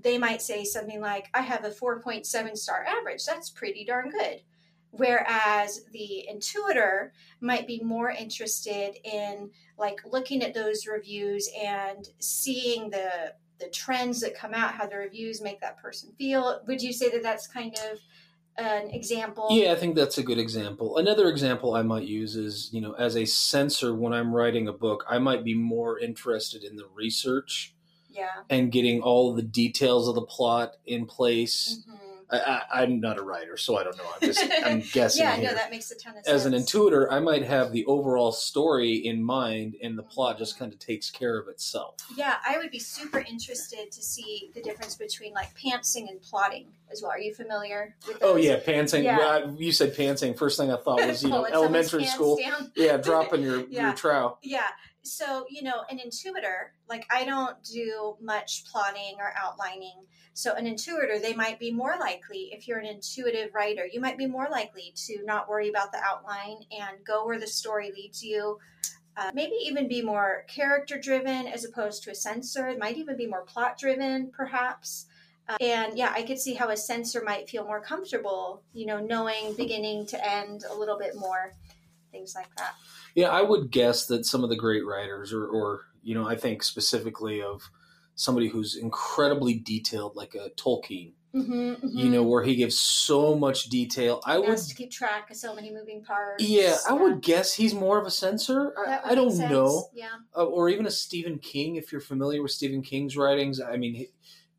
they 0.00 0.18
might 0.18 0.42
say 0.42 0.64
something 0.64 1.00
like, 1.00 1.28
I 1.32 1.40
have 1.40 1.64
a 1.64 1.70
4.7 1.70 2.56
star 2.56 2.84
average. 2.84 3.24
That's 3.24 3.50
pretty 3.50 3.84
darn 3.84 4.10
good. 4.10 4.42
Whereas 4.90 5.84
the 5.92 6.26
intuitor 6.32 7.10
might 7.40 7.66
be 7.66 7.80
more 7.80 8.10
interested 8.10 8.96
in 9.04 9.50
like 9.78 10.00
looking 10.06 10.42
at 10.42 10.54
those 10.54 10.86
reviews 10.86 11.48
and 11.60 12.08
seeing 12.18 12.90
the 12.90 13.34
the 13.60 13.68
trends 13.70 14.20
that 14.20 14.36
come 14.36 14.54
out, 14.54 14.72
how 14.74 14.86
the 14.86 14.96
reviews 14.96 15.42
make 15.42 15.60
that 15.60 15.78
person 15.78 16.12
feel. 16.16 16.60
Would 16.68 16.80
you 16.80 16.92
say 16.92 17.10
that 17.10 17.24
that's 17.24 17.48
kind 17.48 17.76
of 17.90 17.98
an 18.56 18.90
example? 18.90 19.48
Yeah, 19.50 19.72
I 19.72 19.74
think 19.74 19.96
that's 19.96 20.18
a 20.18 20.22
good 20.22 20.38
example. 20.38 20.96
Another 20.98 21.28
example 21.28 21.74
I 21.74 21.82
might 21.82 22.04
use 22.04 22.36
is, 22.36 22.70
you 22.72 22.80
know, 22.80 22.92
as 22.92 23.16
a 23.16 23.24
sensor 23.24 23.94
when 23.96 24.12
I'm 24.12 24.32
writing 24.32 24.68
a 24.68 24.72
book, 24.72 25.04
I 25.08 25.18
might 25.18 25.42
be 25.42 25.54
more 25.54 25.98
interested 25.98 26.62
in 26.62 26.76
the 26.76 26.86
research 26.94 27.74
Yeah. 28.10 28.28
and 28.48 28.70
getting 28.70 29.00
all 29.02 29.34
the 29.34 29.42
details 29.42 30.08
of 30.08 30.14
the 30.14 30.22
plot 30.22 30.76
in 30.86 31.06
place. 31.06 31.80
Mhm. 31.88 31.98
I, 32.30 32.62
I'm 32.72 33.00
not 33.00 33.18
a 33.18 33.22
writer, 33.22 33.56
so 33.56 33.76
I 33.76 33.84
don't 33.84 33.96
know. 33.96 34.04
I'm 34.14 34.20
just 34.20 34.44
I'm 34.64 34.80
guessing 34.92 35.22
Yeah, 35.22 35.36
here. 35.36 35.48
no, 35.50 35.54
that 35.54 35.70
makes 35.70 35.90
a 35.90 35.94
ton 35.96 36.16
of 36.16 36.24
sense. 36.24 36.28
as 36.28 36.46
an 36.46 36.52
intuitor, 36.52 37.08
I 37.10 37.20
might 37.20 37.44
have 37.44 37.72
the 37.72 37.84
overall 37.86 38.32
story 38.32 38.94
in 38.94 39.22
mind, 39.22 39.76
and 39.82 39.98
the 39.98 40.02
plot 40.02 40.38
just 40.38 40.54
mm-hmm. 40.54 40.64
kind 40.64 40.72
of 40.72 40.78
takes 40.78 41.10
care 41.10 41.38
of 41.38 41.48
itself. 41.48 41.96
Yeah, 42.16 42.36
I 42.46 42.58
would 42.58 42.70
be 42.70 42.78
super 42.78 43.20
interested 43.20 43.90
to 43.90 44.02
see 44.02 44.50
the 44.54 44.60
difference 44.60 44.94
between 44.96 45.32
like 45.32 45.48
pantsing 45.58 46.08
and 46.08 46.20
plotting 46.20 46.66
as 46.90 47.02
well. 47.02 47.12
Are 47.12 47.18
you 47.18 47.34
familiar 47.34 47.94
with 48.06 48.18
Oh 48.22 48.36
yeah, 48.36 48.58
pantsing. 48.60 49.04
Yeah. 49.04 49.18
Well, 49.18 49.56
you 49.58 49.72
said 49.72 49.94
pantsing. 49.94 50.36
First 50.36 50.58
thing 50.58 50.70
I 50.70 50.76
thought 50.76 51.00
was 51.06 51.22
you 51.22 51.30
know 51.30 51.46
elementary 51.46 52.04
school. 52.04 52.38
down. 52.38 52.72
Yeah, 52.76 52.96
dropping 52.96 53.42
your 53.42 53.60
Yeah. 53.68 53.86
your 53.88 53.92
trowel. 53.94 54.38
Yeah. 54.42 54.66
So, 55.08 55.46
you 55.48 55.62
know, 55.62 55.82
an 55.90 55.98
intuitor, 55.98 56.70
like 56.88 57.06
I 57.10 57.24
don't 57.24 57.62
do 57.64 58.16
much 58.20 58.64
plotting 58.70 59.16
or 59.18 59.32
outlining. 59.36 60.06
So, 60.34 60.54
an 60.54 60.66
intuitor, 60.66 61.20
they 61.20 61.34
might 61.34 61.58
be 61.58 61.72
more 61.72 61.96
likely, 61.98 62.50
if 62.52 62.68
you're 62.68 62.78
an 62.78 62.86
intuitive 62.86 63.54
writer, 63.54 63.86
you 63.90 64.00
might 64.00 64.18
be 64.18 64.26
more 64.26 64.48
likely 64.50 64.92
to 65.06 65.24
not 65.24 65.48
worry 65.48 65.68
about 65.68 65.90
the 65.92 65.98
outline 65.98 66.58
and 66.70 67.04
go 67.04 67.26
where 67.26 67.40
the 67.40 67.46
story 67.46 67.90
leads 67.94 68.22
you. 68.22 68.58
Uh, 69.16 69.32
maybe 69.34 69.56
even 69.62 69.88
be 69.88 70.00
more 70.00 70.44
character 70.46 70.96
driven 70.96 71.48
as 71.48 71.64
opposed 71.64 72.04
to 72.04 72.10
a 72.10 72.14
sensor. 72.14 72.68
It 72.68 72.78
might 72.78 72.96
even 72.96 73.16
be 73.16 73.26
more 73.26 73.42
plot 73.42 73.76
driven, 73.76 74.30
perhaps. 74.30 75.06
Uh, 75.48 75.56
and 75.60 75.98
yeah, 75.98 76.12
I 76.14 76.22
could 76.22 76.38
see 76.38 76.54
how 76.54 76.68
a 76.68 76.76
sensor 76.76 77.22
might 77.24 77.48
feel 77.48 77.64
more 77.64 77.80
comfortable, 77.80 78.62
you 78.72 78.86
know, 78.86 79.00
knowing 79.00 79.54
beginning 79.56 80.06
to 80.06 80.24
end 80.24 80.62
a 80.70 80.74
little 80.74 80.98
bit 80.98 81.16
more, 81.16 81.52
things 82.12 82.34
like 82.36 82.54
that. 82.58 82.74
Yeah, 83.18 83.30
I 83.30 83.42
would 83.42 83.70
guess 83.72 84.06
that 84.06 84.24
some 84.26 84.44
of 84.44 84.50
the 84.50 84.56
great 84.56 84.86
writers, 84.86 85.32
or, 85.32 85.44
or 85.46 85.86
you 86.02 86.14
know, 86.14 86.28
I 86.28 86.36
think 86.36 86.62
specifically 86.62 87.42
of 87.42 87.68
somebody 88.14 88.48
who's 88.48 88.76
incredibly 88.76 89.54
detailed, 89.54 90.14
like 90.14 90.34
a 90.34 90.50
Tolkien. 90.50 91.12
Mm-hmm, 91.34 91.86
You 91.98 92.08
know, 92.08 92.22
where 92.22 92.42
he 92.42 92.54
gives 92.56 92.78
so 92.78 93.34
much 93.36 93.64
detail. 93.64 94.20
I 94.24 94.38
would, 94.38 94.48
has 94.48 94.66
to 94.68 94.74
keep 94.74 94.90
track 94.90 95.30
of 95.30 95.36
so 95.36 95.54
many 95.54 95.70
moving 95.72 96.02
parts. 96.02 96.42
yeah, 96.42 96.76
I 96.88 96.94
would 96.94 97.20
guess 97.20 97.52
he's 97.52 97.74
more 97.74 97.98
of 98.00 98.06
a 98.06 98.10
sensor. 98.10 98.72
I, 98.86 99.10
I 99.10 99.14
don't 99.14 99.36
know, 99.36 99.88
Yeah. 99.92 100.08
uh, 100.36 100.44
or 100.44 100.68
even 100.70 100.86
a 100.86 100.90
Stephen 100.90 101.38
King. 101.38 101.76
If 101.76 101.92
you're 101.92 102.00
familiar 102.00 102.40
with 102.42 102.52
Stephen 102.52 102.82
King's 102.82 103.16
writings, 103.16 103.60
I 103.60 103.76
mean, 103.76 103.94
he, 103.94 104.08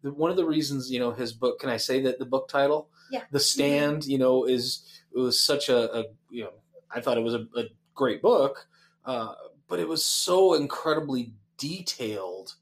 the, 0.03 0.11
one 0.13 0.29
of 0.31 0.37
the 0.37 0.45
reasons 0.45 0.91
you 0.91 0.99
know 0.99 1.11
his 1.11 1.33
book. 1.33 1.59
Can 1.59 1.69
I 1.69 1.77
say 1.77 2.01
that 2.01 2.19
the 2.19 2.25
book 2.25 2.47
title? 2.49 2.89
Yeah. 3.09 3.23
The 3.31 3.39
Stand. 3.39 4.05
You 4.05 4.19
know, 4.19 4.45
is 4.45 4.83
it 5.11 5.17
was 5.17 5.43
such 5.43 5.69
a, 5.69 5.79
a 5.99 6.03
you 6.29 6.43
know 6.43 6.53
I 6.93 7.01
thought 7.01 7.17
it 7.17 7.23
was 7.23 7.33
a, 7.33 7.45
a 7.57 7.63
great 7.99 8.21
book, 8.21 8.67
uh, 9.05 9.33
but 9.67 9.79
it 9.79 9.87
was 9.87 10.05
so 10.05 10.53
incredibly 10.53 11.33
detailed 11.57 12.55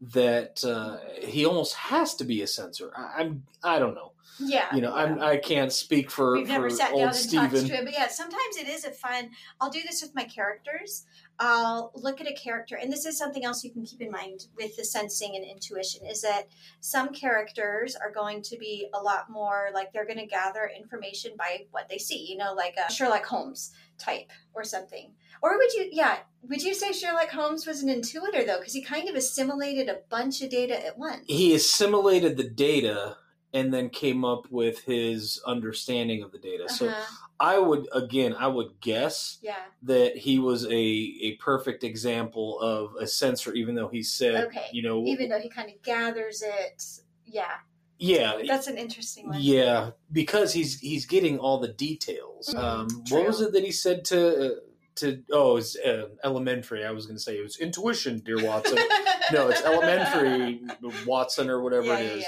that 0.00 0.62
uh, 0.64 0.98
he 1.20 1.44
almost 1.44 1.74
has 1.74 2.14
to 2.14 2.24
be 2.24 2.40
a 2.42 2.46
sensor. 2.46 2.92
I, 2.96 3.22
I'm 3.22 3.42
I 3.62 3.78
don't 3.78 3.94
know. 3.94 4.12
Yeah. 4.38 4.74
You 4.74 4.82
know, 4.82 4.94
yeah. 4.94 5.02
I'm 5.02 5.20
I 5.20 5.36
can't 5.38 5.72
speak 5.72 6.10
for 6.10 6.34
We've 6.34 6.48
never 6.48 6.68
for 6.68 6.76
sat 6.76 6.92
old 6.92 7.00
down 7.00 7.08
and 7.08 7.16
talked 7.16 7.50
Stephen. 7.50 7.68
to 7.68 7.76
him, 7.76 7.84
but 7.86 7.94
yeah, 7.94 8.08
sometimes 8.08 8.56
it 8.58 8.68
is 8.68 8.84
a 8.84 8.90
fun. 8.90 9.30
I'll 9.60 9.70
do 9.70 9.80
this 9.82 10.02
with 10.02 10.14
my 10.14 10.24
characters. 10.24 11.06
I'll 11.38 11.92
look 11.94 12.20
at 12.20 12.30
a 12.30 12.34
character, 12.34 12.76
and 12.76 12.90
this 12.90 13.04
is 13.04 13.18
something 13.18 13.44
else 13.44 13.62
you 13.62 13.70
can 13.70 13.84
keep 13.84 14.00
in 14.00 14.10
mind 14.10 14.46
with 14.56 14.76
the 14.76 14.84
sensing 14.84 15.36
and 15.36 15.44
intuition 15.44 16.06
is 16.06 16.22
that 16.22 16.48
some 16.80 17.12
characters 17.12 17.94
are 17.94 18.10
going 18.10 18.40
to 18.42 18.56
be 18.58 18.88
a 18.94 19.00
lot 19.02 19.30
more 19.30 19.68
like 19.74 19.92
they're 19.92 20.06
going 20.06 20.18
to 20.18 20.26
gather 20.26 20.70
information 20.78 21.32
by 21.36 21.64
what 21.70 21.88
they 21.88 21.98
see. 21.98 22.26
You 22.30 22.36
know, 22.36 22.52
like 22.54 22.76
a 22.76 22.92
Sherlock 22.92 23.24
Holmes 23.24 23.72
type 23.98 24.30
or 24.54 24.64
something. 24.64 25.12
Or 25.42 25.56
would 25.58 25.72
you, 25.74 25.88
yeah, 25.92 26.18
would 26.48 26.62
you 26.62 26.74
say 26.74 26.92
Sherlock 26.92 27.30
Holmes 27.30 27.66
was 27.66 27.82
an 27.82 27.88
intuitor 27.88 28.46
though, 28.46 28.58
because 28.58 28.72
he 28.72 28.82
kind 28.82 29.08
of 29.08 29.14
assimilated 29.14 29.88
a 29.88 30.00
bunch 30.08 30.42
of 30.42 30.50
data 30.50 30.84
at 30.86 30.98
once? 30.98 31.24
He 31.26 31.54
assimilated 31.54 32.36
the 32.36 32.48
data 32.48 33.16
and 33.52 33.72
then 33.72 33.88
came 33.88 34.24
up 34.24 34.50
with 34.50 34.80
his 34.80 35.40
understanding 35.46 36.22
of 36.22 36.32
the 36.32 36.38
data. 36.38 36.68
So 36.68 36.88
Uh-huh. 36.88 37.26
I 37.38 37.58
would 37.58 37.86
again, 37.92 38.34
I 38.34 38.48
would 38.48 38.80
guess 38.80 39.38
Yeah. 39.42 39.56
that 39.82 40.16
he 40.16 40.38
was 40.38 40.64
a 40.66 40.74
a 41.22 41.36
perfect 41.36 41.84
example 41.84 42.58
of 42.60 42.94
a 42.98 43.06
sensor, 43.06 43.52
even 43.52 43.74
though 43.74 43.88
he 43.88 44.02
said, 44.02 44.46
Okay. 44.46 44.66
you 44.72 44.82
know, 44.82 45.04
Even 45.04 45.28
though 45.28 45.38
he 45.40 45.48
kind 45.50 45.70
of 45.70 45.80
gathers 45.82 46.42
it. 46.42 46.82
Yeah. 47.26 47.56
Yeah, 47.98 48.42
That's 48.46 48.66
an 48.66 48.76
interesting 48.76 49.28
one. 49.28 49.38
yeah, 49.40 49.90
because 50.12 50.52
he's 50.52 50.80
he's 50.80 51.06
getting 51.06 51.38
all 51.38 51.58
the 51.58 51.68
details. 51.68 52.52
Mhm, 52.54 52.58
um, 52.62 52.88
what 53.10 53.26
was 53.26 53.40
it 53.40 53.52
that 53.52 53.64
he 53.64 53.72
said 53.72 54.04
to? 54.06 54.46
Uh, 54.46 54.50
to 54.96 55.22
oh, 55.30 55.56
it's 55.56 55.76
uh, 55.76 56.08
elementary. 56.24 56.84
I 56.84 56.90
was 56.90 57.06
going 57.06 57.16
to 57.16 57.22
say 57.22 57.36
it 57.38 57.42
was 57.42 57.58
intuition, 57.58 58.20
dear 58.24 58.42
Watson. 58.42 58.78
no, 59.32 59.48
it's 59.48 59.62
elementary, 59.62 60.62
Watson, 61.06 61.50
or 61.50 61.62
whatever 61.62 61.86
yeah, 61.86 61.98
it 61.98 62.04
yeah, 62.04 62.16
yeah. 62.16 62.26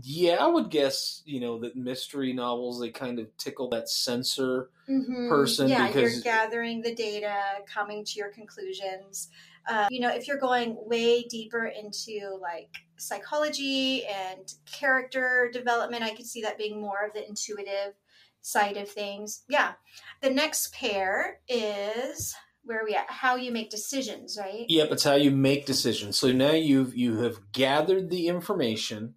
Yeah, 0.00 0.36
I 0.40 0.46
would 0.46 0.70
guess 0.70 1.22
you 1.24 1.40
know 1.40 1.58
that 1.60 1.76
mystery 1.76 2.32
novels 2.32 2.80
they 2.80 2.90
kind 2.90 3.18
of 3.18 3.36
tickle 3.36 3.68
that 3.70 3.88
sensor. 3.88 4.70
Mhm. 4.88 5.28
person 5.28 5.68
Yeah, 5.68 5.86
because- 5.88 6.14
you're 6.14 6.22
gathering 6.22 6.82
the 6.82 6.94
data, 6.94 7.34
coming 7.72 8.04
to 8.04 8.12
your 8.18 8.30
conclusions. 8.30 9.28
Uh, 9.68 9.86
you 9.90 10.00
know, 10.00 10.08
if 10.08 10.26
you're 10.26 10.38
going 10.38 10.76
way 10.86 11.24
deeper 11.24 11.66
into 11.66 12.38
like 12.40 12.70
psychology 12.98 14.04
and 14.06 14.52
character 14.70 15.50
development, 15.52 16.02
I 16.02 16.14
could 16.14 16.26
see 16.26 16.42
that 16.42 16.58
being 16.58 16.80
more 16.80 17.06
of 17.06 17.14
the 17.14 17.26
intuitive 17.26 17.94
side 18.40 18.76
of 18.76 18.88
things. 18.88 19.42
Yeah. 19.48 19.72
The 20.20 20.30
next 20.30 20.72
pair 20.72 21.40
is 21.48 22.34
where 22.68 22.80
are 22.80 22.84
we 22.84 22.94
at? 22.94 23.10
How 23.10 23.36
you 23.36 23.50
make 23.50 23.70
decisions, 23.70 24.36
right? 24.38 24.66
Yep, 24.68 24.92
it's 24.92 25.04
how 25.04 25.14
you 25.14 25.30
make 25.30 25.64
decisions. 25.64 26.18
So 26.18 26.32
now 26.32 26.52
you've 26.52 26.94
you 26.94 27.20
have 27.20 27.52
gathered 27.52 28.10
the 28.10 28.28
information, 28.28 29.14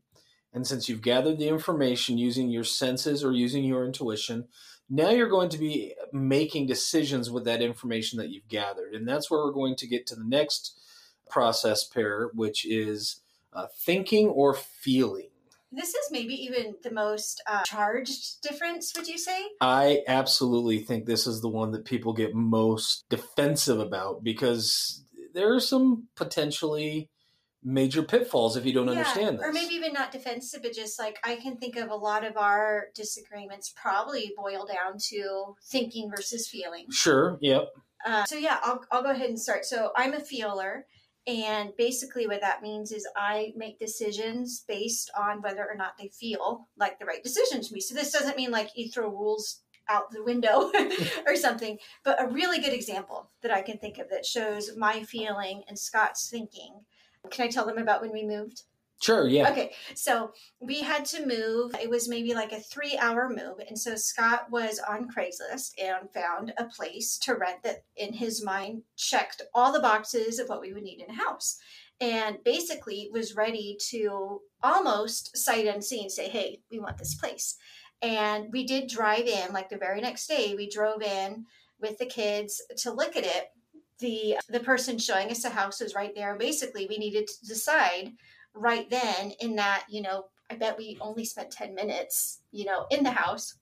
and 0.54 0.66
since 0.66 0.88
you've 0.88 1.02
gathered 1.02 1.38
the 1.38 1.50
information 1.50 2.18
using 2.18 2.50
your 2.50 2.64
senses 2.64 3.24
or 3.24 3.34
using 3.34 3.66
your 3.66 3.86
intuition, 3.86 4.48
now 4.90 5.10
you're 5.10 5.30
going 5.30 5.50
to 5.50 5.58
be 5.58 5.94
making 6.14 6.68
decisions 6.68 7.30
with 7.30 7.44
that 7.44 7.62
information 7.62 8.20
that 8.20 8.30
you've 8.30 8.48
gathered, 8.48 8.94
and 8.94 9.06
that's 9.06 9.30
where 9.30 9.44
we're 9.44 9.52
going 9.52 9.76
to 9.78 9.88
get 9.88 10.08
to 10.08 10.16
the 10.16 10.26
next 10.26 10.80
process 11.30 11.84
pair, 11.86 12.30
which 12.34 12.66
is 12.66 13.21
uh, 13.54 13.68
thinking 13.86 14.28
or 14.28 14.54
feeling. 14.54 15.28
This 15.72 15.90
is 15.90 16.12
maybe 16.12 16.34
even 16.34 16.76
the 16.84 16.92
most 16.92 17.42
uh, 17.48 17.64
charged 17.64 18.42
difference, 18.42 18.92
would 18.96 19.08
you 19.08 19.18
say? 19.18 19.42
I 19.62 20.02
absolutely 20.06 20.80
think 20.80 21.06
this 21.06 21.26
is 21.26 21.42
the 21.42 21.48
one 21.48 21.72
that 21.72 21.86
people 21.86 22.12
get 22.12 22.36
most 22.36 23.06
defensive 23.10 23.80
about 23.80 24.22
because 24.22 25.06
there 25.34 25.54
are 25.54 25.62
some 25.62 26.08
potentially 26.16 27.10
major 27.64 28.04
pitfalls 28.04 28.58
if 28.58 28.66
you 28.66 28.74
don't 28.74 28.88
Yeah, 28.88 28.94
understand 28.94 29.40
this. 29.40 29.46
Or 29.46 29.54
maybe 29.54 29.76
even 29.76 29.94
not 29.94 30.12
defensive, 30.12 30.62
but 30.62 30.74
just 30.74 31.00
like 31.00 31.20
I 31.24 31.36
can 31.36 31.58
think 31.58 31.78
of 31.78 31.90
a 31.90 31.96
lot 31.96 32.26
of 32.26 32.36
our 32.36 32.88
disagreements 32.96 33.72
probably 33.76 34.34
boil 34.36 34.66
down 34.66 34.98
to 35.10 35.56
thinking 35.70 36.10
versus 36.10 36.50
feeling. 36.50 36.88
Sure, 36.92 37.38
yep. 37.42 37.70
Uh, 38.06 38.26
so 38.26 38.36
yeah, 38.36 38.58
I'll, 38.64 38.84
I'll 38.92 39.04
go 39.04 39.12
ahead 39.12 39.30
and 39.30 39.40
start. 39.40 39.66
So 39.66 39.92
I'm 39.96 40.14
a 40.14 40.20
feeler. 40.20 40.86
And 41.28 41.72
basically, 41.78 42.26
what 42.26 42.42
that 42.42 42.64
means 42.64 42.92
is 42.92 43.08
I 43.16 43.54
make 43.56 43.78
decisions 43.78 44.64
based 44.68 45.12
on 45.18 45.42
whether 45.42 45.64
or 45.64 45.76
not 45.76 45.98
they 46.00 46.08
feel 46.08 46.68
like 46.78 46.98
the 46.98 47.06
right 47.06 47.24
decision 47.24 47.62
to 47.62 47.74
me. 47.74 47.80
So 47.80 47.94
this 47.94 48.12
doesn't 48.12 48.38
mean 48.38 48.50
like 48.50 48.72
you 48.76 48.90
throw 48.90 49.10
rules 49.10 49.62
out 49.88 50.10
the 50.12 50.24
window 50.24 50.72
or 51.28 51.36
something, 51.36 51.78
but 52.04 52.22
a 52.22 52.28
really 52.28 52.60
good 52.60 52.74
example 52.74 53.30
that 53.42 53.52
I 53.52 53.62
can 53.62 53.78
think 53.78 54.00
of 54.00 54.10
that 54.10 54.26
shows 54.26 54.76
my 54.76 55.04
feeling 55.04 55.64
and 55.68 55.78
Scott's 55.78 56.30
thinking. 56.30 56.82
Can 57.30 57.46
I 57.46 57.50
tell 57.50 57.68
them 57.68 57.78
about 57.78 58.02
when 58.02 58.12
we 58.12 58.26
moved? 58.26 58.64
Sure, 59.02 59.28
yeah. 59.28 59.50
Okay, 59.50 59.72
so 59.96 60.32
we 60.60 60.82
had 60.82 61.06
to 61.06 61.26
move. 61.26 61.74
It 61.82 61.90
was 61.90 62.08
maybe 62.08 62.36
like 62.36 62.52
a 62.52 62.60
three 62.60 62.98
hour 62.98 63.30
move. 63.30 63.60
And 63.68 63.78
so 63.78 63.96
Scott 63.96 64.52
was 64.52 64.80
on 64.88 65.10
Craigslist 65.10 65.72
and 65.84 66.08
found 66.14 66.54
a 66.58 66.66
place 66.66 67.18
to 67.24 67.34
rent 67.34 67.64
that 67.64 67.84
in 67.96 68.14
his 68.14 68.44
mind 68.44 68.84
checked 68.96 69.42
all 69.56 69.74
the 69.74 69.80
boxes 69.80 70.38
of 70.38 70.50
what 70.50 70.62
we 70.62 70.72
would 70.72 70.84
need 70.84 71.02
in 71.02 71.10
a 71.10 71.18
house. 71.18 71.58
And 72.00 72.44
basically 72.44 73.10
was 73.12 73.36
ready 73.36 73.76
to 73.90 74.42
almost 74.62 75.36
sight 75.36 75.66
unseen 75.66 76.10
say, 76.10 76.30
hey, 76.30 76.60
we 76.70 76.80
want 76.80 77.00
this 77.00 77.16
place. 77.16 77.58
And 78.04 78.52
we 78.52 78.66
did 78.66 78.88
drive 78.88 79.26
in, 79.26 79.52
like 79.52 79.70
the 79.70 79.78
very 79.78 80.02
next 80.02 80.28
day, 80.28 80.54
we 80.56 80.70
drove 80.70 81.02
in 81.02 81.46
with 81.80 81.98
the 81.98 82.06
kids 82.06 82.62
to 82.78 82.92
look 82.92 83.16
at 83.16 83.26
it. 83.26 83.52
The 84.00 84.38
the 84.50 84.60
person 84.60 84.98
showing 84.98 85.30
us 85.30 85.44
the 85.44 85.50
house 85.50 85.80
was 85.80 85.94
right 85.94 86.14
there. 86.16 86.36
Basically, 86.36 86.88
we 86.88 86.98
needed 86.98 87.28
to 87.28 87.48
decide 87.48 88.14
right 88.54 88.90
then 88.90 89.32
in 89.40 89.56
that 89.56 89.86
you 89.90 90.02
know 90.02 90.26
i 90.50 90.56
bet 90.56 90.78
we 90.78 90.98
only 91.02 91.26
spent 91.26 91.52
10 91.52 91.74
minutes 91.74 92.42
you 92.52 92.66
know 92.66 92.86
in 92.92 93.04
the 93.04 93.12
house 93.12 93.56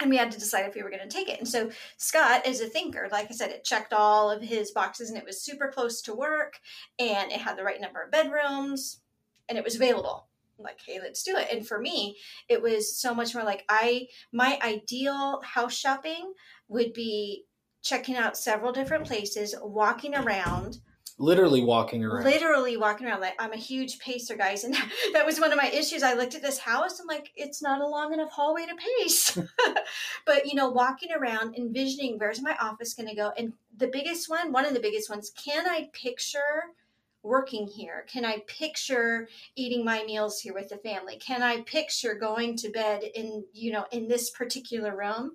and 0.00 0.10
we 0.10 0.16
had 0.16 0.32
to 0.32 0.38
decide 0.38 0.66
if 0.66 0.74
we 0.74 0.82
were 0.82 0.90
going 0.90 1.08
to 1.08 1.14
take 1.14 1.28
it. 1.28 1.38
And 1.38 1.48
so 1.48 1.70
scott 1.96 2.46
is 2.46 2.60
a 2.60 2.66
thinker. 2.66 3.08
Like 3.10 3.30
i 3.30 3.34
said 3.34 3.50
it 3.50 3.64
checked 3.64 3.92
all 3.92 4.30
of 4.30 4.42
his 4.42 4.70
boxes 4.72 5.08
and 5.08 5.18
it 5.18 5.24
was 5.24 5.42
super 5.42 5.70
close 5.72 6.02
to 6.02 6.14
work 6.14 6.58
and 6.98 7.30
it 7.30 7.40
had 7.40 7.56
the 7.56 7.64
right 7.64 7.80
number 7.80 8.02
of 8.02 8.10
bedrooms 8.10 9.00
and 9.48 9.58
it 9.58 9.64
was 9.64 9.76
available. 9.76 10.26
I'm 10.58 10.64
like 10.64 10.80
hey 10.84 10.98
let's 11.00 11.22
do 11.22 11.36
it. 11.36 11.48
And 11.52 11.66
for 11.66 11.80
me 11.80 12.16
it 12.48 12.60
was 12.60 12.96
so 12.96 13.14
much 13.14 13.34
more 13.34 13.44
like 13.44 13.64
i 13.68 14.06
my 14.32 14.58
ideal 14.62 15.40
house 15.42 15.74
shopping 15.74 16.32
would 16.68 16.92
be 16.92 17.44
checking 17.82 18.16
out 18.16 18.36
several 18.36 18.72
different 18.72 19.06
places 19.06 19.54
walking 19.62 20.14
around 20.14 20.78
Literally 21.16 21.62
walking 21.62 22.04
around. 22.04 22.24
literally 22.24 22.76
walking 22.76 23.06
around 23.06 23.20
like 23.20 23.36
i'm 23.38 23.52
a 23.52 23.56
huge 23.56 24.00
pacer 24.00 24.36
guys 24.36 24.64
and 24.64 24.74
that 25.12 25.24
was 25.24 25.38
one 25.38 25.52
of 25.52 25.56
my 25.56 25.68
issues. 25.70 26.02
I 26.02 26.14
looked 26.14 26.34
at 26.34 26.42
this 26.42 26.58
house 26.58 26.98
and 26.98 27.08
like 27.08 27.30
it's 27.36 27.62
not 27.62 27.80
a 27.80 27.86
long 27.86 28.12
enough 28.12 28.30
hallway 28.32 28.66
to 28.66 28.74
pace. 28.74 29.38
But 30.26 30.46
you 30.46 30.54
know 30.54 30.70
walking 30.70 31.10
around 31.12 31.54
envisioning 31.56 32.18
where's 32.18 32.42
my 32.42 32.56
office 32.60 32.94
going 32.94 33.08
to 33.08 33.14
go 33.14 33.30
and 33.36 33.52
the 33.76 33.88
biggest 33.88 34.28
one 34.28 34.52
one 34.52 34.64
of 34.64 34.74
the 34.74 34.80
biggest 34.80 35.08
ones 35.10 35.30
can 35.36 35.66
i 35.68 35.88
picture 35.92 36.72
working 37.22 37.66
here? 37.66 38.04
Can 38.08 38.24
i 38.24 38.38
picture 38.46 39.28
eating 39.54 39.84
my 39.84 40.02
meals 40.04 40.40
here 40.40 40.54
with 40.54 40.68
the 40.68 40.78
family? 40.78 41.16
Can 41.16 41.42
i 41.42 41.60
picture 41.62 42.14
going 42.14 42.56
to 42.56 42.70
bed 42.70 43.02
in 43.14 43.44
you 43.52 43.72
know 43.72 43.86
in 43.92 44.08
this 44.08 44.30
particular 44.30 44.96
room? 44.96 45.32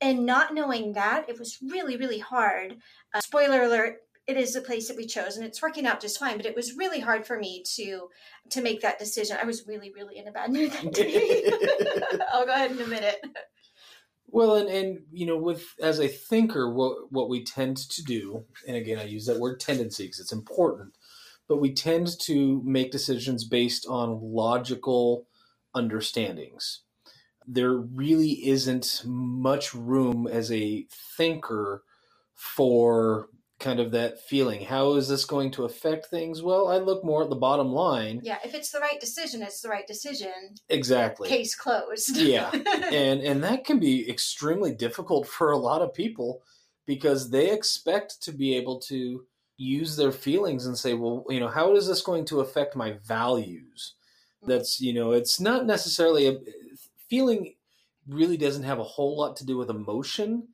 And 0.00 0.24
not 0.24 0.54
knowing 0.54 0.94
that 0.94 1.28
it 1.28 1.38
was 1.38 1.58
really 1.62 1.96
really 1.96 2.20
hard. 2.20 2.76
Uh, 3.12 3.20
spoiler 3.20 3.62
alert 3.62 4.02
it 4.26 4.36
is 4.36 4.52
the 4.54 4.60
place 4.60 4.88
that 4.88 4.96
we 4.96 5.06
chose 5.06 5.36
and 5.36 5.46
it's 5.46 5.62
working 5.62 5.86
out 5.86 6.00
just 6.00 6.18
fine 6.18 6.36
but 6.36 6.46
it 6.46 6.56
was 6.56 6.76
really 6.76 7.00
hard 7.00 7.26
for 7.26 7.38
me 7.38 7.64
to 7.76 8.08
to 8.50 8.62
make 8.62 8.82
that 8.82 8.98
decision. 8.98 9.38
I 9.40 9.46
was 9.46 9.66
really 9.66 9.92
really 9.94 10.18
in 10.18 10.28
a 10.28 10.32
bad 10.32 10.52
mood 10.52 10.72
that 10.72 10.92
day. 10.94 11.50
I'll 12.32 12.46
go 12.46 12.52
ahead 12.52 12.72
and 12.72 12.80
admit 12.80 13.04
it 13.04 13.16
Well, 14.28 14.56
and, 14.56 14.68
and 14.68 15.00
you 15.12 15.26
know, 15.26 15.36
with 15.36 15.64
as 15.80 16.00
a 16.00 16.08
thinker, 16.08 16.72
what 16.72 17.12
what 17.12 17.28
we 17.28 17.44
tend 17.44 17.78
to 17.78 18.04
do, 18.04 18.44
and 18.66 18.76
again, 18.76 18.98
I 18.98 19.04
use 19.04 19.26
that 19.26 19.40
word 19.40 19.60
tendency 19.60 20.04
because 20.04 20.20
it's 20.20 20.32
important, 20.32 20.96
but 21.48 21.58
we 21.60 21.72
tend 21.74 22.18
to 22.22 22.62
make 22.64 22.92
decisions 22.92 23.44
based 23.44 23.86
on 23.88 24.20
logical 24.22 25.26
understandings. 25.74 26.80
There 27.46 27.74
really 27.74 28.48
isn't 28.48 29.02
much 29.06 29.74
room 29.74 30.28
as 30.28 30.52
a 30.52 30.86
thinker 31.16 31.84
for 32.34 33.28
kind 33.60 33.78
of 33.78 33.90
that 33.92 34.20
feeling. 34.20 34.62
How 34.64 34.94
is 34.94 35.06
this 35.08 35.24
going 35.24 35.50
to 35.52 35.64
affect 35.64 36.06
things? 36.06 36.42
Well, 36.42 36.68
I 36.68 36.78
look 36.78 37.04
more 37.04 37.22
at 37.22 37.30
the 37.30 37.36
bottom 37.36 37.70
line. 37.72 38.20
yeah 38.24 38.38
if 38.44 38.54
it's 38.54 38.70
the 38.72 38.80
right 38.80 38.98
decision 39.00 39.42
it's 39.42 39.60
the 39.60 39.68
right 39.68 39.86
decision 39.86 40.54
Exactly. 40.68 41.28
case 41.28 41.54
closed 41.54 42.16
Yeah. 42.16 42.50
and 42.92 43.20
and 43.22 43.44
that 43.44 43.64
can 43.64 43.78
be 43.78 44.08
extremely 44.10 44.72
difficult 44.74 45.28
for 45.28 45.52
a 45.52 45.58
lot 45.58 45.82
of 45.82 45.94
people 45.94 46.42
because 46.86 47.30
they 47.30 47.50
expect 47.52 48.20
to 48.22 48.32
be 48.32 48.56
able 48.56 48.80
to 48.80 49.24
use 49.56 49.94
their 49.96 50.10
feelings 50.12 50.64
and 50.66 50.76
say 50.76 50.94
well 50.94 51.24
you 51.28 51.38
know 51.38 51.48
how 51.48 51.76
is 51.76 51.86
this 51.86 52.00
going 52.02 52.24
to 52.24 52.40
affect 52.40 52.74
my 52.74 52.92
values 53.06 53.94
that's 54.46 54.80
you 54.80 54.92
know 54.94 55.12
it's 55.12 55.38
not 55.38 55.66
necessarily 55.66 56.26
a 56.28 56.38
feeling 57.10 57.54
really 58.08 58.38
doesn't 58.38 58.62
have 58.64 58.78
a 58.78 58.82
whole 58.94 59.16
lot 59.18 59.36
to 59.36 59.44
do 59.44 59.56
with 59.58 59.68
emotion 59.68 60.48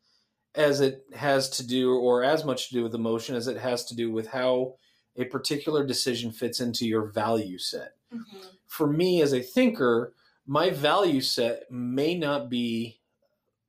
as 0.56 0.80
it 0.80 1.04
has 1.14 1.48
to 1.50 1.66
do 1.66 1.94
or 1.98 2.24
as 2.24 2.44
much 2.44 2.68
to 2.68 2.74
do 2.74 2.82
with 2.82 2.94
emotion 2.94 3.36
as 3.36 3.46
it 3.46 3.58
has 3.58 3.84
to 3.84 3.94
do 3.94 4.10
with 4.10 4.26
how 4.28 4.74
a 5.16 5.24
particular 5.24 5.84
decision 5.86 6.30
fits 6.30 6.60
into 6.60 6.86
your 6.86 7.06
value 7.06 7.58
set 7.58 7.92
Mhm. 8.12 8.24
for 8.66 8.86
me 8.86 9.20
as 9.22 9.32
a 9.32 9.40
thinker, 9.42 10.12
my 10.46 10.70
value 10.70 11.20
set 11.20 11.70
may 11.70 12.14
not 12.16 12.48
be 12.48 13.00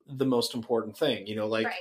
the 0.06 0.24
most 0.26 0.54
important 0.54 0.96
thing. 0.96 1.26
You 1.26 1.36
know, 1.36 1.46
like 1.46 1.66
right 1.66 1.74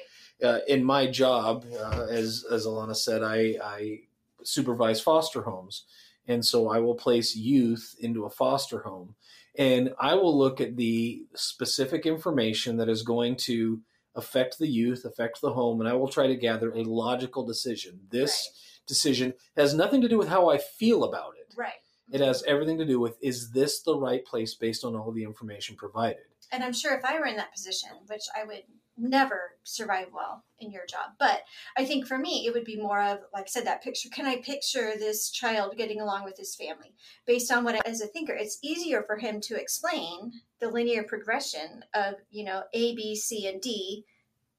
uh, 0.44 0.60
in 0.68 0.84
my 0.84 1.08
job, 1.08 1.66
uh, 1.74 2.06
as 2.10 2.46
as 2.52 2.66
Alana 2.68 2.96
said, 2.96 3.24
I, 3.24 3.58
I 3.64 4.02
supervise 4.44 5.02
foster 5.02 5.42
homes, 5.42 5.86
and 6.28 6.46
so 6.46 6.70
I 6.70 6.80
will 6.80 6.94
place 6.96 7.36
youth 7.36 7.96
into 8.00 8.26
a 8.26 8.30
foster 8.30 8.80
home, 8.80 9.16
and 9.58 9.94
I 10.00 10.14
will 10.16 10.38
look 10.38 10.62
at 10.62 10.76
the 10.78 11.26
specific 11.36 12.06
information 12.06 12.78
that 12.78 12.88
is 12.90 13.02
going 13.02 13.36
to 13.48 13.82
affect 14.18 14.58
the 14.60 14.68
youth, 14.68 15.06
affect 15.06 15.40
the 15.42 15.54
home, 15.54 15.80
and 15.80 15.88
I 15.88 15.94
will 15.94 16.10
try 16.10 16.28
to 16.28 16.36
gather 16.36 16.72
a 16.72 16.84
logical 16.84 17.46
decision. 17.46 18.02
This 18.10 18.50
decision 18.88 19.34
has 19.56 19.74
nothing 19.74 20.02
to 20.02 20.10
do 20.10 20.18
with 20.18 20.28
how 20.28 20.50
I 20.50 20.58
feel 20.58 21.04
about 21.06 21.34
it. 21.40 21.54
right 21.58 21.74
It 22.12 22.22
has 22.22 22.44
everything 22.44 22.78
to 22.80 22.86
do 22.86 23.00
with 23.00 23.16
is 23.22 23.52
this 23.52 23.82
the 23.82 23.98
right 23.98 24.26
place 24.26 24.56
based 24.56 24.84
on 24.84 24.96
all 24.96 25.12
the 25.12 25.24
information 25.24 25.76
provided? 25.76 26.24
and 26.54 26.64
i'm 26.64 26.72
sure 26.72 26.94
if 26.98 27.04
i 27.04 27.20
were 27.20 27.26
in 27.26 27.36
that 27.36 27.52
position 27.52 27.90
which 28.08 28.24
i 28.40 28.46
would 28.46 28.64
never 28.98 29.52
survive 29.64 30.08
well 30.14 30.44
in 30.60 30.72
your 30.72 30.86
job. 30.86 31.12
But 31.20 31.42
i 31.78 31.86
think 31.86 32.08
for 32.08 32.18
me 32.18 32.46
it 32.48 32.54
would 32.54 32.64
be 32.64 32.82
more 32.82 33.02
of 33.02 33.20
like 33.34 33.44
i 33.44 33.48
said 33.48 33.66
that 33.66 33.84
picture 33.84 34.10
can 34.10 34.26
i 34.26 34.38
picture 34.38 34.94
this 34.98 35.30
child 35.30 35.78
getting 35.78 36.02
along 36.02 36.24
with 36.24 36.38
his 36.38 36.56
family? 36.56 36.94
Based 37.26 37.52
on 37.52 37.64
what 37.64 37.76
I, 37.76 37.82
as 37.86 38.02
a 38.02 38.08
thinker 38.08 38.34
it's 38.34 38.60
easier 38.64 39.04
for 39.04 39.18
him 39.18 39.40
to 39.42 39.60
explain 39.60 40.32
the 40.60 40.70
linear 40.70 41.04
progression 41.04 41.84
of 41.94 42.16
you 42.30 42.44
know 42.44 42.64
a 42.74 42.96
b 42.96 43.16
c 43.16 43.48
and 43.48 43.62
d 43.62 44.06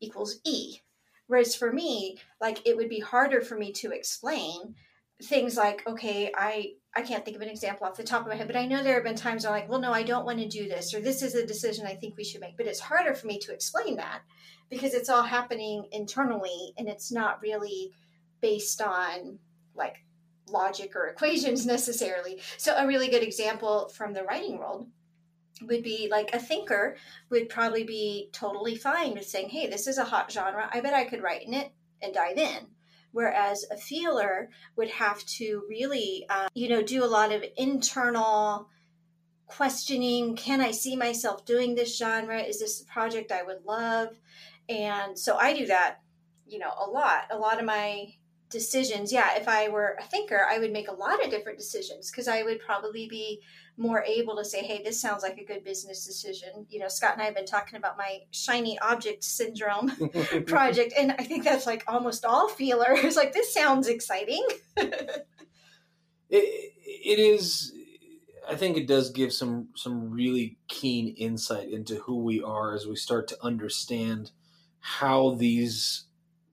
equals 0.01 0.41
e. 0.45 0.79
Whereas 1.27 1.55
for 1.55 1.73
me 1.73 2.19
like 2.41 2.67
it 2.67 2.77
would 2.77 2.89
be 2.89 3.01
harder 3.01 3.41
for 3.41 3.57
me 3.57 3.73
to 3.73 3.91
explain 3.91 4.75
things 5.25 5.57
like 5.57 5.85
okay 5.87 6.31
i 6.37 6.73
i 6.95 7.03
can't 7.03 7.25
think 7.25 7.37
of 7.37 7.43
an 7.43 7.49
example 7.49 7.87
off 7.87 7.97
the 7.97 8.05
top 8.05 8.23
of 8.23 8.29
my 8.29 8.37
head 8.37 8.47
but 8.47 8.57
i 8.57 8.67
know 8.67 8.83
there 8.83 8.95
have 8.95 9.05
been 9.05 9.17
times 9.17 9.45
i'm 9.45 9.53
like 9.53 9.69
well 9.69 9.81
no 9.81 9.93
i 9.93 10.03
don't 10.03 10.25
want 10.25 10.39
to 10.39 10.47
do 10.47 10.69
this 10.69 10.95
or 10.95 11.01
this 11.01 11.23
is 11.23 11.35
a 11.35 11.47
decision 11.47 11.87
i 11.87 11.95
think 11.95 12.17
we 12.17 12.25
should 12.25 12.41
make 12.41 12.57
but 12.57 12.67
it's 12.67 12.81
harder 12.81 13.15
for 13.15 13.27
me 13.27 13.39
to 13.39 13.53
explain 13.53 13.97
that 13.97 14.21
because 14.71 14.95
it's 14.95 15.09
all 15.09 15.25
happening 15.25 15.87
internally 15.93 16.73
and 16.79 16.89
it's 16.89 17.11
not 17.11 17.41
really 17.43 17.93
based 18.41 18.81
on 18.81 19.39
like 19.75 19.97
logic 20.49 20.95
or 20.95 21.09
equations 21.09 21.67
necessarily 21.77 22.41
so 22.57 22.75
a 22.77 22.87
really 22.87 23.09
good 23.09 23.23
example 23.23 23.89
from 23.89 24.13
the 24.13 24.23
writing 24.23 24.59
world 24.59 24.87
would 25.63 25.83
be 25.83 26.09
like 26.11 26.35
a 26.35 26.39
thinker 26.39 26.97
would 27.31 27.49
probably 27.49 27.85
be 27.85 28.31
totally 28.33 28.77
fine 28.77 29.15
with 29.15 29.27
saying, 29.27 29.49
hey, 29.49 29.69
this 29.69 29.87
is 29.87 29.99
a 29.99 30.05
hot 30.05 30.31
genre. 30.31 30.69
I 30.73 30.81
bet 30.81 30.95
I 30.95 31.05
could 31.05 31.23
write 31.23 31.47
in 31.47 31.55
it 31.55 31.73
and 32.03 32.15
dive 32.15 32.39
in. 32.39 32.67
Whereas 33.13 33.65
a 33.71 33.77
feeler 33.77 34.51
would 34.77 34.91
have 34.91 35.25
to 35.25 35.65
really, 35.69 36.27
uh, 36.29 36.49
you 36.55 36.69
know, 36.69 36.83
do 36.83 37.05
a 37.05 37.07
lot 37.07 37.33
of 37.33 37.45
internal 37.57 38.69
questioning. 39.47 40.37
Can 40.37 40.61
I 40.61 40.71
see 40.71 40.95
myself 40.95 41.45
doing 41.45 41.75
this 41.75 41.97
genre? 41.97 42.41
Is 42.41 42.61
this 42.61 42.81
a 42.81 42.85
project 42.85 43.33
I 43.33 43.43
would 43.43 43.65
love? 43.65 44.21
And 44.69 45.19
so 45.19 45.37
I 45.37 45.55
do 45.55 45.67
that, 45.67 46.01
you 46.47 46.59
know, 46.59 46.73
a 46.79 46.89
lot. 46.89 47.25
A 47.31 47.39
lot 47.39 47.59
of 47.59 47.65
my 47.65 48.15
decisions, 48.51 49.13
yeah, 49.13 49.37
if 49.37 49.49
I 49.49 49.69
were 49.69 49.97
a 49.99 50.05
thinker, 50.05 50.47
I 50.49 50.59
would 50.59 50.73
make 50.73 50.89
a 50.89 50.93
lot 50.93 51.25
of 51.25 51.31
different 51.31 51.59
decisions 51.59 52.11
because 52.11 52.29
I 52.29 52.43
would 52.43 52.61
probably 52.61 53.09
be 53.09 53.41
more 53.79 54.03
able 54.03 54.37
to 54.37 54.45
say, 54.45 54.65
hey, 54.65 54.83
this 54.83 55.01
sounds 55.01 55.23
like 55.23 55.39
a 55.39 55.45
good 55.45 55.65
business 55.65 56.05
decision. 56.05 56.67
You 56.69 56.81
know, 56.81 56.89
Scott 56.89 57.13
and 57.15 57.23
I 57.23 57.27
have 57.27 57.35
been 57.35 57.47
talking 57.47 57.79
about 57.79 57.97
my 57.97 58.19
shiny 58.31 58.79
object 58.81 59.25
syndrome 59.25 59.93
project, 60.47 60.93
and 60.99 61.13
I 61.13 61.23
think 61.23 61.45
that's 61.45 61.67
like 61.67 61.85
almost 61.87 62.25
all 62.25 62.49
feelers. 62.49 63.17
like, 63.17 63.33
this 63.33 63.55
sounds 63.55 63.89
exciting. 63.89 64.45
it, 64.77 65.23
it 66.31 67.19
is 67.19 67.73
I 68.49 68.57
think 68.57 68.77
it 68.77 68.87
does 68.87 69.11
give 69.11 69.33
some 69.33 69.69
some 69.77 70.11
really 70.11 70.57
keen 70.69 71.15
insight 71.17 71.69
into 71.71 71.97
who 71.97 72.23
we 72.23 72.43
are 72.43 72.75
as 72.75 72.87
we 72.87 72.97
start 72.97 73.29
to 73.29 73.45
understand 73.45 74.31
how 74.81 75.35
these 75.35 76.07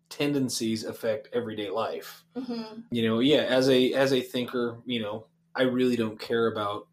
tendencies 0.09 0.83
affect 0.83 1.29
everyday 1.33 1.69
life. 1.69 2.25
Mm-hmm. 2.35 2.81
You 2.91 3.07
know, 3.07 3.19
yeah, 3.19 3.43
as 3.43 3.69
a 3.69 3.93
as 3.93 4.11
a 4.11 4.21
thinker, 4.21 4.77
you 4.85 5.01
know, 5.01 5.27
I 5.55 5.63
really 5.63 5.95
don't 5.95 6.19
care 6.19 6.47
about 6.47 6.87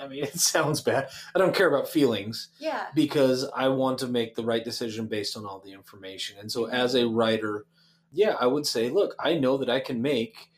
I 0.00 0.08
mean, 0.08 0.24
it 0.24 0.38
sounds 0.38 0.80
bad. 0.80 1.08
I 1.34 1.38
don't 1.38 1.54
care 1.54 1.68
about 1.68 1.88
feelings. 1.88 2.48
Yeah. 2.58 2.86
Because 2.94 3.48
I 3.54 3.68
want 3.68 3.98
to 3.98 4.06
make 4.06 4.34
the 4.34 4.44
right 4.44 4.64
decision 4.64 5.06
based 5.06 5.36
on 5.36 5.46
all 5.46 5.60
the 5.64 5.72
information. 5.72 6.36
And 6.38 6.50
so 6.50 6.66
as 6.66 6.94
a 6.94 7.08
writer, 7.08 7.66
yeah, 8.12 8.36
I 8.38 8.46
would 8.46 8.66
say, 8.66 8.90
look, 8.90 9.14
I 9.18 9.34
know 9.34 9.56
that 9.58 9.70
I 9.70 9.80
can 9.80 10.02
make 10.02 10.48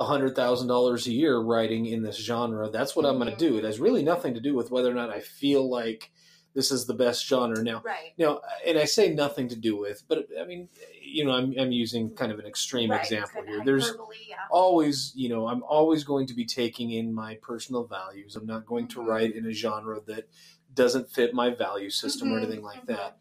hundred 0.00 0.36
thousand 0.36 0.68
dollars 0.68 1.06
a 1.06 1.12
year 1.12 1.38
writing 1.38 1.86
in 1.86 2.02
this 2.02 2.16
genre. 2.16 2.68
That's 2.68 2.94
what 2.94 3.06
mm-hmm. 3.06 3.14
I'm 3.14 3.26
going 3.26 3.36
to 3.36 3.48
do. 3.50 3.56
It 3.56 3.64
has 3.64 3.80
really 3.80 4.02
nothing 4.02 4.34
to 4.34 4.40
do 4.40 4.54
with 4.54 4.70
whether 4.70 4.90
or 4.90 4.94
not 4.94 5.10
I 5.10 5.20
feel 5.20 5.68
like 5.68 6.10
this 6.54 6.70
is 6.70 6.86
the 6.86 6.94
best 6.94 7.26
genre 7.26 7.62
now. 7.62 7.82
Right. 7.84 8.12
Now, 8.16 8.40
and 8.66 8.78
I 8.78 8.84
say 8.84 9.12
nothing 9.12 9.48
to 9.48 9.56
do 9.56 9.76
with, 9.76 10.04
but 10.08 10.28
I 10.40 10.44
mean, 10.44 10.68
you 11.02 11.24
know, 11.24 11.32
I'm, 11.32 11.52
I'm 11.58 11.72
using 11.72 12.14
kind 12.14 12.30
of 12.30 12.38
an 12.38 12.46
extreme 12.46 12.90
right. 12.90 13.00
example 13.00 13.42
here. 13.44 13.62
There's 13.64 13.92
yeah. 14.28 14.36
always, 14.50 15.12
you 15.16 15.28
know, 15.28 15.48
I'm 15.48 15.62
always 15.64 16.04
going 16.04 16.26
to 16.28 16.34
be 16.34 16.44
taking 16.44 16.92
in 16.92 17.12
my 17.12 17.36
personal 17.42 17.84
values. 17.84 18.36
I'm 18.36 18.46
not 18.46 18.66
going 18.66 18.88
to 18.88 19.00
mm-hmm. 19.00 19.08
write 19.08 19.34
in 19.34 19.46
a 19.46 19.52
genre 19.52 20.00
that 20.06 20.28
doesn't 20.72 21.10
fit 21.10 21.34
my 21.34 21.50
value 21.50 21.90
system 21.90 22.28
mm-hmm. 22.28 22.36
or 22.36 22.40
anything 22.40 22.62
like 22.62 22.78
mm-hmm. 22.82 22.92
that. 22.92 23.18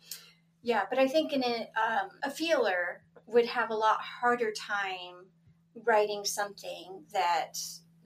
Yeah, 0.62 0.84
but 0.90 1.00
I 1.00 1.08
think 1.08 1.34
in 1.34 1.44
a, 1.44 1.70
um, 1.76 2.10
a 2.24 2.30
feeler 2.30 3.04
would 3.26 3.46
have 3.48 3.70
a 3.70 3.76
lot 3.76 4.00
harder 4.00 4.52
time 4.52 5.26
writing 5.84 6.24
something 6.24 7.04
that 7.14 7.54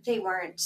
they 0.05 0.19
weren't 0.19 0.61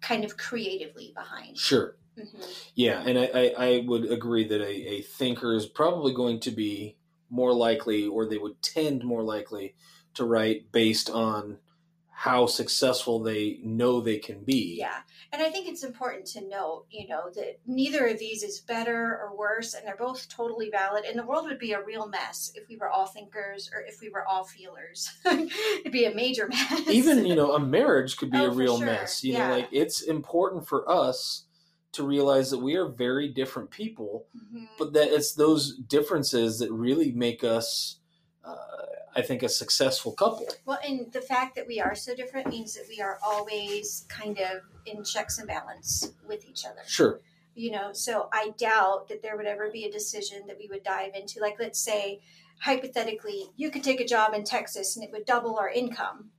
kind 0.00 0.24
of 0.24 0.36
creatively 0.36 1.12
behind. 1.14 1.58
Sure. 1.58 1.96
Mm-hmm. 2.18 2.42
Yeah, 2.74 3.02
and 3.06 3.18
I, 3.18 3.30
I, 3.34 3.54
I, 3.56 3.84
would 3.86 4.10
agree 4.10 4.46
that 4.46 4.60
a, 4.60 4.94
a 4.94 5.02
thinker 5.02 5.54
is 5.54 5.64
probably 5.64 6.12
going 6.12 6.40
to 6.40 6.50
be 6.50 6.96
more 7.30 7.54
likely, 7.54 8.06
or 8.06 8.26
they 8.26 8.36
would 8.36 8.60
tend 8.60 9.02
more 9.02 9.22
likely 9.22 9.74
to 10.14 10.24
write 10.24 10.70
based 10.72 11.08
on 11.08 11.58
how 12.22 12.46
successful 12.46 13.20
they 13.20 13.58
know 13.64 14.00
they 14.00 14.18
can 14.18 14.44
be. 14.44 14.76
Yeah. 14.78 14.98
And 15.32 15.42
I 15.42 15.50
think 15.50 15.66
it's 15.66 15.82
important 15.82 16.26
to 16.26 16.46
note, 16.46 16.84
you 16.88 17.08
know, 17.08 17.30
that 17.34 17.58
neither 17.66 18.06
of 18.06 18.18
these 18.20 18.44
is 18.44 18.60
better 18.60 19.18
or 19.20 19.36
worse, 19.36 19.74
and 19.74 19.84
they're 19.84 19.96
both 19.96 20.28
totally 20.28 20.70
valid. 20.70 21.04
And 21.04 21.18
the 21.18 21.24
world 21.24 21.46
would 21.46 21.58
be 21.58 21.72
a 21.72 21.82
real 21.82 22.06
mess 22.06 22.52
if 22.54 22.68
we 22.68 22.76
were 22.76 22.88
all 22.88 23.06
thinkers 23.06 23.68
or 23.74 23.80
if 23.80 24.00
we 24.00 24.08
were 24.08 24.24
all 24.28 24.44
feelers. 24.44 25.10
It'd 25.24 25.90
be 25.90 26.04
a 26.04 26.14
major 26.14 26.46
mess. 26.48 26.86
Even, 26.86 27.26
you 27.26 27.34
know, 27.34 27.54
a 27.54 27.58
marriage 27.58 28.16
could 28.16 28.30
be 28.30 28.38
oh, 28.38 28.46
a 28.46 28.50
real 28.50 28.76
sure. 28.76 28.86
mess. 28.86 29.24
You 29.24 29.32
yeah. 29.32 29.48
know, 29.48 29.54
like 29.56 29.68
it's 29.72 30.02
important 30.02 30.68
for 30.68 30.88
us 30.88 31.46
to 31.92 32.02
realize 32.04 32.50
that 32.50 32.58
we 32.58 32.76
are 32.76 32.88
very 32.88 33.28
different 33.28 33.70
people, 33.70 34.26
mm-hmm. 34.36 34.64
but 34.78 34.92
that 34.94 35.12
it's 35.12 35.34
those 35.34 35.76
differences 35.76 36.58
that 36.58 36.72
really 36.72 37.12
make 37.12 37.44
us. 37.44 37.98
Uh, 38.44 38.56
I 39.14 39.20
think, 39.20 39.42
a 39.42 39.48
successful 39.48 40.12
couple. 40.12 40.48
Well, 40.64 40.78
and 40.82 41.12
the 41.12 41.20
fact 41.20 41.54
that 41.56 41.66
we 41.66 41.80
are 41.80 41.94
so 41.94 42.14
different 42.14 42.48
means 42.48 42.74
that 42.74 42.84
we 42.88 43.00
are 43.00 43.18
always 43.22 44.06
kind 44.08 44.38
of 44.38 44.62
in 44.86 45.04
checks 45.04 45.38
and 45.38 45.46
balance 45.46 46.12
with 46.26 46.48
each 46.48 46.64
other. 46.64 46.80
Sure. 46.86 47.20
You 47.54 47.72
know, 47.72 47.92
so 47.92 48.28
I 48.32 48.54
doubt 48.56 49.08
that 49.08 49.20
there 49.20 49.36
would 49.36 49.46
ever 49.46 49.70
be 49.70 49.84
a 49.84 49.92
decision 49.92 50.46
that 50.46 50.56
we 50.58 50.66
would 50.68 50.82
dive 50.82 51.14
into. 51.14 51.40
Like, 51.40 51.56
let's 51.60 51.78
say, 51.78 52.20
hypothetically, 52.60 53.50
you 53.56 53.70
could 53.70 53.84
take 53.84 54.00
a 54.00 54.06
job 54.06 54.32
in 54.32 54.44
Texas 54.44 54.96
and 54.96 55.04
it 55.04 55.12
would 55.12 55.26
double 55.26 55.58
our 55.58 55.68
income. 55.68 56.30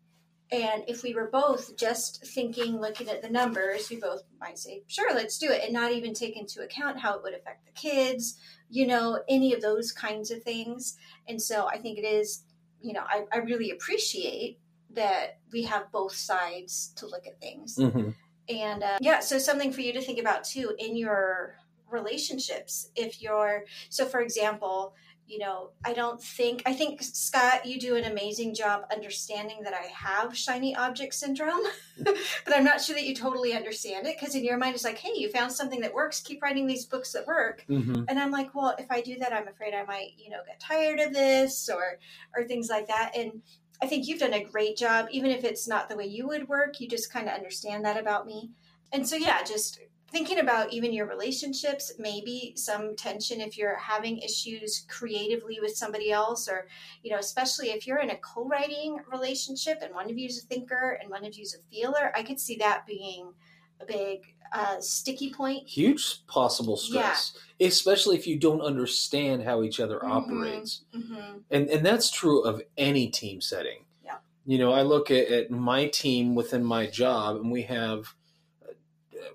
And 0.52 0.84
if 0.88 1.02
we 1.02 1.16
were 1.16 1.30
both 1.32 1.76
just 1.78 2.26
thinking, 2.28 2.80
looking 2.80 3.10
at 3.10 3.22
the 3.22 3.30
numbers, 3.30 3.90
we 3.90 3.96
both 3.96 4.22
might 4.40 4.60
say, 4.60 4.84
sure, 4.88 5.14
let's 5.16 5.40
do 5.40 5.50
it, 5.50 5.62
and 5.64 5.74
not 5.74 5.92
even 5.92 6.14
take 6.14 6.38
into 6.38 6.62
account 6.62 7.00
how 7.00 7.16
it 7.16 7.24
would 7.24 7.34
affect 7.34 7.66
the 7.66 7.72
kids, 7.72 8.38
you 8.70 8.86
know, 8.86 9.20
any 9.28 9.54
of 9.54 9.62
those 9.62 9.92
kinds 9.92 10.30
of 10.30 10.44
things. 10.44 10.98
And 11.28 11.42
so 11.42 11.68
I 11.68 11.78
think 11.78 11.98
it 11.98 12.06
is 12.06 12.44
you 12.84 12.94
know, 12.94 13.04
I, 13.08 13.24
I 13.34 13.38
really 13.38 13.72
appreciate 13.72 14.60
that 14.92 15.40
we 15.52 15.64
have 15.64 15.92
both 15.92 16.14
sides 16.14 16.94
to 16.98 17.08
look 17.08 17.26
at 17.26 17.40
things. 17.40 17.78
Mm-hmm. 17.78 18.10
And 18.50 18.84
uh, 18.84 18.98
yeah, 19.02 19.22
so 19.22 19.40
something 19.40 19.72
for 19.72 19.82
you 19.82 19.94
to 19.94 20.02
think 20.02 20.20
about 20.20 20.44
too 20.44 20.74
in 20.78 20.96
your 20.96 21.56
relationships. 21.90 22.90
If 22.96 23.22
you're, 23.22 23.64
so 23.90 24.06
for 24.06 24.20
example, 24.20 24.94
you 25.28 25.40
know, 25.40 25.70
I 25.86 25.94
don't 25.94 26.22
think, 26.22 26.62
I 26.66 26.74
think, 26.74 27.02
Scott, 27.02 27.66
you 27.66 27.80
do 27.80 27.96
an 27.96 28.04
amazing 28.04 28.54
job 28.54 28.84
understanding 28.92 29.64
that 29.64 29.74
I 29.74 29.88
have 29.88 30.36
shiny 30.38 30.76
object 30.76 31.14
syndrome, 31.14 31.62
but 31.98 32.56
I'm 32.56 32.64
not 32.64 32.82
sure 32.82 32.96
that 32.96 33.06
you 33.06 33.16
totally 33.16 33.54
understand 33.54 34.06
it 34.06 34.18
because 34.20 34.36
in 34.36 34.44
your 34.44 34.58
mind 34.58 34.76
it's 34.76 34.84
like, 34.84 34.98
hey, 34.98 35.14
you 35.16 35.30
found 35.32 35.52
something 35.52 35.80
that 35.82 35.94
works, 35.94 36.20
keep 36.20 36.42
writing 36.42 36.68
these 36.68 36.86
books 36.86 37.14
that 37.14 37.26
work. 37.26 37.66
Mm-hmm. 37.70 38.04
And 38.08 38.20
I'm 38.20 38.32
like, 38.32 38.54
well, 38.54 38.76
if 38.78 38.92
I 38.92 39.02
do 39.02 39.18
that, 39.20 39.34
I'm 39.34 39.48
afraid 39.48 39.74
I 39.74 39.86
might, 39.86 40.12
you 40.18 40.30
know, 40.30 40.42
get 40.46 40.60
tired 40.60 41.00
of 41.00 41.14
this 41.14 41.70
or, 41.70 42.00
or 42.36 42.44
things 42.44 42.70
like 42.70 42.88
that. 42.88 43.16
And 43.16 43.42
I 43.82 43.88
think 43.88 44.08
you've 44.08 44.20
done 44.20 44.34
a 44.34 44.44
great 44.44 44.78
job, 44.78 45.08
even 45.12 45.32
if 45.32 45.44
it's 45.44 45.68
not 45.68 45.90
the 45.90 45.96
way 45.96 46.06
you 46.06 46.28
would 46.28 46.48
work, 46.48 46.80
you 46.80 46.88
just 46.88 47.12
kind 47.12 47.28
of 47.28 47.34
understand 47.34 47.86
that 47.86 47.98
about 47.98 48.26
me. 48.26 48.52
And 48.92 49.08
so, 49.08 49.16
yeah, 49.16 49.44
just 49.44 49.80
thinking 50.14 50.40
about 50.40 50.72
even 50.72 50.94
your 50.94 51.08
relationships, 51.08 51.92
maybe 51.98 52.54
some 52.56 52.96
tension 52.96 53.42
if 53.42 53.58
you're 53.58 53.78
having 53.78 54.20
issues 54.20 54.86
creatively 54.88 55.58
with 55.60 55.76
somebody 55.76 56.12
else, 56.12 56.48
or, 56.48 56.68
you 57.02 57.12
know, 57.12 57.18
especially 57.18 57.72
if 57.72 57.88
you're 57.88 57.98
in 57.98 58.12
a 58.12 58.18
co 58.18 58.46
writing 58.48 59.00
relationship 59.12 59.80
and 59.82 59.94
one 59.94 60.10
of 60.10 60.18
you 60.18 60.28
is 60.28 60.44
a 60.44 60.48
thinker 60.48 61.00
and 61.02 61.10
one 61.10 61.26
of 61.26 61.34
you 61.34 61.42
is 61.42 61.56
a 61.56 61.76
feeler, 61.76 62.14
I 62.16 62.22
could 62.22 62.40
see 62.40 62.56
that 62.58 62.86
being 62.86 63.34
a 63.82 63.86
big 63.86 64.36
uh, 64.54 64.80
sticky 64.80 65.34
point. 65.34 65.68
Huge 65.68 66.26
possible 66.28 66.78
stress, 66.78 67.34
yeah. 67.58 67.68
especially 67.68 68.16
if 68.16 68.28
you 68.28 68.38
don't 68.38 68.62
understand 68.62 69.44
how 69.44 69.64
each 69.64 69.80
other 69.80 69.98
mm-hmm. 69.98 70.12
operates. 70.12 70.84
Mm-hmm. 70.96 71.38
And, 71.50 71.70
and 71.70 71.84
that's 71.84 72.12
true 72.12 72.44
of 72.44 72.62
any 72.78 73.08
team 73.08 73.42
setting. 73.42 73.86
Yeah. 74.06 74.18
You 74.46 74.60
know, 74.60 74.74
I 74.74 74.84
look 74.84 75.10
at, 75.10 75.28
at 75.30 75.50
my 75.50 75.88
team 75.88 76.36
within 76.36 76.64
my 76.64 76.86
job, 76.86 77.38
and 77.38 77.52
we 77.52 77.64
have 77.64 78.14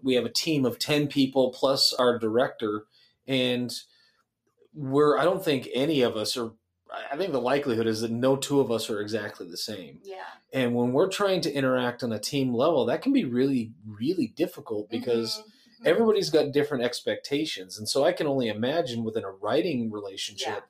we 0.03 0.14
have 0.14 0.24
a 0.24 0.31
team 0.31 0.64
of 0.64 0.79
10 0.79 1.09
people 1.09 1.51
plus 1.51 1.92
our 1.92 2.18
director 2.18 2.85
and 3.27 3.72
we're 4.74 5.18
i 5.18 5.24
don't 5.24 5.44
think 5.44 5.68
any 5.74 6.03
of 6.03 6.16
us 6.16 6.37
are 6.37 6.53
i 7.11 7.16
think 7.16 7.33
the 7.33 7.40
likelihood 7.40 7.87
is 7.87 8.01
that 8.01 8.11
no 8.11 8.37
two 8.37 8.61
of 8.61 8.70
us 8.70 8.88
are 8.90 9.01
exactly 9.01 9.48
the 9.48 9.57
same 9.57 9.98
yeah 10.03 10.22
and 10.53 10.74
when 10.74 10.92
we're 10.92 11.09
trying 11.09 11.40
to 11.40 11.53
interact 11.53 12.03
on 12.03 12.12
a 12.12 12.18
team 12.18 12.55
level 12.55 12.87
that 12.87 13.03
can 13.03 13.12
be 13.12 13.24
really 13.24 13.72
really 13.87 14.29
difficult 14.29 14.87
mm-hmm. 14.87 14.98
because 14.98 15.38
mm-hmm. 15.38 15.87
everybody's 15.87 16.31
got 16.31 16.53
different 16.53 16.85
expectations 16.85 17.79
and 17.79 17.88
so 17.88 18.05
i 18.05 18.12
can 18.12 18.27
only 18.27 18.48
imagine 18.48 19.05
within 19.05 19.24
a 19.24 19.31
writing 19.31 19.90
relationship 19.90 20.48
yeah. 20.48 20.61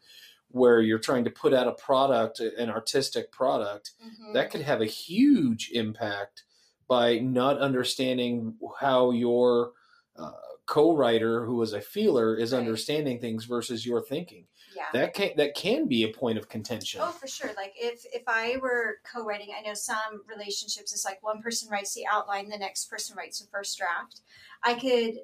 where 0.48 0.80
you're 0.80 0.98
trying 0.98 1.24
to 1.24 1.30
put 1.30 1.52
out 1.52 1.68
a 1.68 1.72
product 1.72 2.40
an 2.40 2.70
artistic 2.70 3.30
product 3.30 3.92
mm-hmm. 4.04 4.32
that 4.32 4.50
could 4.50 4.62
have 4.62 4.80
a 4.80 4.86
huge 4.86 5.70
impact 5.72 6.44
by 6.88 7.18
not 7.18 7.58
understanding 7.58 8.54
how 8.80 9.10
your 9.10 9.72
uh, 10.16 10.32
co-writer 10.66 11.44
who 11.44 11.60
is 11.62 11.72
a 11.72 11.80
feeler 11.80 12.36
is 12.36 12.52
right. 12.52 12.58
understanding 12.58 13.18
things 13.18 13.44
versus 13.44 13.86
your 13.86 14.02
thinking 14.02 14.44
yeah. 14.76 14.84
that 14.92 15.14
can 15.14 15.30
that 15.36 15.54
can 15.54 15.86
be 15.86 16.04
a 16.04 16.08
point 16.08 16.36
of 16.36 16.48
contention 16.48 17.00
oh 17.02 17.10
for 17.10 17.26
sure 17.26 17.50
like 17.56 17.72
if 17.76 18.04
if 18.12 18.22
i 18.26 18.56
were 18.60 18.96
co-writing 19.10 19.48
i 19.56 19.62
know 19.62 19.74
some 19.74 20.22
relationships 20.28 20.92
it's 20.92 21.06
like 21.06 21.22
one 21.22 21.40
person 21.40 21.70
writes 21.70 21.94
the 21.94 22.04
outline 22.10 22.48
the 22.48 22.58
next 22.58 22.90
person 22.90 23.16
writes 23.16 23.40
the 23.40 23.46
first 23.50 23.78
draft 23.78 24.20
i 24.62 24.74
could 24.74 25.14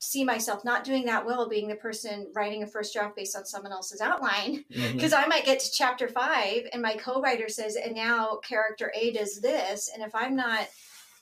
see 0.00 0.24
myself 0.24 0.64
not 0.64 0.84
doing 0.84 1.04
that 1.04 1.26
well 1.26 1.48
being 1.48 1.68
the 1.68 1.74
person 1.74 2.30
writing 2.34 2.62
a 2.62 2.66
first 2.66 2.94
draft 2.94 3.16
based 3.16 3.36
on 3.36 3.44
someone 3.44 3.72
else's 3.72 4.00
outline 4.00 4.64
because 4.70 5.12
mm-hmm. 5.12 5.24
I 5.24 5.26
might 5.26 5.44
get 5.44 5.58
to 5.60 5.70
chapter 5.72 6.06
five 6.06 6.62
and 6.72 6.80
my 6.80 6.94
co-writer 6.94 7.48
says 7.48 7.74
and 7.76 7.94
now 7.94 8.36
character 8.36 8.92
A 8.94 9.10
does 9.10 9.40
this 9.40 9.90
and 9.92 10.02
if 10.02 10.14
I'm 10.14 10.36
not 10.36 10.68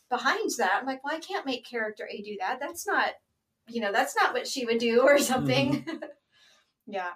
behind 0.08 0.50
that. 0.58 0.78
I'm 0.80 0.86
like, 0.86 1.02
well, 1.04 1.14
I 1.14 1.20
can't 1.20 1.46
make 1.46 1.68
character 1.68 2.08
A 2.10 2.22
do 2.22 2.36
that. 2.40 2.58
That's 2.60 2.86
not 2.86 3.12
you 3.68 3.80
know, 3.80 3.92
that's 3.92 4.16
not 4.16 4.32
what 4.32 4.46
she 4.46 4.64
would 4.64 4.78
do 4.78 5.00
or 5.00 5.18
something. 5.18 5.84
Mm-hmm. 5.84 6.04
yeah. 6.86 7.10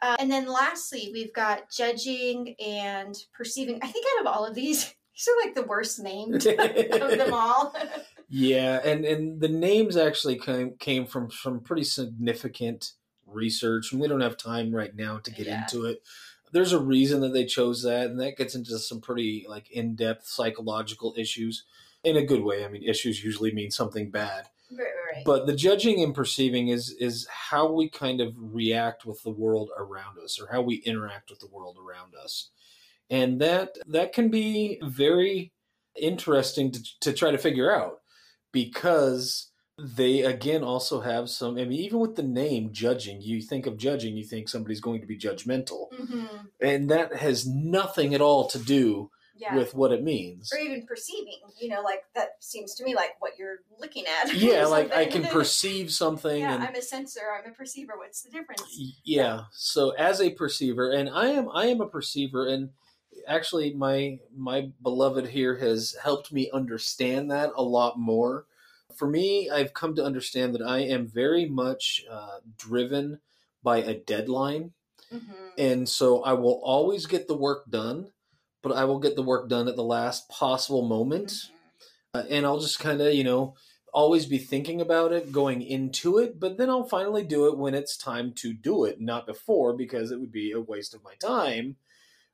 Uh, 0.00 0.16
and 0.18 0.30
then 0.30 0.46
lastly, 0.46 1.10
we've 1.12 1.32
got 1.32 1.70
judging 1.70 2.56
and 2.58 3.16
perceiving. 3.36 3.78
I 3.82 3.86
think 3.86 4.04
out 4.14 4.26
of 4.26 4.26
all 4.26 4.44
of 4.44 4.54
these, 4.54 4.84
these 5.14 5.28
are 5.28 5.46
like 5.46 5.54
the 5.54 5.62
worst 5.62 6.00
named 6.00 6.34
of 6.46 6.46
them 6.46 7.32
all. 7.32 7.74
yeah, 8.28 8.80
and 8.84 9.04
and 9.04 9.40
the 9.40 9.48
names 9.48 9.96
actually 9.96 10.38
came 10.38 10.74
came 10.78 11.06
from 11.06 11.30
some 11.30 11.60
pretty 11.60 11.84
significant 11.84 12.92
research, 13.26 13.92
and 13.92 14.00
we 14.00 14.08
don't 14.08 14.20
have 14.20 14.36
time 14.36 14.74
right 14.74 14.94
now 14.94 15.18
to 15.18 15.30
get 15.30 15.46
yeah. 15.46 15.62
into 15.62 15.84
it. 15.84 16.02
There's 16.50 16.72
a 16.72 16.80
reason 16.80 17.20
that 17.20 17.32
they 17.32 17.44
chose 17.44 17.84
that, 17.84 18.06
and 18.06 18.20
that 18.20 18.36
gets 18.36 18.56
into 18.56 18.76
some 18.80 19.00
pretty 19.00 19.46
like 19.48 19.70
in 19.70 19.94
depth 19.94 20.26
psychological 20.26 21.14
issues 21.16 21.64
in 22.04 22.16
a 22.16 22.24
good 22.24 22.42
way. 22.42 22.64
I 22.64 22.68
mean, 22.68 22.82
issues 22.82 23.22
usually 23.22 23.52
mean 23.52 23.70
something 23.70 24.10
bad. 24.10 24.48
Right, 24.70 24.86
right. 25.14 25.24
But 25.24 25.46
the 25.46 25.54
judging 25.54 26.02
and 26.02 26.14
perceiving 26.14 26.68
is 26.68 26.90
is 26.98 27.26
how 27.28 27.70
we 27.70 27.88
kind 27.88 28.20
of 28.20 28.34
react 28.36 29.04
with 29.04 29.22
the 29.22 29.30
world 29.30 29.70
around 29.76 30.18
us, 30.18 30.40
or 30.40 30.48
how 30.50 30.62
we 30.62 30.76
interact 30.76 31.30
with 31.30 31.40
the 31.40 31.48
world 31.48 31.76
around 31.78 32.14
us, 32.14 32.50
and 33.10 33.40
that 33.40 33.76
that 33.86 34.12
can 34.12 34.30
be 34.30 34.80
very 34.82 35.52
interesting 36.00 36.70
to, 36.72 36.82
to 37.00 37.12
try 37.12 37.30
to 37.30 37.38
figure 37.38 37.74
out 37.74 38.00
because 38.50 39.50
they 39.78 40.20
again 40.22 40.62
also 40.62 41.00
have 41.00 41.28
some 41.28 41.58
i 41.58 41.64
mean 41.64 41.72
even 41.72 41.98
with 41.98 42.14
the 42.14 42.22
name 42.22 42.70
judging 42.72 43.20
you 43.20 43.40
think 43.40 43.66
of 43.66 43.76
judging 43.76 44.16
you 44.16 44.24
think 44.24 44.48
somebody's 44.48 44.80
going 44.80 45.00
to 45.00 45.06
be 45.06 45.18
judgmental 45.18 45.90
mm-hmm. 45.92 46.24
and 46.60 46.90
that 46.90 47.16
has 47.16 47.46
nothing 47.46 48.14
at 48.14 48.20
all 48.20 48.46
to 48.46 48.58
do 48.58 49.10
yeah. 49.36 49.54
with 49.54 49.74
what 49.74 49.92
it 49.92 50.02
means 50.02 50.52
or 50.52 50.58
even 50.58 50.86
perceiving 50.86 51.38
you 51.58 51.68
know 51.68 51.82
like 51.82 52.04
that 52.14 52.36
seems 52.40 52.74
to 52.74 52.84
me 52.84 52.94
like 52.94 53.14
what 53.20 53.32
you're 53.38 53.58
looking 53.80 54.04
at 54.06 54.34
yeah 54.36 54.66
like 54.66 54.92
i 54.92 55.04
can 55.04 55.24
perceive 55.24 55.90
something 55.90 56.40
yeah 56.40 56.54
and, 56.54 56.64
i'm 56.64 56.74
a 56.74 56.82
sensor 56.82 57.20
i'm 57.38 57.50
a 57.50 57.54
perceiver 57.54 57.94
what's 57.96 58.22
the 58.22 58.30
difference 58.30 58.78
yeah. 59.04 59.42
so 59.52 59.90
as 59.90 60.20
a 60.20 60.30
perceiver 60.30 60.90
and 60.92 61.08
i 61.10 61.28
am 61.28 61.48
i 61.54 61.66
am 61.66 61.80
a 61.80 61.88
perceiver 61.88 62.46
and 62.48 62.70
actually 63.26 63.72
my 63.72 64.18
my 64.36 64.70
beloved 64.82 65.26
here 65.28 65.56
has 65.56 65.96
helped 66.02 66.32
me 66.32 66.50
understand 66.52 67.30
that 67.30 67.50
a 67.56 67.62
lot 67.62 67.98
more 67.98 68.46
for 68.96 69.08
me 69.08 69.48
i've 69.50 69.74
come 69.74 69.94
to 69.94 70.04
understand 70.04 70.54
that 70.54 70.62
i 70.62 70.78
am 70.78 71.06
very 71.06 71.46
much 71.46 72.04
uh, 72.10 72.38
driven 72.56 73.18
by 73.62 73.78
a 73.78 73.94
deadline 73.94 74.72
mm-hmm. 75.12 75.32
and 75.58 75.88
so 75.88 76.22
i 76.22 76.32
will 76.32 76.60
always 76.62 77.06
get 77.06 77.28
the 77.28 77.36
work 77.36 77.68
done 77.70 78.10
but 78.62 78.72
I 78.72 78.84
will 78.84 78.98
get 78.98 79.16
the 79.16 79.22
work 79.22 79.48
done 79.48 79.68
at 79.68 79.76
the 79.76 79.84
last 79.84 80.28
possible 80.28 80.82
moment. 80.82 81.28
Mm-hmm. 81.28 81.48
Uh, 82.14 82.22
and 82.30 82.46
I'll 82.46 82.60
just 82.60 82.78
kind 82.78 83.00
of, 83.00 83.14
you 83.14 83.24
know, 83.24 83.54
always 83.92 84.26
be 84.26 84.38
thinking 84.38 84.80
about 84.80 85.12
it 85.12 85.32
going 85.32 85.62
into 85.62 86.18
it, 86.18 86.40
but 86.40 86.56
then 86.56 86.70
I'll 86.70 86.84
finally 86.84 87.24
do 87.24 87.46
it 87.46 87.58
when 87.58 87.74
it's 87.74 87.96
time 87.96 88.32
to 88.36 88.52
do 88.52 88.84
it, 88.84 89.00
not 89.00 89.26
before, 89.26 89.74
because 89.74 90.10
it 90.10 90.20
would 90.20 90.32
be 90.32 90.52
a 90.52 90.60
waste 90.60 90.94
of 90.94 91.04
my 91.04 91.14
time. 91.14 91.76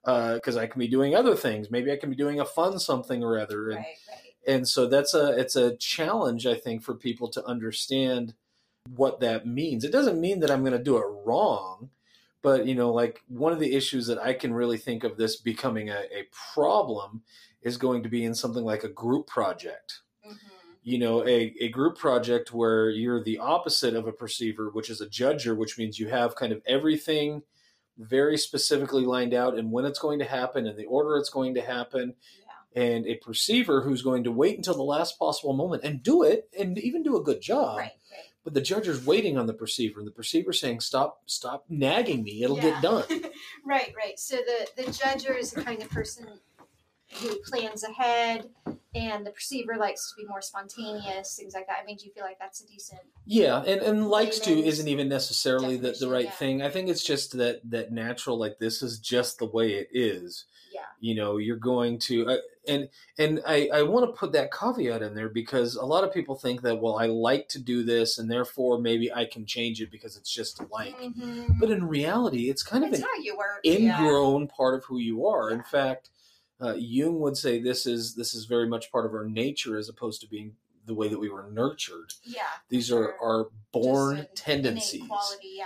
Because 0.04 0.56
uh, 0.56 0.60
I 0.60 0.66
can 0.68 0.78
be 0.78 0.88
doing 0.88 1.14
other 1.14 1.34
things. 1.34 1.70
Maybe 1.70 1.92
I 1.92 1.96
can 1.96 2.08
be 2.08 2.16
doing 2.16 2.40
a 2.40 2.44
fun 2.44 2.78
something 2.78 3.22
or 3.22 3.38
other. 3.38 3.70
And, 3.70 3.78
right, 3.78 3.96
right. 4.08 4.32
and 4.46 4.66
so 4.66 4.86
that's 4.86 5.12
a 5.12 5.36
it's 5.36 5.56
a 5.56 5.76
challenge, 5.76 6.46
I 6.46 6.54
think, 6.54 6.82
for 6.82 6.94
people 6.94 7.28
to 7.28 7.44
understand 7.44 8.34
what 8.94 9.20
that 9.20 9.46
means. 9.46 9.84
It 9.84 9.92
doesn't 9.92 10.20
mean 10.20 10.40
that 10.40 10.50
I'm 10.50 10.62
going 10.62 10.72
to 10.72 10.82
do 10.82 10.96
it 10.96 11.04
wrong 11.26 11.90
but 12.42 12.66
you 12.66 12.74
know 12.74 12.92
like 12.92 13.22
one 13.28 13.52
of 13.52 13.58
the 13.58 13.74
issues 13.74 14.06
that 14.06 14.18
i 14.18 14.32
can 14.32 14.52
really 14.52 14.78
think 14.78 15.04
of 15.04 15.16
this 15.16 15.36
becoming 15.36 15.88
a, 15.88 16.02
a 16.12 16.26
problem 16.54 17.22
is 17.62 17.76
going 17.76 18.02
to 18.02 18.08
be 18.08 18.24
in 18.24 18.34
something 18.34 18.64
like 18.64 18.84
a 18.84 18.88
group 18.88 19.26
project 19.26 20.00
mm-hmm. 20.26 20.34
you 20.82 20.98
know 20.98 21.26
a, 21.26 21.54
a 21.60 21.68
group 21.68 21.96
project 21.96 22.52
where 22.52 22.90
you're 22.90 23.22
the 23.22 23.38
opposite 23.38 23.94
of 23.94 24.06
a 24.06 24.12
perceiver 24.12 24.70
which 24.70 24.90
is 24.90 25.00
a 25.00 25.06
judger 25.06 25.56
which 25.56 25.78
means 25.78 25.98
you 25.98 26.08
have 26.08 26.36
kind 26.36 26.52
of 26.52 26.62
everything 26.66 27.42
very 27.98 28.38
specifically 28.38 29.04
lined 29.04 29.34
out 29.34 29.58
and 29.58 29.72
when 29.72 29.84
it's 29.84 29.98
going 29.98 30.20
to 30.20 30.24
happen 30.24 30.66
and 30.66 30.78
the 30.78 30.86
order 30.86 31.16
it's 31.16 31.30
going 31.30 31.54
to 31.54 31.60
happen 31.60 32.14
yeah. 32.74 32.82
and 32.82 33.06
a 33.06 33.16
perceiver 33.16 33.82
who's 33.82 34.02
going 34.02 34.22
to 34.22 34.30
wait 34.30 34.56
until 34.56 34.74
the 34.76 34.82
last 34.82 35.18
possible 35.18 35.52
moment 35.52 35.82
and 35.82 36.02
do 36.02 36.22
it 36.22 36.48
and 36.56 36.78
even 36.78 37.02
do 37.02 37.16
a 37.16 37.22
good 37.22 37.40
job 37.40 37.78
right 37.78 37.90
but 38.44 38.54
the 38.54 38.60
judge 38.60 38.88
is 38.88 39.04
waiting 39.04 39.36
on 39.36 39.46
the 39.46 39.54
perceiver, 39.54 39.98
and 39.98 40.06
the 40.06 40.12
perceiver 40.12 40.52
saying, 40.52 40.80
"Stop, 40.80 41.22
stop 41.26 41.64
nagging 41.68 42.22
me. 42.22 42.42
It'll 42.42 42.56
yeah. 42.56 42.62
get 42.62 42.82
done." 42.82 43.04
right, 43.64 43.92
right. 43.96 44.18
So 44.18 44.36
the 44.36 44.82
the 44.82 44.90
judger 44.90 45.38
is 45.38 45.52
the 45.52 45.62
kind 45.62 45.82
of 45.82 45.90
person 45.90 46.26
who 47.20 47.36
plans 47.40 47.84
ahead, 47.84 48.48
and 48.94 49.26
the 49.26 49.30
perceiver 49.30 49.76
likes 49.76 50.10
to 50.10 50.22
be 50.22 50.28
more 50.28 50.42
spontaneous, 50.42 51.36
things 51.36 51.54
like 51.54 51.66
that. 51.66 51.78
I 51.82 51.86
mean, 51.86 51.96
do 51.96 52.06
you 52.06 52.12
feel 52.12 52.24
like 52.24 52.38
that's 52.38 52.62
a 52.62 52.66
decent? 52.66 53.00
Yeah, 53.26 53.62
and 53.62 53.80
and 53.80 54.08
likes 54.08 54.38
to 54.40 54.52
isn't 54.52 54.88
even 54.88 55.08
necessarily 55.08 55.76
the, 55.76 55.92
the 55.98 56.08
right 56.08 56.26
yeah. 56.26 56.30
thing. 56.30 56.62
I 56.62 56.70
think 56.70 56.88
it's 56.88 57.04
just 57.04 57.36
that 57.38 57.60
that 57.70 57.92
natural, 57.92 58.38
like 58.38 58.58
this 58.58 58.82
is 58.82 58.98
just 58.98 59.38
the 59.38 59.46
way 59.46 59.74
it 59.74 59.88
is. 59.92 60.44
Yeah. 60.72 60.80
You 61.00 61.14
know, 61.14 61.38
you're 61.38 61.56
going 61.56 61.98
to, 62.00 62.28
uh, 62.28 62.36
and 62.68 62.88
and 63.18 63.40
I 63.46 63.68
I 63.72 63.82
want 63.82 64.06
to 64.06 64.18
put 64.18 64.32
that 64.32 64.52
caveat 64.52 65.02
in 65.02 65.14
there 65.14 65.28
because 65.28 65.74
a 65.74 65.84
lot 65.84 66.04
of 66.04 66.12
people 66.12 66.36
think 66.36 66.62
that 66.62 66.80
well 66.80 66.98
I 66.98 67.06
like 67.06 67.48
to 67.48 67.58
do 67.58 67.82
this 67.82 68.18
and 68.18 68.30
therefore 68.30 68.78
maybe 68.78 69.12
I 69.12 69.24
can 69.24 69.46
change 69.46 69.80
it 69.80 69.90
because 69.90 70.16
it's 70.16 70.32
just 70.32 70.62
like. 70.70 70.96
Mm-hmm. 70.98 71.58
But 71.58 71.70
in 71.70 71.88
reality, 71.88 72.50
it's 72.50 72.62
kind 72.62 72.84
it's 72.84 72.98
of 72.98 73.04
an 73.04 73.10
ingrown 73.64 74.42
yeah. 74.42 74.48
part 74.56 74.74
of 74.74 74.84
who 74.84 74.98
you 74.98 75.26
are. 75.26 75.50
Yeah. 75.50 75.56
In 75.56 75.62
fact 75.62 76.10
uh, 76.60 76.74
Jung 76.74 77.20
would 77.20 77.36
say 77.36 77.60
this 77.60 77.86
is 77.86 78.14
this 78.14 78.34
is 78.34 78.44
very 78.46 78.66
much 78.66 78.90
part 78.90 79.06
of 79.06 79.14
our 79.14 79.24
nature 79.24 79.76
as 79.76 79.88
opposed 79.88 80.20
to 80.22 80.28
being 80.28 80.54
the 80.86 80.94
way 80.94 81.08
that 81.08 81.18
we 81.18 81.28
were 81.28 81.48
nurtured. 81.50 82.12
Yeah, 82.24 82.42
these 82.68 82.90
are 82.90 83.14
our 83.22 83.48
born 83.72 84.26
tendencies. 84.34 85.06
Quality, 85.06 85.52
yeah. 85.56 85.64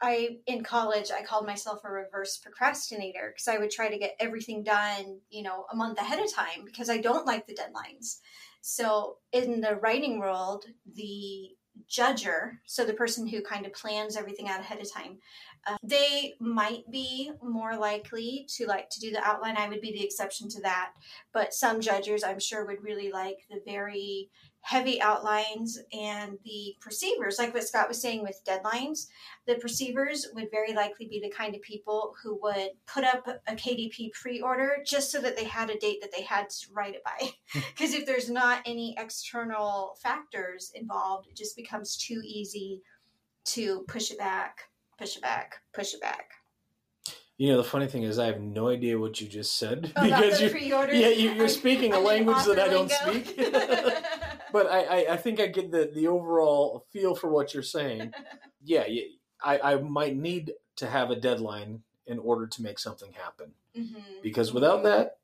I 0.00 0.38
in 0.46 0.62
college 0.62 1.10
I 1.10 1.24
called 1.24 1.46
myself 1.46 1.80
a 1.84 1.90
reverse 1.90 2.38
procrastinator 2.38 3.32
because 3.34 3.48
I 3.48 3.58
would 3.58 3.70
try 3.70 3.88
to 3.88 3.98
get 3.98 4.16
everything 4.20 4.62
done, 4.62 5.20
you 5.30 5.42
know, 5.42 5.66
a 5.72 5.76
month 5.76 5.98
ahead 5.98 6.20
of 6.20 6.32
time 6.32 6.64
because 6.64 6.88
I 6.88 6.98
don't 6.98 7.26
like 7.26 7.46
the 7.46 7.54
deadlines. 7.54 8.18
So 8.60 9.16
in 9.32 9.60
the 9.60 9.76
writing 9.76 10.18
world, 10.18 10.64
the 10.94 11.50
judger, 11.88 12.58
so 12.66 12.84
the 12.84 12.92
person 12.92 13.26
who 13.26 13.40
kind 13.40 13.66
of 13.66 13.72
plans 13.72 14.16
everything 14.16 14.48
out 14.48 14.60
ahead 14.60 14.80
of 14.80 14.92
time, 14.92 15.18
uh, 15.66 15.76
they 15.82 16.34
might 16.40 16.88
be 16.90 17.30
more 17.42 17.76
likely 17.76 18.46
to 18.56 18.66
like 18.66 18.90
to 18.90 19.00
do 19.00 19.10
the 19.10 19.22
outline. 19.22 19.56
I 19.56 19.68
would 19.68 19.80
be 19.80 19.92
the 19.92 20.04
exception 20.04 20.48
to 20.50 20.60
that. 20.62 20.92
But 21.32 21.54
some 21.54 21.80
judges, 21.80 22.24
I'm 22.24 22.40
sure, 22.40 22.64
would 22.66 22.82
really 22.82 23.10
like 23.10 23.38
the 23.50 23.60
very 23.64 24.30
heavy 24.60 25.00
outlines 25.00 25.78
and 25.92 26.38
the 26.44 26.74
perceivers, 26.80 27.38
like 27.38 27.54
what 27.54 27.66
Scott 27.66 27.88
was 27.88 28.00
saying 28.00 28.22
with 28.22 28.42
deadlines, 28.46 29.06
the 29.46 29.54
perceivers 29.54 30.26
would 30.34 30.50
very 30.50 30.74
likely 30.74 31.06
be 31.06 31.20
the 31.20 31.30
kind 31.30 31.54
of 31.54 31.62
people 31.62 32.14
who 32.22 32.38
would 32.42 32.70
put 32.86 33.04
up 33.04 33.26
a 33.46 33.54
KDP 33.54 34.12
pre 34.12 34.40
order 34.40 34.78
just 34.84 35.10
so 35.10 35.20
that 35.20 35.36
they 35.36 35.44
had 35.44 35.70
a 35.70 35.78
date 35.78 36.00
that 36.02 36.10
they 36.14 36.22
had 36.22 36.50
to 36.50 36.66
write 36.72 36.94
it 36.94 37.04
by. 37.04 37.30
Hmm. 37.50 37.60
Because 37.74 37.94
if 37.94 38.04
there's 38.04 38.28
not 38.28 38.60
any 38.66 38.94
external 38.98 39.96
factors 40.02 40.70
involved, 40.74 41.28
it 41.28 41.34
just 41.34 41.56
becomes 41.56 41.96
too 41.96 42.20
easy 42.22 42.82
to 43.46 43.86
push 43.88 44.10
it 44.10 44.18
back 44.18 44.68
push 44.98 45.16
it 45.16 45.22
back, 45.22 45.60
push 45.72 45.94
it 45.94 46.00
back. 46.00 46.32
You 47.38 47.52
know, 47.52 47.56
the 47.58 47.64
funny 47.64 47.86
thing 47.86 48.02
is, 48.02 48.18
I 48.18 48.26
have 48.26 48.40
no 48.40 48.68
idea 48.68 48.98
what 48.98 49.20
you 49.20 49.28
just 49.28 49.56
said 49.56 49.92
oh, 49.96 50.02
because 50.02 50.40
you, 50.40 50.48
yeah, 50.92 51.08
you, 51.08 51.42
are 51.42 51.48
speaking 51.62 51.94
a 51.94 52.00
language 52.00 52.44
that 52.44 52.58
I 52.58 52.66
don't 52.66 52.90
speak. 52.90 53.38
but 54.52 54.66
I, 54.66 54.80
I, 54.82 55.12
I, 55.12 55.16
think 55.16 55.40
I 55.40 55.46
get 55.46 55.70
the 55.70 55.90
the 55.92 56.08
overall 56.08 56.86
feel 56.92 57.14
for 57.14 57.28
what 57.28 57.54
you're 57.54 57.62
saying. 57.62 58.12
Yeah, 58.64 58.84
I, 59.42 59.60
I 59.60 59.76
might 59.76 60.16
need 60.16 60.52
to 60.76 60.88
have 60.88 61.10
a 61.10 61.16
deadline 61.16 61.82
in 62.06 62.18
order 62.18 62.46
to 62.46 62.62
make 62.62 62.78
something 62.78 63.12
happen 63.12 63.52
mm-hmm. 63.74 64.00
because 64.20 64.52
without 64.52 64.82
that, 64.82 65.18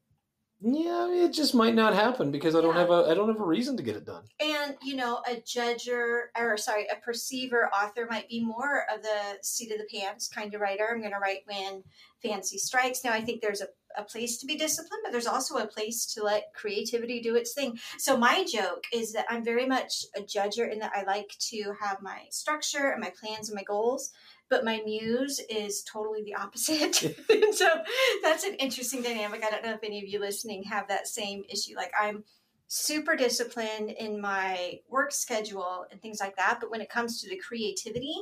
yeah, 0.66 1.09
it 1.11 1.33
just 1.33 1.55
might 1.55 1.74
not 1.74 1.92
happen 1.92 2.31
because 2.31 2.55
I 2.55 2.62
don't 2.62 2.74
yeah. 2.74 2.81
have 2.81 2.90
a 2.90 3.07
I 3.11 3.14
don't 3.14 3.29
have 3.29 3.40
a 3.40 3.44
reason 3.44 3.77
to 3.77 3.83
get 3.83 3.96
it 3.96 4.07
done. 4.07 4.22
And 4.40 4.74
you 4.83 4.96
know, 4.96 5.20
a 5.29 5.35
judger 5.37 6.29
or 6.38 6.57
sorry, 6.57 6.87
a 6.90 6.96
perceiver 6.96 7.68
author 7.68 8.07
might 8.09 8.31
be 8.31 8.42
more 8.42 8.85
of 8.92 9.03
the 9.03 9.38
seat 9.42 9.72
of 9.72 9.79
the 9.79 9.98
pants 9.98 10.27
kind 10.27 10.55
of 10.55 10.62
writer. 10.62 10.88
I'm 10.90 11.00
going 11.00 11.12
to 11.12 11.18
write 11.18 11.40
when 11.44 11.83
fancy 12.22 12.57
strikes. 12.57 13.05
Now, 13.05 13.12
I 13.12 13.20
think 13.20 13.42
there's 13.42 13.61
a, 13.61 13.66
a 13.98 14.05
place 14.05 14.38
to 14.38 14.46
be 14.46 14.57
disciplined, 14.57 15.03
but 15.05 15.12
there's 15.12 15.27
also 15.27 15.59
a 15.59 15.66
place 15.66 16.07
to 16.14 16.22
let 16.22 16.54
creativity 16.54 17.21
do 17.21 17.37
its 17.37 17.52
thing. 17.52 17.79
So 17.98 18.17
my 18.17 18.46
joke 18.50 18.85
is 18.90 19.12
that 19.12 19.27
I'm 19.29 19.44
very 19.44 19.67
much 19.67 20.06
a 20.17 20.23
judger 20.23 20.73
in 20.73 20.79
that 20.79 20.92
I 20.96 21.04
like 21.04 21.37
to 21.50 21.75
have 21.79 22.00
my 22.00 22.23
structure 22.31 22.90
and 22.90 23.02
my 23.02 23.12
plans 23.21 23.50
and 23.50 23.56
my 23.56 23.65
goals 23.65 24.12
but 24.51 24.65
my 24.65 24.81
muse 24.85 25.40
is 25.51 25.83
totally 25.83 26.23
the 26.23 26.35
opposite. 26.35 26.95
so 27.53 27.67
that's 28.23 28.45
an 28.45 28.55
interesting 28.55 29.03
dynamic. 29.03 29.45
I 29.45 29.51
don't 29.51 29.65
know 29.65 29.73
if 29.75 29.83
any 29.83 29.99
of 29.99 30.09
you 30.09 30.21
listening 30.21 30.65
have 30.65 30.88
that 30.88 31.09
same 31.09 31.45
issue. 31.49 31.77
Like 31.77 31.92
I'm 31.99 32.25
super 32.67 33.17
disciplined 33.17 33.90
in 33.90 34.21
my 34.21 34.81
work 34.88 35.13
schedule 35.13 35.87
and 35.90 36.01
things 36.01 36.21
like 36.21 36.37
that, 36.37 36.59
but 36.61 36.71
when 36.71 36.81
it 36.81 36.88
comes 36.88 37.21
to 37.21 37.29
the 37.29 37.37
creativity, 37.37 38.17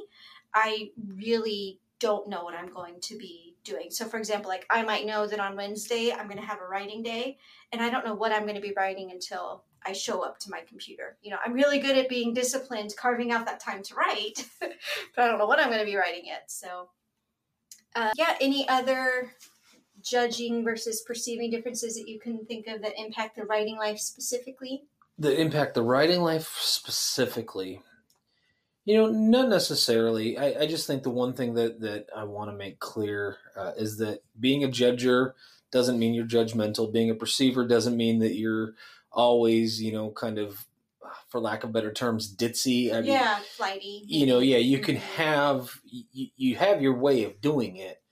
I 0.54 0.90
really 1.16 1.80
don't 1.98 2.28
know 2.28 2.42
what 2.42 2.54
I'm 2.54 2.68
going 2.68 3.00
to 3.00 3.16
be 3.16 3.56
doing. 3.64 3.90
So, 3.90 4.06
for 4.06 4.18
example, 4.18 4.48
like 4.48 4.66
I 4.68 4.82
might 4.82 5.06
know 5.06 5.26
that 5.26 5.38
on 5.40 5.56
Wednesday 5.56 6.12
I'm 6.12 6.26
going 6.26 6.40
to 6.40 6.46
have 6.46 6.60
a 6.60 6.66
writing 6.66 7.02
day, 7.02 7.38
and 7.70 7.80
I 7.80 7.90
don't 7.90 8.04
know 8.04 8.14
what 8.14 8.32
I'm 8.32 8.42
going 8.42 8.56
to 8.56 8.60
be 8.60 8.74
writing 8.76 9.10
until 9.12 9.64
I 9.86 9.92
show 9.92 10.24
up 10.24 10.38
to 10.40 10.50
my 10.50 10.60
computer. 10.68 11.16
You 11.22 11.30
know, 11.30 11.38
I'm 11.44 11.52
really 11.52 11.78
good 11.78 11.96
at 11.96 12.08
being 12.08 12.34
disciplined, 12.34 12.94
carving 12.96 13.32
out 13.32 13.46
that 13.46 13.60
time 13.60 13.82
to 13.84 13.94
write, 13.94 14.46
but 14.60 14.72
I 15.16 15.26
don't 15.26 15.38
know 15.38 15.46
what 15.46 15.58
I'm 15.58 15.68
going 15.68 15.80
to 15.80 15.84
be 15.84 15.96
writing 15.96 16.26
yet. 16.26 16.44
So, 16.50 16.88
uh, 17.94 18.10
yeah, 18.16 18.36
any 18.40 18.68
other 18.68 19.32
judging 20.02 20.64
versus 20.64 21.02
perceiving 21.06 21.50
differences 21.50 21.94
that 21.96 22.08
you 22.08 22.18
can 22.18 22.44
think 22.46 22.66
of 22.66 22.82
that 22.82 22.98
impact 22.98 23.36
the 23.36 23.44
writing 23.44 23.76
life 23.76 23.98
specifically? 23.98 24.84
That 25.18 25.40
impact 25.40 25.74
the 25.74 25.82
writing 25.82 26.20
life 26.20 26.56
specifically. 26.60 27.82
You 28.84 28.96
know, 28.96 29.10
not 29.10 29.48
necessarily. 29.48 30.36
I, 30.36 30.62
I 30.62 30.66
just 30.66 30.86
think 30.86 31.04
the 31.04 31.10
one 31.10 31.34
thing 31.34 31.54
that, 31.54 31.80
that 31.80 32.06
I 32.16 32.24
want 32.24 32.50
to 32.50 32.56
make 32.56 32.80
clear 32.80 33.36
uh, 33.56 33.72
is 33.76 33.98
that 33.98 34.24
being 34.40 34.64
a 34.64 34.68
judger 34.68 35.32
doesn't 35.70 35.98
mean 35.98 36.14
you're 36.14 36.26
judgmental. 36.26 36.92
Being 36.92 37.10
a 37.10 37.14
perceiver 37.14 37.66
doesn't 37.66 37.96
mean 37.96 38.18
that 38.20 38.34
you're 38.34 38.74
always, 39.12 39.80
you 39.80 39.92
know, 39.92 40.10
kind 40.10 40.38
of, 40.38 40.66
for 41.28 41.40
lack 41.40 41.64
of 41.64 41.72
better 41.72 41.92
terms, 41.92 42.34
ditzy. 42.34 42.92
I 42.92 43.00
mean, 43.00 43.12
yeah, 43.12 43.38
flighty. 43.56 44.02
You 44.06 44.26
know, 44.26 44.38
yeah, 44.38 44.58
you 44.58 44.78
can 44.78 44.96
have 44.96 45.70
you, 45.84 46.28
you 46.36 46.56
have 46.56 46.80
your 46.80 46.94
way 46.94 47.24
of 47.24 47.40
doing 47.40 47.76
it, 47.76 48.02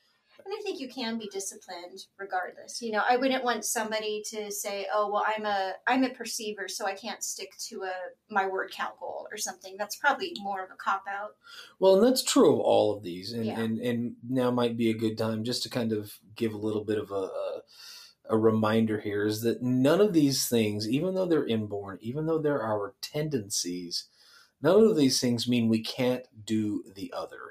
and 0.45 0.55
I 0.59 0.63
think 0.63 0.81
you 0.81 0.89
can 0.89 1.19
be 1.19 1.29
disciplined 1.33 2.07
regardless. 2.19 2.83
You 2.83 2.93
know, 2.93 3.03
I 3.09 3.17
wouldn't 3.17 3.45
want 3.45 3.65
somebody 3.65 4.23
to 4.31 4.51
say, 4.51 4.87
"Oh, 4.93 5.11
well, 5.11 5.25
I'm 5.27 5.47
a 5.47 5.75
I'm 5.87 6.05
a 6.05 6.11
perceiver, 6.11 6.69
so 6.69 6.87
I 6.87 6.95
can't 6.95 7.23
stick 7.23 7.53
to 7.69 7.85
a 7.85 7.93
my 8.29 8.47
word 8.49 8.73
count 8.73 8.99
goal 8.99 9.29
or 9.31 9.37
something." 9.37 9.77
That's 9.79 9.97
probably 9.97 10.33
more 10.41 10.65
of 10.65 10.71
a 10.71 10.77
cop 10.77 11.05
out. 11.09 11.37
Well, 11.79 11.97
and 11.97 12.07
that's 12.07 12.23
true 12.23 12.53
of 12.53 12.61
all 12.61 12.97
of 12.97 13.03
these, 13.03 13.33
and 13.33 13.47
yeah. 13.47 13.61
and 13.61 13.79
and 13.79 14.17
now 14.29 14.51
might 14.51 14.77
be 14.77 14.91
a 14.91 14.99
good 14.99 15.17
time 15.17 15.45
just 15.45 15.63
to 15.63 15.71
kind 15.71 15.93
of 15.93 16.19
give 16.35 16.53
a 16.53 16.59
little 16.59 16.85
bit 16.85 16.99
of 16.99 17.11
a, 17.11 17.15
a 17.15 17.63
a 18.31 18.39
reminder 18.39 19.01
here 19.01 19.26
is 19.26 19.43
that 19.43 19.62
none 19.62 20.01
of 20.01 20.12
these 20.12 20.49
things, 20.49 20.89
even 20.89 21.14
though 21.14 21.26
they're 21.26 21.47
inborn, 21.47 21.99
even 22.01 22.26
though 22.26 22.39
they're 22.39 22.62
our 22.62 22.95
tendencies, 23.03 24.07
none 24.62 24.81
of 24.83 24.97
these 24.97 25.20
things 25.20 25.49
mean 25.49 25.68
we 25.68 25.81
can't 25.81 26.24
do 26.47 26.85
the 26.95 27.12
other 27.14 27.51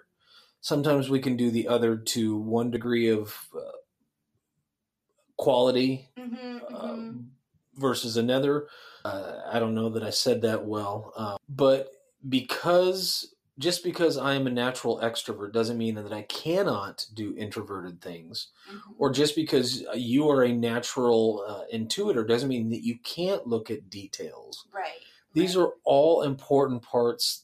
sometimes 0.61 1.09
we 1.09 1.19
can 1.19 1.35
do 1.35 1.51
the 1.51 1.67
other 1.67 1.95
to 1.95 2.37
one 2.37 2.71
degree 2.71 3.09
of 3.09 3.35
uh, 3.55 3.71
quality 5.37 6.09
mm-hmm, 6.17 6.57
uh, 6.73 6.93
mm-hmm. 6.93 7.19
versus 7.75 8.17
another. 8.17 8.67
Uh, 9.05 9.39
I 9.51 9.59
don't 9.59 9.75
know 9.75 9.89
that 9.89 10.03
I 10.03 10.09
said 10.09 10.41
that 10.41 10.65
well, 10.65 11.13
uh, 11.15 11.37
but 11.47 11.91
because 12.27 13.33
just 13.59 13.83
because 13.83 14.17
I 14.17 14.35
am 14.35 14.47
a 14.47 14.51
natural 14.51 14.99
extrovert 15.01 15.51
doesn't 15.51 15.77
mean 15.77 15.95
that 15.95 16.13
I 16.13 16.21
cannot 16.23 17.05
do 17.13 17.35
introverted 17.37 18.01
things, 18.01 18.47
mm-hmm. 18.69 18.93
or 18.97 19.11
just 19.11 19.35
because 19.35 19.83
you 19.93 20.29
are 20.29 20.43
a 20.43 20.53
natural 20.53 21.43
uh, 21.45 21.75
intuitor 21.75 22.25
doesn't 22.25 22.47
mean 22.47 22.69
that 22.69 22.85
you 22.85 22.97
can't 23.03 23.45
look 23.45 23.69
at 23.69 23.89
details. 23.89 24.65
Right. 24.73 25.03
These 25.33 25.57
right. 25.57 25.63
are 25.63 25.73
all 25.83 26.23
important 26.23 26.81
parts 26.81 27.43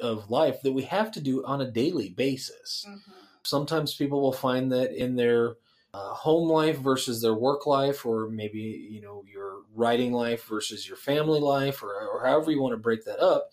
of 0.00 0.30
life 0.30 0.62
that 0.62 0.72
we 0.72 0.84
have 0.84 1.10
to 1.12 1.20
do 1.20 1.44
on 1.44 1.60
a 1.60 1.70
daily 1.70 2.10
basis. 2.10 2.86
Mm-hmm. 2.88 3.12
Sometimes 3.42 3.94
people 3.94 4.22
will 4.22 4.32
find 4.32 4.70
that 4.70 4.92
in 4.92 5.16
their 5.16 5.56
uh, 5.92 6.14
home 6.14 6.48
life 6.48 6.78
versus 6.78 7.20
their 7.20 7.34
work 7.34 7.66
life, 7.66 8.06
or 8.06 8.28
maybe 8.28 8.88
you 8.88 9.00
know 9.00 9.24
your 9.26 9.62
writing 9.74 10.12
life 10.12 10.44
versus 10.44 10.86
your 10.86 10.96
family 10.96 11.40
life, 11.40 11.82
or, 11.82 11.92
or 11.92 12.24
however 12.24 12.52
you 12.52 12.62
want 12.62 12.72
to 12.72 12.78
break 12.78 13.04
that 13.04 13.18
up, 13.18 13.50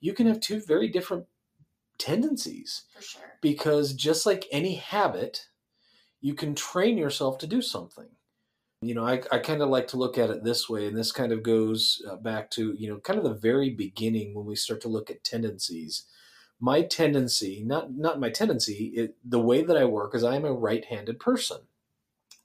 you 0.00 0.12
can 0.12 0.26
have 0.26 0.40
two 0.40 0.60
very 0.60 0.88
different 0.88 1.24
tendencies. 1.98 2.84
For 2.94 3.02
sure. 3.02 3.38
Because 3.40 3.92
just 3.92 4.26
like 4.26 4.46
any 4.50 4.76
habit, 4.76 5.48
you 6.20 6.34
can 6.34 6.54
train 6.54 6.96
yourself 6.96 7.38
to 7.38 7.46
do 7.46 7.60
something. 7.62 8.08
You 8.80 8.94
know, 8.94 9.06
I, 9.06 9.22
I 9.30 9.38
kind 9.38 9.62
of 9.62 9.68
like 9.68 9.86
to 9.88 9.96
look 9.96 10.18
at 10.18 10.30
it 10.30 10.42
this 10.42 10.68
way, 10.68 10.88
and 10.88 10.96
this 10.96 11.12
kind 11.12 11.32
of 11.32 11.44
goes 11.44 12.02
uh, 12.10 12.16
back 12.16 12.50
to, 12.52 12.74
you 12.76 12.88
know, 12.88 12.98
kind 12.98 13.18
of 13.18 13.24
the 13.24 13.34
very 13.34 13.70
beginning 13.70 14.34
when 14.34 14.44
we 14.44 14.56
start 14.56 14.80
to 14.80 14.88
look 14.88 15.08
at 15.10 15.22
tendencies. 15.22 16.04
My 16.58 16.82
tendency, 16.82 17.62
not 17.64 17.92
not 17.94 18.20
my 18.20 18.30
tendency, 18.30 18.92
it, 18.94 19.16
the 19.24 19.40
way 19.40 19.62
that 19.62 19.76
I 19.76 19.84
work 19.84 20.14
is 20.14 20.24
I 20.24 20.34
am 20.36 20.44
a 20.44 20.52
right-handed 20.52 21.20
person. 21.20 21.58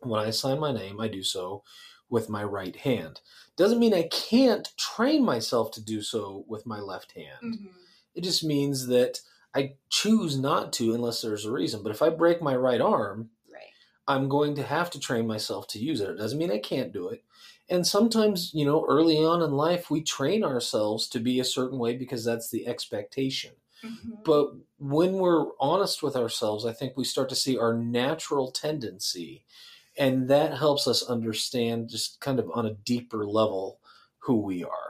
When 0.01 0.19
I 0.19 0.29
sign 0.29 0.59
my 0.59 0.71
name, 0.71 0.99
I 0.99 1.07
do 1.07 1.23
so 1.23 1.63
with 2.09 2.29
my 2.29 2.43
right 2.43 2.75
hand. 2.75 3.21
Doesn't 3.55 3.79
mean 3.79 3.93
I 3.93 4.03
can't 4.03 4.71
train 4.77 5.25
myself 5.25 5.71
to 5.71 5.81
do 5.83 6.01
so 6.01 6.45
with 6.47 6.65
my 6.65 6.79
left 6.79 7.13
hand. 7.13 7.43
Mm-hmm. 7.43 7.67
It 8.13 8.23
just 8.23 8.43
means 8.43 8.87
that 8.87 9.21
I 9.57 9.73
choose 9.89 10.37
not 10.37 10.71
to 10.73 10.93
unless 10.93 11.21
there's 11.21 11.45
a 11.45 11.51
reason. 11.51 11.81
But 11.81 11.91
if 11.91 12.03
I 12.03 12.09
break 12.09 12.41
my 12.43 12.55
right 12.55 12.79
arm, 12.79 13.31
I'm 14.07 14.29
going 14.29 14.55
to 14.55 14.63
have 14.63 14.89
to 14.91 14.99
train 14.99 15.27
myself 15.27 15.67
to 15.69 15.79
use 15.79 15.99
it. 15.99 16.09
It 16.09 16.17
doesn't 16.17 16.37
mean 16.37 16.51
I 16.51 16.59
can't 16.59 16.93
do 16.93 17.09
it. 17.09 17.23
And 17.69 17.85
sometimes, 17.85 18.51
you 18.53 18.63
know, 18.65 18.85
early 18.87 19.17
on 19.17 19.41
in 19.41 19.51
life, 19.51 19.89
we 19.89 20.01
train 20.01 20.43
ourselves 20.43 21.07
to 21.09 21.19
be 21.19 21.39
a 21.39 21.43
certain 21.43 21.79
way 21.79 21.97
because 21.97 22.23
that's 22.23 22.49
the 22.49 22.67
expectation. 22.67 23.51
Mm-hmm. 23.83 24.21
But 24.23 24.51
when 24.77 25.13
we're 25.13 25.47
honest 25.59 26.01
with 26.01 26.15
ourselves, 26.15 26.65
I 26.65 26.71
think 26.71 26.95
we 26.95 27.03
start 27.03 27.27
to 27.29 27.35
see 27.35 27.57
our 27.57 27.73
natural 27.73 28.51
tendency. 28.51 29.43
And 29.97 30.29
that 30.29 30.57
helps 30.57 30.87
us 30.87 31.03
understand 31.03 31.89
just 31.89 32.21
kind 32.21 32.39
of 32.39 32.49
on 32.53 32.65
a 32.65 32.75
deeper 32.75 33.25
level 33.25 33.79
who 34.19 34.39
we 34.39 34.63
are. 34.63 34.86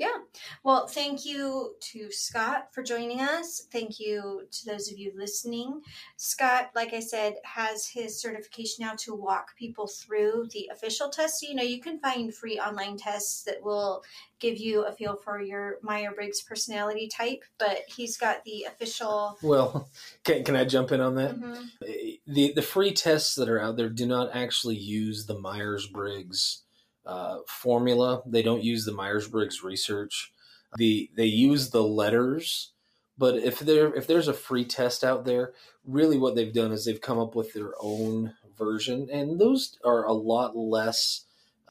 Yeah. 0.00 0.16
Well, 0.64 0.86
thank 0.86 1.26
you 1.26 1.74
to 1.92 2.10
Scott 2.10 2.72
for 2.72 2.82
joining 2.82 3.20
us. 3.20 3.66
Thank 3.70 4.00
you 4.00 4.48
to 4.50 4.64
those 4.64 4.90
of 4.90 4.96
you 4.96 5.12
listening. 5.14 5.82
Scott, 6.16 6.70
like 6.74 6.94
I 6.94 7.00
said, 7.00 7.34
has 7.44 7.86
his 7.86 8.18
certification 8.18 8.86
now 8.86 8.94
to 9.00 9.14
walk 9.14 9.54
people 9.58 9.86
through 9.86 10.48
the 10.54 10.70
official 10.72 11.10
test. 11.10 11.42
You 11.42 11.54
know, 11.54 11.62
you 11.62 11.82
can 11.82 12.00
find 12.00 12.34
free 12.34 12.58
online 12.58 12.96
tests 12.96 13.42
that 13.42 13.62
will 13.62 14.02
give 14.38 14.56
you 14.56 14.86
a 14.86 14.92
feel 14.92 15.16
for 15.16 15.42
your 15.42 15.76
Meyer 15.82 16.12
Briggs 16.12 16.40
personality 16.40 17.06
type, 17.06 17.44
but 17.58 17.82
he's 17.86 18.16
got 18.16 18.42
the 18.44 18.64
official. 18.68 19.36
Well, 19.42 19.86
can, 20.24 20.44
can 20.44 20.56
I 20.56 20.64
jump 20.64 20.92
in 20.92 21.02
on 21.02 21.16
that? 21.16 21.38
Mm-hmm. 21.38 21.92
The, 22.26 22.54
the 22.54 22.62
free 22.62 22.94
tests 22.94 23.34
that 23.34 23.50
are 23.50 23.60
out 23.60 23.76
there 23.76 23.90
do 23.90 24.06
not 24.06 24.30
actually 24.32 24.76
use 24.76 25.26
the 25.26 25.38
Myers 25.38 25.86
Briggs 25.86 26.62
uh, 27.06 27.38
formula. 27.46 28.22
They 28.26 28.42
don't 28.42 28.64
use 28.64 28.84
the 28.84 28.92
Myers 28.92 29.28
Briggs 29.28 29.62
research. 29.62 30.32
The 30.76 31.10
they 31.16 31.26
use 31.26 31.70
the 31.70 31.82
letters, 31.82 32.72
but 33.18 33.36
if 33.36 33.58
there 33.58 33.92
if 33.94 34.06
there's 34.06 34.28
a 34.28 34.32
free 34.32 34.64
test 34.64 35.02
out 35.02 35.24
there, 35.24 35.52
really 35.84 36.16
what 36.16 36.36
they've 36.36 36.52
done 36.52 36.70
is 36.70 36.84
they've 36.84 37.00
come 37.00 37.18
up 37.18 37.34
with 37.34 37.52
their 37.52 37.72
own 37.80 38.34
version, 38.56 39.08
and 39.10 39.40
those 39.40 39.78
are 39.84 40.04
a 40.04 40.12
lot 40.12 40.56
less 40.56 41.24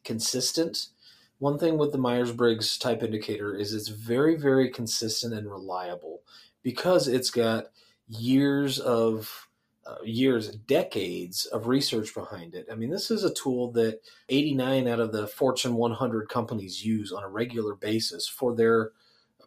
consistent. 0.03 0.87
One 1.37 1.57
thing 1.57 1.77
with 1.77 1.93
the 1.93 1.97
Myers 1.97 2.33
Briggs 2.33 2.77
type 2.77 3.01
indicator 3.01 3.55
is 3.55 3.73
it's 3.73 3.87
very 3.87 4.35
very 4.35 4.69
consistent 4.69 5.33
and 5.33 5.49
reliable 5.49 6.21
because 6.61 7.07
it's 7.07 7.31
got 7.31 7.67
years 8.09 8.79
of 8.79 9.48
years, 10.03 10.49
decades 10.49 11.45
of 11.45 11.67
research 11.67 12.13
behind 12.13 12.55
it. 12.55 12.67
I 12.71 12.75
mean, 12.75 12.89
this 12.89 13.11
is 13.11 13.23
a 13.23 13.33
tool 13.33 13.71
that 13.73 14.01
89 14.29 14.87
out 14.87 14.99
of 14.99 15.11
the 15.11 15.27
Fortune 15.27 15.75
100 15.75 16.29
companies 16.29 16.85
use 16.85 17.11
on 17.11 17.23
a 17.23 17.29
regular 17.29 17.75
basis 17.75 18.27
for 18.27 18.55
their 18.55 18.91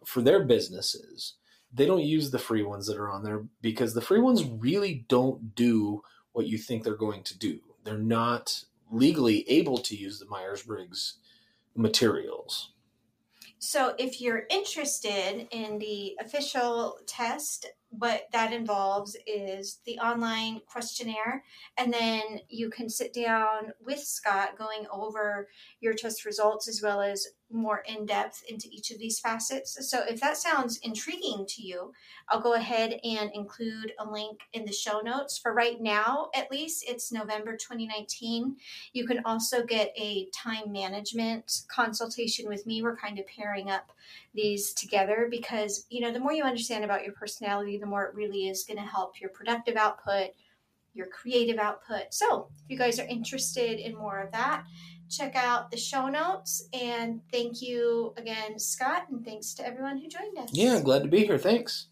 for 0.05 0.21
their 0.21 0.43
businesses. 0.43 1.35
They 1.73 1.85
don't 1.85 2.03
use 2.03 2.31
the 2.31 2.39
free 2.39 2.63
ones 2.63 2.87
that 2.87 2.97
are 2.97 3.09
on 3.09 3.23
there 3.23 3.45
because 3.61 3.93
the 3.93 4.01
free 4.01 4.19
ones 4.19 4.43
really 4.43 5.05
don't 5.07 5.55
do 5.55 6.03
what 6.33 6.47
you 6.47 6.57
think 6.57 6.83
they're 6.83 6.95
going 6.95 7.23
to 7.23 7.37
do. 7.37 7.59
They're 7.83 7.97
not 7.97 8.65
legally 8.91 9.49
able 9.49 9.77
to 9.79 9.95
use 9.95 10.19
the 10.19 10.25
Myers 10.25 10.63
Briggs 10.63 11.15
materials. 11.75 12.71
So, 13.59 13.95
if 13.97 14.19
you're 14.19 14.43
interested 14.49 15.47
in 15.51 15.79
the 15.79 16.17
official 16.19 16.99
test 17.07 17.67
what 17.99 18.27
that 18.31 18.51
involves 18.51 19.15
is 19.27 19.79
the 19.85 19.99
online 19.99 20.61
questionnaire 20.65 21.43
and 21.77 21.93
then 21.93 22.21
you 22.49 22.69
can 22.69 22.89
sit 22.89 23.13
down 23.13 23.71
with 23.85 23.99
scott 23.99 24.57
going 24.57 24.85
over 24.91 25.47
your 25.79 25.93
test 25.93 26.25
results 26.25 26.67
as 26.67 26.81
well 26.81 27.01
as 27.01 27.27
more 27.53 27.83
in 27.87 28.05
depth 28.05 28.43
into 28.49 28.67
each 28.71 28.91
of 28.91 28.99
these 28.99 29.19
facets. 29.19 29.77
So, 29.89 30.01
if 30.09 30.19
that 30.21 30.37
sounds 30.37 30.79
intriguing 30.79 31.45
to 31.49 31.61
you, 31.61 31.93
I'll 32.29 32.41
go 32.41 32.53
ahead 32.53 32.99
and 33.03 33.29
include 33.33 33.93
a 33.99 34.09
link 34.09 34.39
in 34.53 34.65
the 34.65 34.71
show 34.71 34.99
notes. 34.99 35.37
For 35.37 35.53
right 35.53 35.79
now, 35.79 36.29
at 36.35 36.51
least, 36.51 36.83
it's 36.87 37.11
November 37.11 37.53
2019. 37.55 38.57
You 38.93 39.05
can 39.05 39.21
also 39.25 39.63
get 39.63 39.93
a 39.95 40.27
time 40.33 40.71
management 40.71 41.63
consultation 41.67 42.47
with 42.47 42.65
me. 42.65 42.81
We're 42.81 42.97
kind 42.97 43.19
of 43.19 43.27
pairing 43.27 43.69
up 43.69 43.91
these 44.33 44.73
together 44.73 45.27
because, 45.29 45.85
you 45.89 46.01
know, 46.01 46.11
the 46.11 46.19
more 46.19 46.33
you 46.33 46.43
understand 46.43 46.83
about 46.83 47.03
your 47.03 47.13
personality, 47.13 47.77
the 47.77 47.85
more 47.85 48.05
it 48.05 48.15
really 48.15 48.47
is 48.47 48.63
going 48.63 48.77
to 48.77 48.83
help 48.83 49.19
your 49.19 49.29
productive 49.29 49.75
output, 49.75 50.29
your 50.93 51.07
creative 51.07 51.57
output. 51.57 52.05
So, 52.11 52.49
if 52.63 52.69
you 52.69 52.77
guys 52.77 52.99
are 52.99 53.07
interested 53.07 53.79
in 53.79 53.95
more 53.95 54.19
of 54.19 54.31
that, 54.31 54.65
check 55.09 55.35
out 55.35 55.71
the 55.71 55.77
show 55.77 56.07
notes. 56.07 56.67
And 56.73 57.21
thank 57.31 57.61
you 57.61 58.13
again, 58.17 58.57
Scott, 58.57 59.05
and 59.09 59.23
thanks 59.23 59.53
to 59.55 59.65
everyone 59.65 59.97
who 59.97 60.07
joined 60.07 60.37
us. 60.37 60.49
Yeah, 60.51 60.81
glad 60.81 61.03
to 61.03 61.09
be 61.09 61.25
here. 61.25 61.37
Thanks. 61.37 61.87